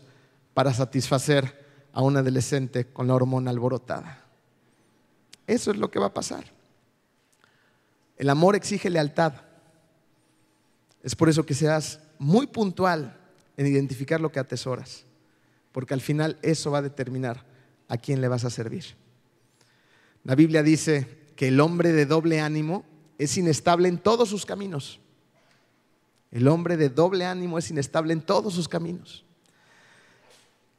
para 0.54 0.72
satisfacer 0.72 1.66
a 1.92 2.00
un 2.00 2.16
adolescente 2.16 2.86
con 2.86 3.06
la 3.06 3.14
hormona 3.14 3.50
alborotada. 3.50 4.24
Eso 5.46 5.72
es 5.72 5.76
lo 5.76 5.90
que 5.90 5.98
va 5.98 6.06
a 6.06 6.14
pasar. 6.14 6.44
El 8.16 8.30
amor 8.30 8.56
exige 8.56 8.88
lealtad. 8.88 9.34
Es 11.02 11.14
por 11.14 11.28
eso 11.28 11.46
que 11.46 11.54
seas 11.54 12.00
muy 12.18 12.46
puntual 12.46 13.18
en 13.56 13.66
identificar 13.66 14.20
lo 14.20 14.30
que 14.30 14.40
atesoras, 14.40 15.04
porque 15.72 15.94
al 15.94 16.00
final 16.00 16.38
eso 16.42 16.70
va 16.70 16.78
a 16.78 16.82
determinar 16.82 17.44
a 17.88 17.96
quién 17.96 18.20
le 18.20 18.28
vas 18.28 18.44
a 18.44 18.50
servir. 18.50 18.84
La 20.24 20.34
Biblia 20.34 20.62
dice 20.62 21.06
que 21.36 21.48
el 21.48 21.60
hombre 21.60 21.92
de 21.92 22.06
doble 22.06 22.40
ánimo 22.40 22.84
es 23.18 23.36
inestable 23.36 23.88
en 23.88 23.98
todos 23.98 24.28
sus 24.28 24.44
caminos. 24.44 25.00
El 26.30 26.46
hombre 26.48 26.76
de 26.76 26.88
doble 26.90 27.24
ánimo 27.24 27.58
es 27.58 27.70
inestable 27.70 28.12
en 28.12 28.20
todos 28.20 28.54
sus 28.54 28.68
caminos. 28.68 29.24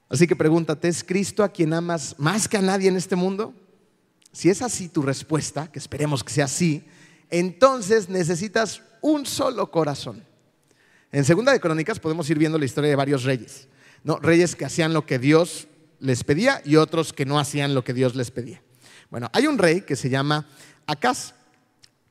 Así 0.09 0.27
que 0.27 0.35
pregúntate, 0.35 0.87
¿es 0.87 1.03
Cristo 1.03 1.43
a 1.43 1.49
quien 1.49 1.73
amas 1.73 2.15
más 2.17 2.47
que 2.47 2.57
a 2.57 2.61
nadie 2.61 2.89
en 2.89 2.95
este 2.95 3.15
mundo? 3.15 3.53
Si 4.31 4.49
es 4.49 4.61
así 4.61 4.87
tu 4.89 5.01
respuesta, 5.01 5.71
que 5.71 5.79
esperemos 5.79 6.23
que 6.23 6.33
sea 6.33 6.45
así, 6.45 6.83
entonces 7.29 8.09
necesitas 8.09 8.81
un 9.01 9.25
solo 9.25 9.69
corazón. 9.71 10.23
En 11.11 11.25
Segunda 11.25 11.51
de 11.51 11.59
Crónicas 11.59 11.99
podemos 11.99 12.29
ir 12.29 12.37
viendo 12.37 12.57
la 12.57 12.65
historia 12.65 12.89
de 12.89 12.95
varios 12.95 13.23
reyes. 13.23 13.67
¿no? 14.03 14.17
Reyes 14.17 14.55
que 14.55 14.65
hacían 14.65 14.93
lo 14.93 15.05
que 15.05 15.19
Dios 15.19 15.67
les 15.99 16.23
pedía 16.23 16.61
y 16.63 16.75
otros 16.75 17.13
que 17.13 17.25
no 17.25 17.39
hacían 17.39 17.73
lo 17.73 17.83
que 17.83 17.93
Dios 17.93 18.15
les 18.15 18.31
pedía. 18.31 18.61
Bueno, 19.09 19.29
hay 19.33 19.47
un 19.47 19.57
rey 19.57 19.81
que 19.81 19.95
se 19.95 20.09
llama 20.09 20.47
Acaz. 20.85 21.33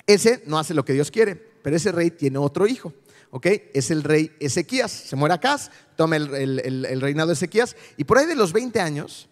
Ese 0.06 0.42
no 0.46 0.58
hace 0.58 0.74
lo 0.74 0.84
que 0.84 0.92
Dios 0.92 1.10
quiere, 1.10 1.36
pero 1.36 1.76
ese 1.76 1.92
rey 1.92 2.10
tiene 2.10 2.38
otro 2.38 2.66
hijo. 2.66 2.92
¿ok? 3.30 3.46
Es 3.74 3.90
el 3.90 4.02
rey 4.02 4.34
Ezequías. 4.40 4.90
Se 4.90 5.16
muere 5.16 5.34
Acaz, 5.34 5.70
toma 5.96 6.16
el, 6.16 7.00
reinado 7.00 7.28
de 7.28 7.34
Ezequías 7.34 7.76
y 7.96 8.04
por 8.04 8.18
ahí 8.18 8.26
de 8.26 8.34
los 8.34 8.52
20 8.52 8.80
años, 8.80 9.28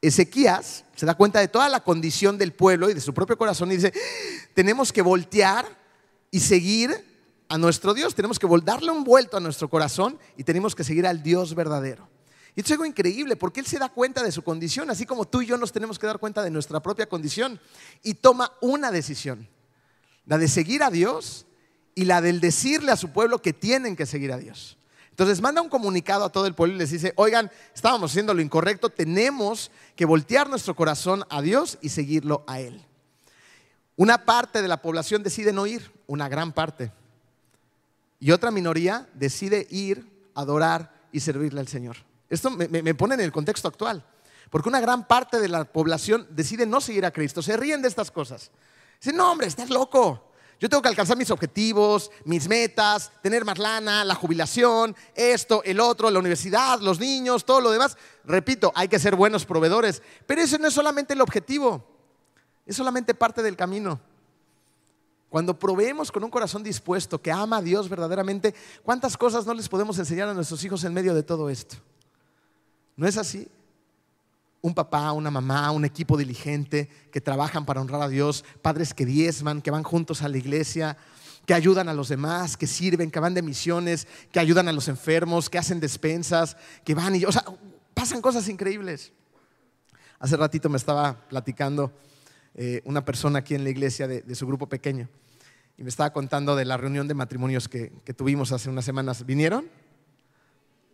Ezequías 0.00 0.84
se 0.94 1.06
da 1.06 1.14
cuenta 1.14 1.40
de 1.40 1.48
toda 1.48 1.68
la 1.68 1.80
condición 1.80 2.38
del 2.38 2.52
pueblo 2.52 2.88
y 2.88 2.94
de 2.94 3.00
su 3.00 3.12
propio 3.12 3.36
corazón 3.36 3.70
y 3.72 3.76
dice, 3.76 3.92
tenemos 4.54 4.92
que 4.92 5.02
voltear 5.02 5.66
y 6.30 6.40
seguir 6.40 7.04
a 7.48 7.56
nuestro 7.58 7.94
Dios, 7.94 8.14
tenemos 8.14 8.38
que 8.38 8.46
darle 8.62 8.90
un 8.90 9.04
vuelto 9.04 9.36
a 9.36 9.40
nuestro 9.40 9.68
corazón 9.68 10.18
y 10.36 10.44
tenemos 10.44 10.74
que 10.74 10.84
seguir 10.84 11.06
al 11.06 11.22
Dios 11.22 11.54
verdadero. 11.54 12.08
Y 12.54 12.60
esto 12.60 12.72
es 12.72 12.72
algo 12.72 12.84
increíble 12.84 13.36
porque 13.36 13.60
él 13.60 13.66
se 13.66 13.78
da 13.78 13.88
cuenta 13.88 14.22
de 14.22 14.32
su 14.32 14.42
condición, 14.42 14.90
así 14.90 15.06
como 15.06 15.24
tú 15.24 15.42
y 15.42 15.46
yo 15.46 15.56
nos 15.56 15.72
tenemos 15.72 15.98
que 15.98 16.06
dar 16.06 16.18
cuenta 16.18 16.42
de 16.42 16.50
nuestra 16.50 16.80
propia 16.80 17.08
condición 17.08 17.60
y 18.02 18.14
toma 18.14 18.52
una 18.60 18.90
decisión, 18.90 19.48
la 20.26 20.38
de 20.38 20.48
seguir 20.48 20.82
a 20.82 20.90
Dios 20.90 21.46
y 21.94 22.04
la 22.04 22.20
del 22.20 22.40
decirle 22.40 22.92
a 22.92 22.96
su 22.96 23.10
pueblo 23.10 23.40
que 23.40 23.52
tienen 23.52 23.96
que 23.96 24.06
seguir 24.06 24.32
a 24.32 24.38
Dios. 24.38 24.76
Entonces 25.10 25.40
manda 25.40 25.62
un 25.62 25.68
comunicado 25.68 26.24
a 26.24 26.32
todo 26.32 26.46
el 26.46 26.54
pueblo 26.54 26.76
y 26.76 26.78
les 26.78 26.90
dice, 26.90 27.12
oigan, 27.16 27.50
estábamos 27.74 28.10
haciendo 28.10 28.34
lo 28.34 28.42
incorrecto, 28.42 28.88
tenemos 28.88 29.70
que 29.96 30.04
voltear 30.04 30.48
nuestro 30.48 30.76
corazón 30.76 31.24
a 31.30 31.42
Dios 31.42 31.78
y 31.80 31.88
seguirlo 31.88 32.44
a 32.46 32.60
Él. 32.60 32.87
Una 33.98 34.24
parte 34.24 34.62
de 34.62 34.68
la 34.68 34.80
población 34.80 35.24
decide 35.24 35.52
no 35.52 35.66
ir, 35.66 35.90
una 36.06 36.28
gran 36.28 36.52
parte. 36.52 36.92
Y 38.20 38.30
otra 38.30 38.52
minoría 38.52 39.08
decide 39.14 39.66
ir, 39.70 40.08
adorar 40.36 41.08
y 41.10 41.18
servirle 41.18 41.58
al 41.58 41.66
Señor. 41.66 41.96
Esto 42.30 42.48
me, 42.48 42.94
pone 42.94 43.16
en 43.16 43.22
el 43.22 43.32
contexto 43.32 43.66
actual, 43.66 44.04
porque 44.50 44.68
una 44.68 44.78
gran 44.78 45.08
parte 45.08 45.40
de 45.40 45.48
la 45.48 45.64
población 45.64 46.28
decide 46.30 46.64
no 46.64 46.80
seguir 46.80 47.04
a 47.06 47.10
Cristo, 47.10 47.42
se 47.42 47.56
ríen 47.56 47.82
de 47.82 47.88
estas 47.88 48.12
cosas. 48.12 48.52
Dicen, 49.00 49.16
no 49.16 49.32
hombre, 49.32 49.48
estás 49.48 49.68
loco. 49.68 50.30
Yo 50.60 50.68
tengo 50.68 50.80
que 50.82 50.90
alcanzar 50.90 51.16
mis 51.16 51.32
objetivos, 51.32 52.12
mis 52.24 52.46
metas, 52.46 53.10
tener 53.20 53.44
más 53.44 53.58
lana, 53.58 54.04
la 54.04 54.14
jubilación, 54.14 54.94
esto, 55.16 55.60
el 55.64 55.80
otro, 55.80 56.08
la 56.08 56.20
universidad, 56.20 56.78
los 56.78 57.00
niños, 57.00 57.44
todo 57.44 57.60
lo 57.60 57.72
demás. 57.72 57.96
Repito, 58.22 58.70
hay 58.76 58.86
que 58.86 59.00
ser 59.00 59.16
buenos 59.16 59.44
proveedores, 59.44 60.02
pero 60.24 60.40
eso 60.40 60.56
no 60.58 60.68
es 60.68 60.74
solamente 60.74 61.14
el 61.14 61.20
objetivo, 61.20 61.97
es 62.68 62.76
solamente 62.76 63.14
parte 63.14 63.42
del 63.42 63.56
camino. 63.56 63.98
Cuando 65.28 65.58
proveemos 65.58 66.12
con 66.12 66.22
un 66.22 66.30
corazón 66.30 66.62
dispuesto, 66.62 67.20
que 67.20 67.32
ama 67.32 67.58
a 67.58 67.62
Dios 67.62 67.88
verdaderamente, 67.88 68.54
¿cuántas 68.82 69.16
cosas 69.16 69.44
no 69.44 69.54
les 69.54 69.68
podemos 69.68 69.98
enseñar 69.98 70.28
a 70.28 70.34
nuestros 70.34 70.62
hijos 70.64 70.84
en 70.84 70.94
medio 70.94 71.14
de 71.14 71.22
todo 71.22 71.50
esto? 71.50 71.76
¿No 72.96 73.06
es 73.06 73.16
así? 73.16 73.48
un 74.60 74.74
papá, 74.74 75.12
una 75.12 75.30
mamá, 75.30 75.70
un 75.70 75.84
equipo 75.84 76.16
diligente 76.16 76.88
que 77.12 77.20
trabajan 77.20 77.64
para 77.64 77.80
honrar 77.80 78.02
a 78.02 78.08
Dios, 78.08 78.44
padres 78.62 78.92
que 78.92 79.06
diezman, 79.06 79.62
que 79.62 79.70
van 79.70 79.84
juntos 79.84 80.22
a 80.22 80.28
la 80.28 80.36
iglesia, 80.36 80.96
que 81.46 81.54
ayudan 81.54 81.88
a 81.88 81.94
los 81.94 82.08
demás, 82.08 82.56
que 82.56 82.66
sirven, 82.66 83.10
que 83.10 83.20
van 83.20 83.34
de 83.34 83.42
misiones, 83.42 84.06
que 84.32 84.40
ayudan 84.40 84.68
a 84.68 84.72
los 84.72 84.88
enfermos, 84.88 85.48
que 85.48 85.58
hacen 85.58 85.80
despensas, 85.80 86.56
que 86.84 86.94
van 86.94 87.14
y, 87.14 87.24
o 87.24 87.32
sea, 87.32 87.44
pasan 87.94 88.20
cosas 88.20 88.48
increíbles. 88.48 89.12
Hace 90.18 90.36
ratito 90.36 90.68
me 90.68 90.76
estaba 90.76 91.14
platicando 91.28 91.92
eh, 92.60 92.82
una 92.84 93.04
persona 93.04 93.38
aquí 93.38 93.54
en 93.54 93.62
la 93.62 93.70
iglesia 93.70 94.08
de, 94.08 94.34
su 94.34 94.44
grupo 94.44 94.68
pequeño 94.68 95.08
y 95.76 95.84
me 95.84 95.88
estaba 95.88 96.12
contando 96.12 96.56
de 96.56 96.64
la 96.64 96.76
reunión 96.76 97.06
de 97.06 97.14
matrimonios 97.14 97.68
que, 97.68 97.92
que 98.04 98.12
tuvimos 98.12 98.50
hace 98.50 98.68
unas 98.68 98.84
semanas. 98.84 99.24
¿Vinieron? 99.24 99.70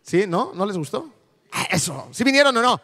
¿Sí? 0.02 0.26
¿No? 0.28 0.52
¿No 0.54 0.66
les 0.66 0.76
gustó? 0.76 1.10
Ah, 1.52 1.66
eso, 1.70 2.06
¿sí 2.10 2.22
vinieron 2.22 2.54
o 2.54 2.60
no? 2.60 2.78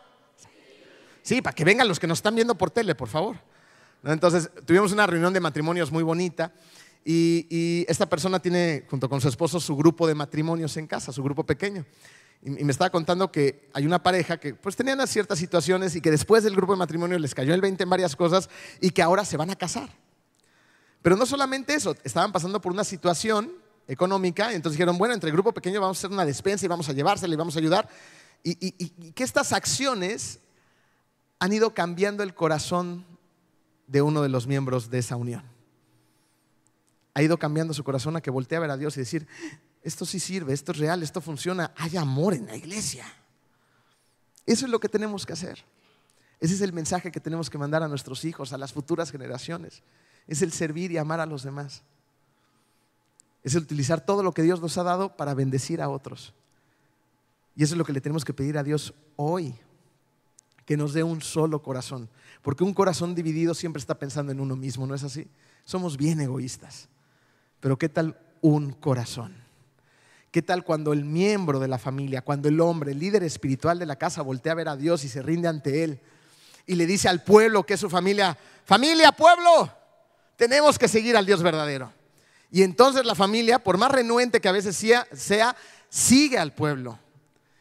Sí, 1.20 1.42
para 1.42 1.54
que 1.54 1.62
vengan 1.62 1.88
los 1.88 2.00
que 2.00 2.06
nos 2.06 2.20
están 2.20 2.34
viendo 2.34 2.54
por 2.54 2.70
tele, 2.70 2.94
por 2.94 3.08
favor. 3.08 3.36
Entonces, 4.02 4.50
tuvimos 4.64 4.92
una 4.92 5.06
reunión 5.06 5.34
de 5.34 5.40
matrimonios 5.40 5.92
muy 5.92 6.02
bonita 6.02 6.50
y, 7.04 7.84
esta 7.86 8.08
persona 8.08 8.40
tiene, 8.40 8.86
junto 8.88 9.10
con 9.10 9.20
su 9.20 9.28
esposo, 9.28 9.60
su 9.60 9.76
grupo 9.76 10.06
de 10.06 10.14
matrimonios 10.14 10.74
en 10.78 10.86
casa, 10.86 11.12
su 11.12 11.22
grupo 11.22 11.44
pequeño. 11.44 11.84
Y, 12.42 12.50
me 12.50 12.72
estaba 12.72 12.90
contando 12.90 13.30
que 13.30 13.68
hay 13.72 13.86
una 13.86 14.02
pareja 14.02 14.38
que 14.38 14.54
pues 14.54 14.76
tenían 14.76 15.06
ciertas 15.06 15.38
situaciones 15.38 15.94
y 15.96 16.00
que 16.00 16.10
después 16.10 16.42
del 16.42 16.56
grupo 16.56 16.72
de 16.72 16.78
matrimonio 16.78 17.18
les 17.18 17.34
cayó 17.34 17.54
el 17.54 17.60
20 17.60 17.82
en 17.82 17.90
varias 17.90 18.16
cosas 18.16 18.48
y 18.80 18.90
que 18.90 19.02
ahora 19.02 19.24
se 19.24 19.36
van 19.36 19.50
a 19.50 19.56
casar. 19.56 19.90
Pero 21.02 21.16
no 21.16 21.26
solamente 21.26 21.74
eso, 21.74 21.96
estaban 22.04 22.32
pasando 22.32 22.60
por 22.60 22.72
una 22.72 22.84
situación 22.84 23.52
económica, 23.88 24.52
entonces 24.52 24.76
dijeron, 24.76 24.98
bueno, 24.98 25.14
entre 25.14 25.28
el 25.28 25.34
grupo 25.34 25.52
pequeño 25.52 25.80
vamos 25.80 25.98
a 25.98 26.00
hacer 26.00 26.10
una 26.10 26.24
despensa 26.24 26.64
y 26.64 26.68
vamos 26.68 26.88
a 26.88 26.92
llevársela 26.92 27.34
y 27.34 27.36
vamos 27.36 27.56
a 27.56 27.58
ayudar. 27.58 27.88
Y, 28.42 28.56
y 28.60 29.12
que 29.12 29.24
estas 29.24 29.52
acciones 29.52 30.40
han 31.38 31.52
ido 31.52 31.74
cambiando 31.74 32.22
el 32.22 32.34
corazón 32.34 33.04
de 33.86 34.02
uno 34.02 34.22
de 34.22 34.28
los 34.28 34.46
miembros 34.46 34.90
de 34.90 34.98
esa 34.98 35.16
unión. 35.16 35.42
Ha 37.14 37.22
ido 37.22 37.38
cambiando 37.38 37.74
su 37.74 37.82
corazón 37.82 38.16
a 38.16 38.20
que 38.20 38.30
voltee 38.30 38.56
a 38.56 38.60
ver 38.60 38.70
a 38.70 38.76
Dios 38.76 38.96
y 38.96 39.00
decir, 39.00 39.26
esto 39.82 40.04
sí 40.04 40.20
sirve, 40.20 40.52
esto 40.52 40.72
es 40.72 40.78
real, 40.78 41.02
esto 41.02 41.20
funciona, 41.20 41.72
hay 41.76 41.96
amor 41.96 42.34
en 42.34 42.46
la 42.46 42.56
iglesia. 42.56 43.04
Eso 44.46 44.66
es 44.66 44.70
lo 44.70 44.80
que 44.80 44.88
tenemos 44.88 45.24
que 45.24 45.32
hacer. 45.32 45.64
Ese 46.40 46.54
es 46.54 46.60
el 46.60 46.72
mensaje 46.72 47.12
que 47.12 47.20
tenemos 47.20 47.50
que 47.50 47.58
mandar 47.58 47.82
a 47.82 47.88
nuestros 47.88 48.24
hijos, 48.24 48.52
a 48.52 48.58
las 48.58 48.72
futuras 48.72 49.10
generaciones. 49.10 49.82
Es 50.26 50.42
el 50.42 50.52
servir 50.52 50.90
y 50.90 50.98
amar 50.98 51.20
a 51.20 51.26
los 51.26 51.42
demás. 51.42 51.82
Es 53.42 53.54
el 53.54 53.62
utilizar 53.62 54.04
todo 54.04 54.22
lo 54.22 54.32
que 54.32 54.42
Dios 54.42 54.60
nos 54.60 54.76
ha 54.78 54.82
dado 54.82 55.16
para 55.16 55.34
bendecir 55.34 55.80
a 55.80 55.88
otros. 55.88 56.34
Y 57.56 57.62
eso 57.62 57.74
es 57.74 57.78
lo 57.78 57.84
que 57.84 57.92
le 57.92 58.00
tenemos 58.00 58.24
que 58.24 58.34
pedir 58.34 58.58
a 58.58 58.62
Dios 58.62 58.94
hoy, 59.16 59.54
que 60.64 60.76
nos 60.76 60.92
dé 60.92 61.02
un 61.02 61.20
solo 61.20 61.62
corazón. 61.62 62.08
Porque 62.42 62.64
un 62.64 62.74
corazón 62.74 63.14
dividido 63.14 63.54
siempre 63.54 63.80
está 63.80 63.98
pensando 63.98 64.32
en 64.32 64.40
uno 64.40 64.56
mismo, 64.56 64.86
¿no 64.86 64.94
es 64.94 65.04
así? 65.04 65.28
Somos 65.64 65.96
bien 65.96 66.20
egoístas. 66.20 66.88
Pero 67.60 67.78
¿qué 67.78 67.88
tal 67.88 68.18
un 68.40 68.72
corazón? 68.72 69.49
¿Qué 70.30 70.42
tal 70.42 70.62
cuando 70.64 70.92
el 70.92 71.04
miembro 71.04 71.58
de 71.58 71.66
la 71.66 71.78
familia, 71.78 72.22
cuando 72.22 72.48
el 72.48 72.60
hombre, 72.60 72.92
el 72.92 73.00
líder 73.00 73.24
espiritual 73.24 73.78
de 73.78 73.86
la 73.86 73.96
casa, 73.96 74.22
voltea 74.22 74.52
a 74.52 74.56
ver 74.56 74.68
a 74.68 74.76
Dios 74.76 75.04
y 75.04 75.08
se 75.08 75.22
rinde 75.22 75.48
ante 75.48 75.82
Él 75.82 76.00
y 76.66 76.76
le 76.76 76.86
dice 76.86 77.08
al 77.08 77.24
pueblo 77.24 77.64
que 77.64 77.74
es 77.74 77.80
su 77.80 77.90
familia, 77.90 78.38
familia, 78.64 79.10
pueblo, 79.10 79.68
tenemos 80.36 80.78
que 80.78 80.86
seguir 80.86 81.16
al 81.16 81.26
Dios 81.26 81.42
verdadero. 81.42 81.92
Y 82.48 82.62
entonces 82.62 83.04
la 83.04 83.16
familia, 83.16 83.58
por 83.58 83.76
más 83.76 83.90
renuente 83.90 84.40
que 84.40 84.48
a 84.48 84.52
veces 84.52 84.76
sea, 84.76 85.06
sea 85.12 85.56
sigue 85.88 86.38
al 86.38 86.54
pueblo 86.54 86.98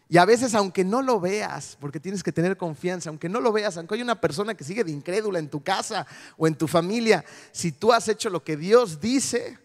Y 0.08 0.18
a 0.18 0.26
veces, 0.26 0.54
aunque 0.54 0.84
no 0.84 1.02
lo 1.02 1.20
veas, 1.20 1.76
porque 1.80 2.00
tienes 2.00 2.22
que 2.22 2.32
tener 2.32 2.56
confianza, 2.56 3.10
aunque 3.10 3.30
no 3.30 3.42
lo 3.42 3.52
veas, 3.52 3.78
aunque 3.78 3.96
hay 3.96 4.02
una 4.04 4.22
persona 4.22 4.54
que 4.54 4.64
sigue 4.64 4.84
de 4.84 4.92
incrédula 4.92 5.40
en 5.40 5.50
tu 5.50 5.64
casa 5.64 6.06
o 6.38 6.46
en 6.46 6.56
tu 6.56 6.68
familia, 6.68 7.26
si 7.52 7.72
tú 7.72 7.92
has 7.92 8.08
hecho 8.08 8.30
lo 8.30 8.44
que 8.44 8.58
Dios 8.58 9.00
dice, 9.02 9.58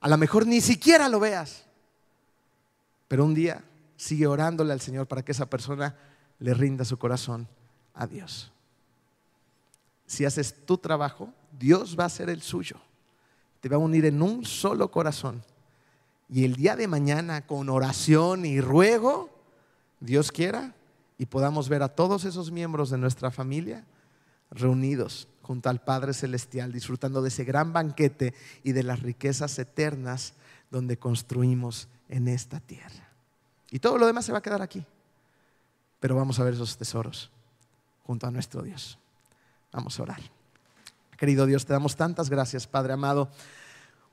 a 0.00 0.08
lo 0.08 0.16
mejor 0.16 0.46
ni 0.46 0.60
siquiera 0.60 1.08
lo 1.08 1.20
veas. 1.20 1.64
Pero 3.08 3.24
un 3.24 3.34
día 3.34 3.62
sigue 3.96 4.26
orándole 4.26 4.72
al 4.72 4.80
Señor 4.80 5.06
para 5.06 5.22
que 5.22 5.32
esa 5.32 5.46
persona 5.46 5.96
le 6.38 6.54
rinda 6.54 6.84
su 6.84 6.98
corazón 6.98 7.46
a 7.94 8.06
Dios. 8.06 8.50
Si 10.06 10.24
haces 10.24 10.54
tu 10.66 10.78
trabajo, 10.78 11.32
Dios 11.58 11.96
va 11.98 12.04
a 12.04 12.06
hacer 12.06 12.30
el 12.30 12.42
suyo. 12.42 12.76
Te 13.60 13.68
va 13.68 13.76
a 13.76 13.80
unir 13.80 14.06
en 14.06 14.22
un 14.22 14.44
solo 14.44 14.90
corazón 14.90 15.42
y 16.32 16.44
el 16.44 16.54
día 16.54 16.76
de 16.76 16.86
mañana 16.86 17.44
con 17.46 17.68
oración 17.68 18.44
y 18.46 18.60
ruego, 18.60 19.30
Dios 19.98 20.30
quiera, 20.30 20.74
y 21.18 21.26
podamos 21.26 21.68
ver 21.68 21.82
a 21.82 21.88
todos 21.88 22.24
esos 22.24 22.52
miembros 22.52 22.90
de 22.90 22.98
nuestra 22.98 23.32
familia 23.32 23.84
reunidos 24.50 25.28
junto 25.42 25.68
al 25.68 25.80
Padre 25.80 26.14
Celestial, 26.14 26.72
disfrutando 26.72 27.22
de 27.22 27.28
ese 27.28 27.44
gran 27.44 27.72
banquete 27.72 28.34
y 28.62 28.72
de 28.72 28.82
las 28.82 29.00
riquezas 29.00 29.58
eternas 29.58 30.34
donde 30.70 30.98
construimos 30.98 31.88
en 32.08 32.28
esta 32.28 32.60
tierra. 32.60 33.08
Y 33.70 33.78
todo 33.78 33.98
lo 33.98 34.06
demás 34.06 34.24
se 34.24 34.32
va 34.32 34.38
a 34.38 34.42
quedar 34.42 34.62
aquí, 34.62 34.84
pero 35.98 36.14
vamos 36.14 36.38
a 36.38 36.44
ver 36.44 36.54
esos 36.54 36.76
tesoros 36.76 37.30
junto 38.04 38.26
a 38.26 38.30
nuestro 38.30 38.62
Dios. 38.62 38.98
Vamos 39.72 39.98
a 39.98 40.02
orar. 40.02 40.20
Querido 41.16 41.46
Dios, 41.46 41.66
te 41.66 41.72
damos 41.72 41.96
tantas 41.96 42.30
gracias, 42.30 42.66
Padre 42.66 42.92
amado, 42.92 43.28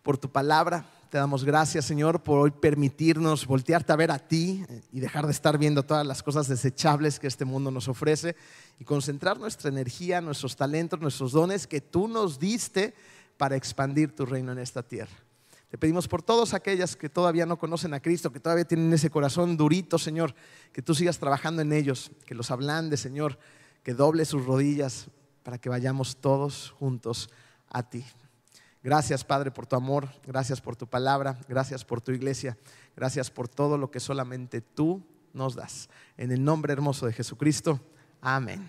por 0.04 0.18
tu 0.18 0.30
palabra 0.30 0.86
te 1.10 1.18
damos 1.18 1.44
gracias, 1.44 1.86
Señor, 1.86 2.22
por 2.22 2.40
hoy 2.40 2.52
permitirnos 2.52 3.46
voltearte 3.46 3.94
a 3.94 3.96
ver 3.96 4.12
a 4.12 4.20
ti 4.20 4.66
y 4.92 5.00
dejar 5.00 5.26
de 5.26 5.32
estar 5.32 5.58
viendo 5.58 5.84
todas 5.84 6.06
las 6.06 6.22
cosas 6.22 6.48
desechables 6.48 7.20
que 7.20 7.28
este 7.28 7.46
mundo 7.46 7.72
nos 7.72 7.88
ofrece 7.88 8.36
y 8.80 8.84
concentrar 8.84 9.40
nuestra 9.40 9.70
energía, 9.70 10.22
nuestros 10.22 10.56
talentos, 10.56 11.00
nuestros 11.00 11.32
dones 11.32 11.68
que 11.68 11.82
tú 11.82 12.08
nos 12.08 12.40
diste 12.40 12.94
para 13.38 13.56
expandir 13.56 14.16
tu 14.16 14.26
reino 14.26 14.52
en 14.52 14.60
esta 14.60 14.84
tierra. 14.84 15.16
Te 15.70 15.78
pedimos 15.78 16.08
por 16.08 16.22
todas 16.22 16.54
aquellas 16.54 16.96
que 16.96 17.10
todavía 17.10 17.46
no 17.46 17.58
conocen 17.58 17.94
a 17.94 18.00
Cristo, 18.00 18.32
que 18.32 18.40
todavía 18.40 18.66
tienen 18.66 18.92
ese 18.92 19.10
corazón 19.10 19.58
durito, 19.58 19.98
Señor, 19.98 20.34
que 20.72 20.82
tú 20.82 20.96
sigas 20.96 21.20
trabajando 21.20 21.62
en 21.62 21.74
ellos, 21.74 22.12
que 22.26 22.36
los 22.36 22.52
ablandes, 22.52 23.00
Señor, 23.00 23.38
que 23.84 23.94
doble 23.94 24.26
sus 24.26 24.46
rodillas 24.46 25.08
para 25.44 25.58
que 25.58 25.70
vayamos 25.70 26.18
todos 26.18 26.72
juntos 26.72 27.30
a 27.70 27.84
ti. 27.90 28.04
Gracias, 28.88 29.26
Padre, 29.26 29.52
por 29.52 29.66
tu 29.66 29.76
amor, 29.76 30.08
gracias 30.26 30.62
por 30.62 30.78
tu 30.78 30.88
palabra, 30.88 31.38
gracias 31.50 31.84
por 31.84 32.00
tu 32.00 32.14
iglesia, 32.14 32.58
gracias 32.96 33.30
por 33.30 33.50
todo 33.50 33.78
lo 33.78 33.92
que 33.92 34.00
solamente 34.00 34.62
tú 34.62 35.04
nos 35.34 35.56
das. 35.56 35.90
En 36.16 36.32
el 36.32 36.42
nombre 36.42 36.72
hermoso 36.72 37.06
de 37.06 37.12
Jesucristo, 37.12 37.82
amén. 38.22 38.66